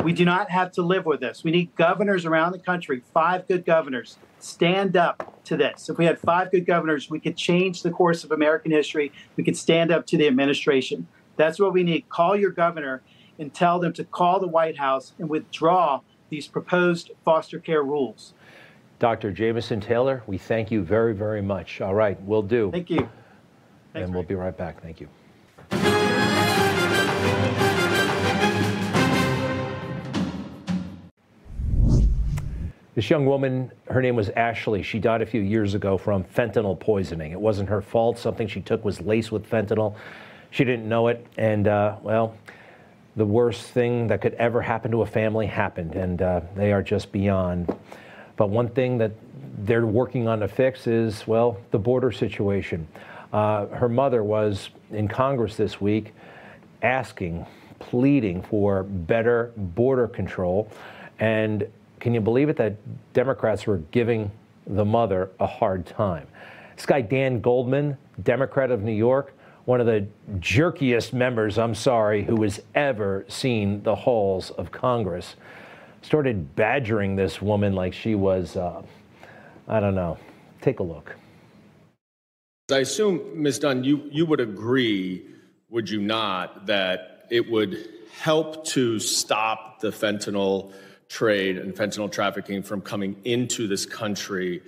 We 0.06 0.12
do 0.12 0.24
not 0.24 0.52
have 0.52 0.70
to 0.74 0.82
live 0.82 1.04
with 1.04 1.18
this. 1.18 1.42
We 1.42 1.50
need 1.50 1.74
governors 1.74 2.24
around 2.24 2.52
the 2.52 2.60
country, 2.60 3.02
five 3.12 3.48
good 3.48 3.64
governors, 3.64 4.18
stand 4.38 4.96
up 4.96 5.42
to 5.46 5.56
this. 5.56 5.88
If 5.88 5.98
we 5.98 6.04
had 6.04 6.20
five 6.20 6.52
good 6.52 6.64
governors, 6.64 7.10
we 7.10 7.18
could 7.18 7.36
change 7.36 7.82
the 7.82 7.90
course 7.90 8.22
of 8.22 8.30
American 8.30 8.70
history. 8.70 9.10
We 9.34 9.42
could 9.42 9.56
stand 9.56 9.90
up 9.90 10.06
to 10.06 10.16
the 10.16 10.28
administration. 10.28 11.08
That's 11.34 11.58
what 11.58 11.72
we 11.72 11.82
need. 11.82 12.08
Call 12.08 12.36
your 12.36 12.52
governor 12.52 13.02
and 13.40 13.52
tell 13.52 13.80
them 13.80 13.92
to 13.94 14.04
call 14.04 14.38
the 14.38 14.46
White 14.46 14.78
House 14.78 15.12
and 15.18 15.28
withdraw 15.28 16.02
these 16.30 16.46
proposed 16.46 17.10
foster 17.24 17.58
care 17.58 17.82
rules. 17.82 18.32
Dr. 19.00 19.32
Jameson 19.32 19.80
Taylor, 19.80 20.22
we 20.28 20.38
thank 20.38 20.70
you 20.70 20.84
very, 20.84 21.14
very 21.14 21.42
much. 21.42 21.80
All 21.80 21.96
right, 21.96 22.22
we'll 22.22 22.42
do. 22.42 22.70
Thank 22.70 22.90
you. 22.90 23.08
Thanks, 23.92 24.06
and 24.06 24.14
we'll 24.14 24.22
be 24.22 24.36
right 24.36 24.56
back. 24.56 24.80
Thank 24.80 25.00
you. 25.00 25.08
This 32.96 33.10
young 33.10 33.26
woman, 33.26 33.70
her 33.90 34.00
name 34.00 34.16
was 34.16 34.30
Ashley. 34.30 34.82
She 34.82 34.98
died 34.98 35.20
a 35.20 35.26
few 35.26 35.42
years 35.42 35.74
ago 35.74 35.98
from 35.98 36.24
fentanyl 36.24 36.80
poisoning. 36.80 37.30
It 37.30 37.38
wasn't 37.38 37.68
her 37.68 37.82
fault. 37.82 38.18
Something 38.18 38.48
she 38.48 38.62
took 38.62 38.86
was 38.86 39.02
laced 39.02 39.30
with 39.30 39.46
fentanyl. 39.46 39.94
She 40.50 40.64
didn't 40.64 40.88
know 40.88 41.08
it. 41.08 41.26
And, 41.36 41.68
uh, 41.68 41.96
well, 42.00 42.34
the 43.14 43.26
worst 43.26 43.66
thing 43.72 44.06
that 44.06 44.22
could 44.22 44.32
ever 44.34 44.62
happen 44.62 44.90
to 44.92 45.02
a 45.02 45.06
family 45.06 45.44
happened, 45.44 45.94
and 45.94 46.22
uh, 46.22 46.40
they 46.54 46.72
are 46.72 46.82
just 46.82 47.12
beyond. 47.12 47.68
But 48.36 48.48
one 48.48 48.70
thing 48.70 48.96
that 48.96 49.12
they're 49.58 49.84
working 49.84 50.26
on 50.26 50.40
to 50.40 50.48
fix 50.48 50.86
is, 50.86 51.26
well, 51.26 51.58
the 51.72 51.78
border 51.78 52.10
situation. 52.10 52.88
Uh, 53.30 53.66
her 53.66 53.90
mother 53.90 54.24
was 54.24 54.70
in 54.90 55.06
Congress 55.06 55.54
this 55.56 55.82
week 55.82 56.14
asking, 56.80 57.44
pleading 57.78 58.40
for 58.40 58.84
better 58.84 59.52
border 59.54 60.08
control. 60.08 60.70
And 61.18 61.66
can 62.00 62.14
you 62.14 62.20
believe 62.20 62.48
it 62.48 62.56
that 62.56 62.76
Democrats 63.12 63.66
were 63.66 63.78
giving 63.90 64.30
the 64.66 64.84
mother 64.84 65.30
a 65.40 65.46
hard 65.46 65.86
time? 65.86 66.26
This 66.74 66.86
guy, 66.86 67.00
Dan 67.00 67.40
Goldman, 67.40 67.96
Democrat 68.22 68.70
of 68.70 68.82
New 68.82 68.92
York, 68.92 69.32
one 69.64 69.80
of 69.80 69.86
the 69.86 70.06
jerkiest 70.38 71.12
members, 71.12 71.58
I'm 71.58 71.74
sorry, 71.74 72.22
who 72.22 72.42
has 72.42 72.60
ever 72.74 73.24
seen 73.28 73.82
the 73.82 73.94
halls 73.94 74.50
of 74.52 74.70
Congress, 74.70 75.36
started 76.02 76.54
badgering 76.54 77.16
this 77.16 77.42
woman 77.42 77.74
like 77.74 77.92
she 77.92 78.14
was, 78.14 78.56
uh, 78.56 78.82
I 79.66 79.80
don't 79.80 79.94
know. 79.94 80.18
Take 80.60 80.78
a 80.78 80.84
look. 80.84 81.16
I 82.70 82.78
assume, 82.78 83.42
Ms. 83.42 83.60
Dunn, 83.60 83.84
you, 83.84 84.08
you 84.10 84.26
would 84.26 84.40
agree, 84.40 85.26
would 85.68 85.88
you 85.88 86.00
not, 86.00 86.66
that 86.66 87.26
it 87.30 87.50
would 87.50 87.88
help 88.20 88.64
to 88.66 88.98
stop 88.98 89.80
the 89.80 89.90
fentanyl 89.90 90.72
trade 91.08 91.58
and 91.58 91.74
fentanyl 91.74 92.10
trafficking 92.10 92.62
from 92.62 92.80
coming 92.80 93.16
into 93.24 93.66
this 93.68 93.86
country 93.86 94.62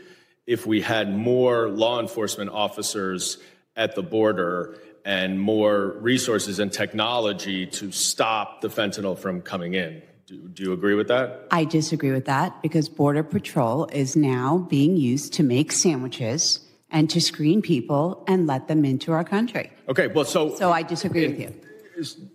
if 0.46 0.66
we 0.66 0.80
had 0.80 1.14
more 1.14 1.68
law 1.68 2.00
enforcement 2.00 2.50
officers 2.50 3.38
at 3.76 3.94
the 3.94 4.02
border 4.02 4.78
and 5.04 5.40
more 5.40 5.96
resources 6.00 6.58
and 6.58 6.72
technology 6.72 7.66
to 7.66 7.90
stop 7.92 8.60
the 8.60 8.68
fentanyl 8.68 9.18
from 9.18 9.40
coming 9.40 9.74
in. 9.74 10.02
Do, 10.26 10.36
do, 10.48 10.62
you 10.62 10.72
agree 10.72 10.94
with 10.94 11.08
that? 11.08 11.46
I 11.50 11.64
disagree 11.64 12.12
with 12.12 12.26
that 12.26 12.60
because 12.60 12.88
Border 12.88 13.22
Patrol 13.22 13.86
is 13.86 14.14
now 14.14 14.58
being 14.68 14.96
used 14.96 15.32
to 15.34 15.42
make 15.42 15.72
sandwiches 15.72 16.60
and 16.90 17.08
to 17.10 17.20
screen 17.20 17.62
people 17.62 18.24
and 18.28 18.46
let 18.46 18.68
them 18.68 18.84
into 18.84 19.12
our 19.12 19.24
country. 19.24 19.70
Okay, 19.88 20.08
well, 20.08 20.24
so 20.24 20.54
so 20.56 20.70
I 20.70 20.82
disagree 20.82 21.26
with 21.26 21.40
you. 21.40 21.54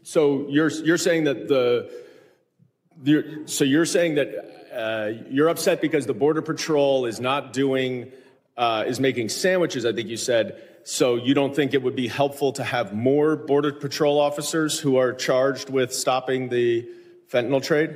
So 0.02 0.48
you're 0.50 0.70
you're 0.70 0.98
saying 0.98 1.26
that 1.26 1.48
the 1.48 1.92
you're, 3.04 3.48
so 3.48 3.64
you're 3.64 3.86
saying 3.86 4.16
that 4.16 4.30
uh, 4.74 5.24
you're 5.30 5.50
upset 5.50 5.82
because 5.82 6.06
the 6.06 6.14
Border 6.14 6.42
Patrol 6.42 7.06
is 7.06 7.20
not 7.20 7.54
doing 7.54 8.12
uh, 8.58 8.84
is 8.88 9.00
making 9.00 9.30
sandwiches. 9.30 9.86
I 9.86 9.94
think 9.94 10.10
you 10.10 10.18
said. 10.18 10.62
So 10.86 11.16
you 11.16 11.34
don't 11.34 11.56
think 11.56 11.74
it 11.74 11.82
would 11.82 11.96
be 11.96 12.10
helpful 12.10 12.52
to 12.54 12.64
have 12.64 12.94
more 12.94 13.38
Border 13.38 13.72
Patrol 13.72 14.20
officers 14.20 14.78
who 14.80 14.98
are 14.98 15.14
charged 15.14 15.70
with 15.70 15.94
stopping 15.94 16.50
the 16.50 16.86
fentanyl 17.32 17.64
trade? 17.64 17.96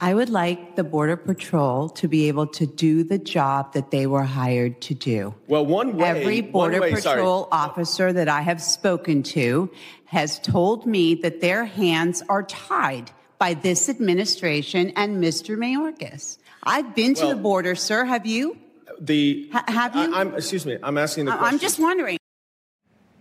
I 0.00 0.14
would 0.14 0.30
like 0.30 0.76
the 0.76 0.82
Border 0.84 1.16
Patrol 1.16 1.88
to 1.90 2.08
be 2.08 2.26
able 2.28 2.46
to 2.48 2.66
do 2.66 3.04
the 3.04 3.18
job 3.18 3.72
that 3.74 3.90
they 3.90 4.06
were 4.06 4.24
hired 4.24 4.80
to 4.82 4.94
do. 4.94 5.34
Well, 5.46 5.64
one 5.64 5.96
way. 5.96 6.08
Every 6.08 6.40
Border 6.40 6.80
way, 6.80 6.92
Patrol 6.92 7.48
sorry. 7.48 7.52
officer 7.52 8.12
that 8.12 8.28
I 8.28 8.40
have 8.40 8.60
spoken 8.60 9.22
to 9.34 9.70
has 10.06 10.40
told 10.40 10.86
me 10.86 11.14
that 11.16 11.40
their 11.40 11.64
hands 11.64 12.22
are 12.28 12.42
tied 12.42 13.10
by 13.42 13.54
this 13.54 13.88
administration 13.88 14.92
and 14.94 15.20
Mr. 15.20 15.58
Mayorkas. 15.58 16.38
I've 16.62 16.94
been 16.94 17.12
to 17.14 17.24
Well, 17.24 17.34
the 17.34 17.42
border, 17.42 17.74
sir. 17.74 18.04
Have 18.04 18.24
you? 18.24 18.56
The 19.00 19.48
Ha- 19.52 19.64
have 19.66 19.96
you? 19.96 20.14
I, 20.14 20.20
am 20.20 20.34
excuse 20.36 20.64
me. 20.64 20.78
I'm 20.80 20.96
asking 20.96 21.24
the 21.24 21.32
I- 21.32 21.38
question. 21.38 21.54
I'm 21.54 21.58
just 21.58 21.80
wondering. 21.80 22.18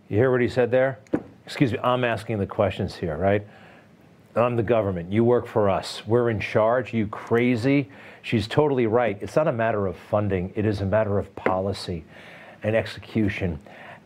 You 0.09 0.17
hear 0.17 0.29
what 0.29 0.41
he 0.41 0.47
said 0.47 0.69
there? 0.69 0.99
Excuse 1.47 1.71
me, 1.71 1.79
I'm 1.83 2.03
asking 2.03 2.37
the 2.37 2.45
questions 2.45 2.93
here, 2.95 3.17
right? 3.17 3.47
I'm 4.35 4.57
the 4.57 4.67
government. 4.77 5.11
You 5.11 5.23
work 5.23 5.47
for 5.47 5.71
us. 5.71 6.05
We're 6.05 6.29
in 6.29 6.39
charge. 6.39 6.93
You 6.93 7.07
crazy? 7.07 7.89
She's 8.21 8.47
totally 8.47 8.85
right. 8.85 9.17
It's 9.21 9.35
not 9.35 9.47
a 9.47 9.51
matter 9.51 9.87
of 9.87 9.95
funding, 9.97 10.53
it 10.55 10.67
is 10.67 10.81
a 10.81 10.85
matter 10.85 11.17
of 11.17 11.35
policy 11.35 12.03
and 12.61 12.75
execution. 12.75 13.57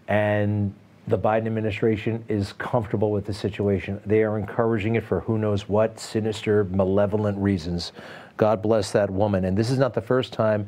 And 0.07 0.73
the 1.07 1.17
Biden 1.17 1.45
administration 1.45 2.23
is 2.27 2.53
comfortable 2.53 3.11
with 3.11 3.25
the 3.25 3.33
situation. 3.33 4.01
They 4.05 4.23
are 4.23 4.39
encouraging 4.39 4.95
it 4.95 5.03
for 5.03 5.19
who 5.21 5.37
knows 5.37 5.69
what 5.69 5.99
sinister, 5.99 6.63
malevolent 6.65 7.37
reasons. 7.37 7.91
God 8.37 8.61
bless 8.61 8.91
that 8.91 9.09
woman. 9.09 9.45
And 9.45 9.55
this 9.55 9.69
is 9.69 9.77
not 9.77 9.93
the 9.93 10.01
first 10.01 10.33
time 10.33 10.67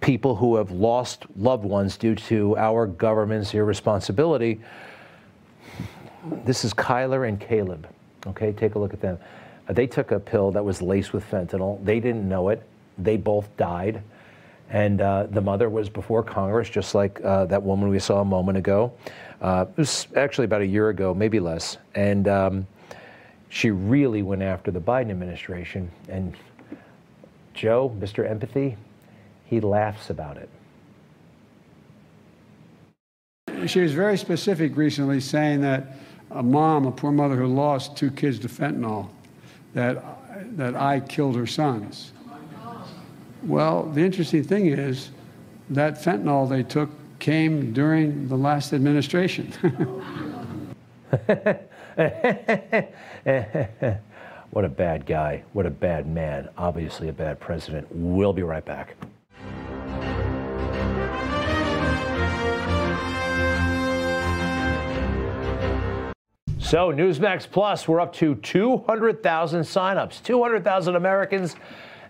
people 0.00 0.36
who 0.36 0.56
have 0.56 0.70
lost 0.70 1.26
loved 1.36 1.64
ones 1.64 1.96
due 1.96 2.14
to 2.14 2.56
our 2.56 2.86
government's 2.86 3.54
irresponsibility. 3.54 4.60
This 6.44 6.64
is 6.64 6.74
Kyler 6.74 7.26
and 7.26 7.40
Caleb. 7.40 7.88
Okay, 8.26 8.52
take 8.52 8.74
a 8.74 8.78
look 8.78 8.92
at 8.92 9.00
them. 9.00 9.18
They 9.68 9.86
took 9.86 10.10
a 10.10 10.20
pill 10.20 10.50
that 10.52 10.64
was 10.64 10.82
laced 10.82 11.12
with 11.12 11.24
fentanyl. 11.24 11.82
They 11.84 12.00
didn't 12.00 12.28
know 12.28 12.50
it. 12.50 12.62
They 12.98 13.16
both 13.16 13.54
died. 13.56 14.02
And 14.70 15.00
uh, 15.00 15.26
the 15.30 15.40
mother 15.40 15.68
was 15.68 15.88
before 15.88 16.22
Congress, 16.22 16.70
just 16.70 16.94
like 16.94 17.20
uh, 17.24 17.46
that 17.46 17.62
woman 17.62 17.88
we 17.88 17.98
saw 17.98 18.20
a 18.20 18.24
moment 18.24 18.56
ago. 18.56 18.92
Uh, 19.40 19.66
it 19.68 19.76
was 19.76 20.06
actually 20.16 20.44
about 20.44 20.60
a 20.60 20.66
year 20.66 20.90
ago, 20.90 21.12
maybe 21.12 21.40
less. 21.40 21.76
And 21.94 22.28
um, 22.28 22.66
she 23.48 23.70
really 23.70 24.22
went 24.22 24.42
after 24.42 24.70
the 24.70 24.80
Biden 24.80 25.10
administration. 25.10 25.90
And 26.08 26.36
Joe, 27.52 27.94
Mr. 27.98 28.28
Empathy, 28.28 28.76
he 29.44 29.60
laughs 29.60 30.10
about 30.10 30.36
it. 30.36 30.48
She 33.66 33.80
was 33.80 33.92
very 33.92 34.16
specific 34.16 34.76
recently, 34.76 35.20
saying 35.20 35.60
that 35.62 35.96
a 36.30 36.42
mom, 36.42 36.86
a 36.86 36.92
poor 36.92 37.10
mother 37.10 37.36
who 37.36 37.46
lost 37.46 37.96
two 37.96 38.10
kids 38.10 38.38
to 38.38 38.48
fentanyl, 38.48 39.10
that 39.74 40.02
that 40.56 40.74
I 40.74 41.00
killed 41.00 41.36
her 41.36 41.46
sons. 41.46 42.12
Well, 43.42 43.84
the 43.84 44.02
interesting 44.02 44.44
thing 44.44 44.66
is 44.66 45.10
that 45.70 45.94
fentanyl 45.94 46.48
they 46.48 46.62
took 46.62 46.90
came 47.18 47.72
during 47.72 48.28
the 48.28 48.36
last 48.36 48.72
administration. 48.72 49.52
what 54.50 54.64
a 54.64 54.68
bad 54.68 55.06
guy. 55.06 55.42
What 55.52 55.66
a 55.66 55.70
bad 55.70 56.06
man. 56.06 56.48
Obviously, 56.58 57.08
a 57.08 57.12
bad 57.12 57.40
president. 57.40 57.86
We'll 57.90 58.32
be 58.32 58.42
right 58.42 58.64
back. 58.64 58.96
So, 66.58 66.92
Newsmax 66.92 67.50
Plus, 67.50 67.88
we're 67.88 68.00
up 68.00 68.12
to 68.14 68.36
200,000 68.36 69.62
signups. 69.62 70.22
200,000 70.22 70.94
Americans 70.94 71.56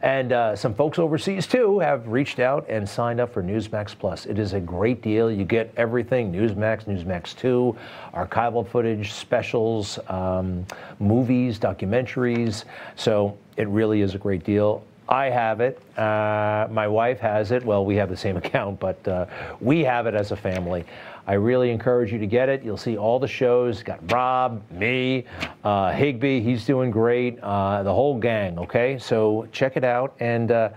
and 0.03 0.32
uh, 0.32 0.57
some 0.57 0.74
folks 0.74 0.98
overseas 0.98 1.46
too 1.46 1.78
have 1.78 2.07
reached 2.07 2.38
out 2.38 2.66
and 2.68 2.88
signed 2.88 3.20
up 3.20 3.32
for 3.32 3.42
Newsmax 3.42 3.96
Plus. 3.98 4.26
It 4.26 4.38
is 4.38 4.55
a 4.55 4.61
great 4.61 5.03
deal. 5.03 5.30
You 5.30 5.44
get 5.44 5.72
everything 5.76 6.32
Newsmax, 6.32 6.84
Newsmax 6.84 7.36
2, 7.36 7.76
archival 8.14 8.66
footage, 8.66 9.12
specials, 9.12 9.98
um, 10.09 10.66
movies, 10.98 11.59
documentaries. 11.59 12.64
So, 12.96 13.36
it 13.57 13.68
really 13.68 14.01
is 14.01 14.14
a 14.14 14.18
great 14.18 14.42
deal. 14.42 14.82
I 15.11 15.28
have 15.28 15.61
it. 15.61 15.82
Uh, 15.98 16.68
my 16.70 16.86
wife 16.86 17.18
has 17.18 17.50
it. 17.50 17.64
Well, 17.64 17.84
we 17.84 17.96
have 17.96 18.08
the 18.08 18.16
same 18.16 18.36
account, 18.44 18.78
but 18.78 19.06
uh, 19.06 19.26
we 19.61 19.80
have 19.84 20.06
it 20.06 20.14
as 20.14 20.30
a 20.30 20.36
family. 20.36 20.84
I 21.26 21.34
really 21.34 21.70
encourage 21.70 22.12
you 22.12 22.18
to 22.18 22.26
get 22.26 22.48
it. 22.48 22.62
You'll 22.62 22.76
see 22.76 22.96
all 22.96 23.18
the 23.18 23.28
shows. 23.28 23.82
Got 23.82 24.11
Rob, 24.11 24.62
me, 24.70 25.24
uh, 25.64 25.92
Higbie. 25.92 26.40
He's 26.40 26.64
doing 26.64 26.90
great. 26.90 27.38
Uh, 27.40 27.82
the 27.82 27.92
whole 27.92 28.18
gang. 28.18 28.58
Okay, 28.58 28.98
so 28.98 29.46
check 29.52 29.76
it 29.76 29.84
out. 29.84 30.14
And 30.20 30.50
uh, 30.52 30.70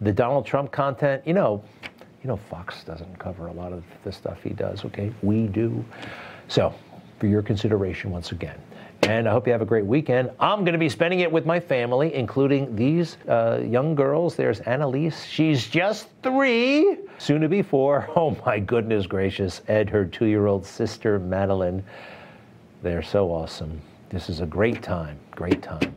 the 0.00 0.12
Donald 0.12 0.46
Trump 0.46 0.72
content. 0.72 1.22
You 1.26 1.34
know, 1.34 1.62
you 2.22 2.28
know, 2.28 2.36
Fox 2.36 2.84
doesn't 2.84 3.18
cover 3.18 3.48
a 3.48 3.52
lot 3.52 3.72
of 3.72 3.84
the 4.02 4.12
stuff 4.12 4.42
he 4.42 4.50
does. 4.50 4.84
Okay, 4.86 5.12
we 5.22 5.46
do. 5.46 5.84
So, 6.48 6.74
for 7.18 7.26
your 7.26 7.42
consideration, 7.42 8.10
once 8.10 8.32
again. 8.32 8.58
And 9.08 9.28
I 9.28 9.32
hope 9.32 9.46
you 9.46 9.52
have 9.52 9.60
a 9.60 9.66
great 9.66 9.84
weekend. 9.84 10.30
I'm 10.40 10.60
going 10.60 10.72
to 10.72 10.78
be 10.78 10.88
spending 10.88 11.20
it 11.20 11.30
with 11.30 11.44
my 11.44 11.60
family, 11.60 12.14
including 12.14 12.74
these 12.74 13.18
uh, 13.28 13.60
young 13.62 13.94
girls. 13.94 14.34
There's 14.34 14.60
Annalise. 14.60 15.24
She's 15.24 15.66
just 15.68 16.08
three, 16.22 16.96
soon 17.18 17.42
to 17.42 17.48
be 17.48 17.62
four. 17.62 18.08
Oh 18.16 18.34
my 18.46 18.58
goodness 18.58 19.06
gracious. 19.06 19.60
Ed, 19.68 19.90
her 19.90 20.06
two 20.06 20.24
year 20.26 20.46
old 20.46 20.64
sister, 20.64 21.18
Madeline. 21.18 21.84
They're 22.82 23.02
so 23.02 23.30
awesome. 23.30 23.82
This 24.08 24.30
is 24.30 24.40
a 24.40 24.46
great 24.46 24.82
time. 24.82 25.18
Great 25.32 25.62
time. 25.62 25.94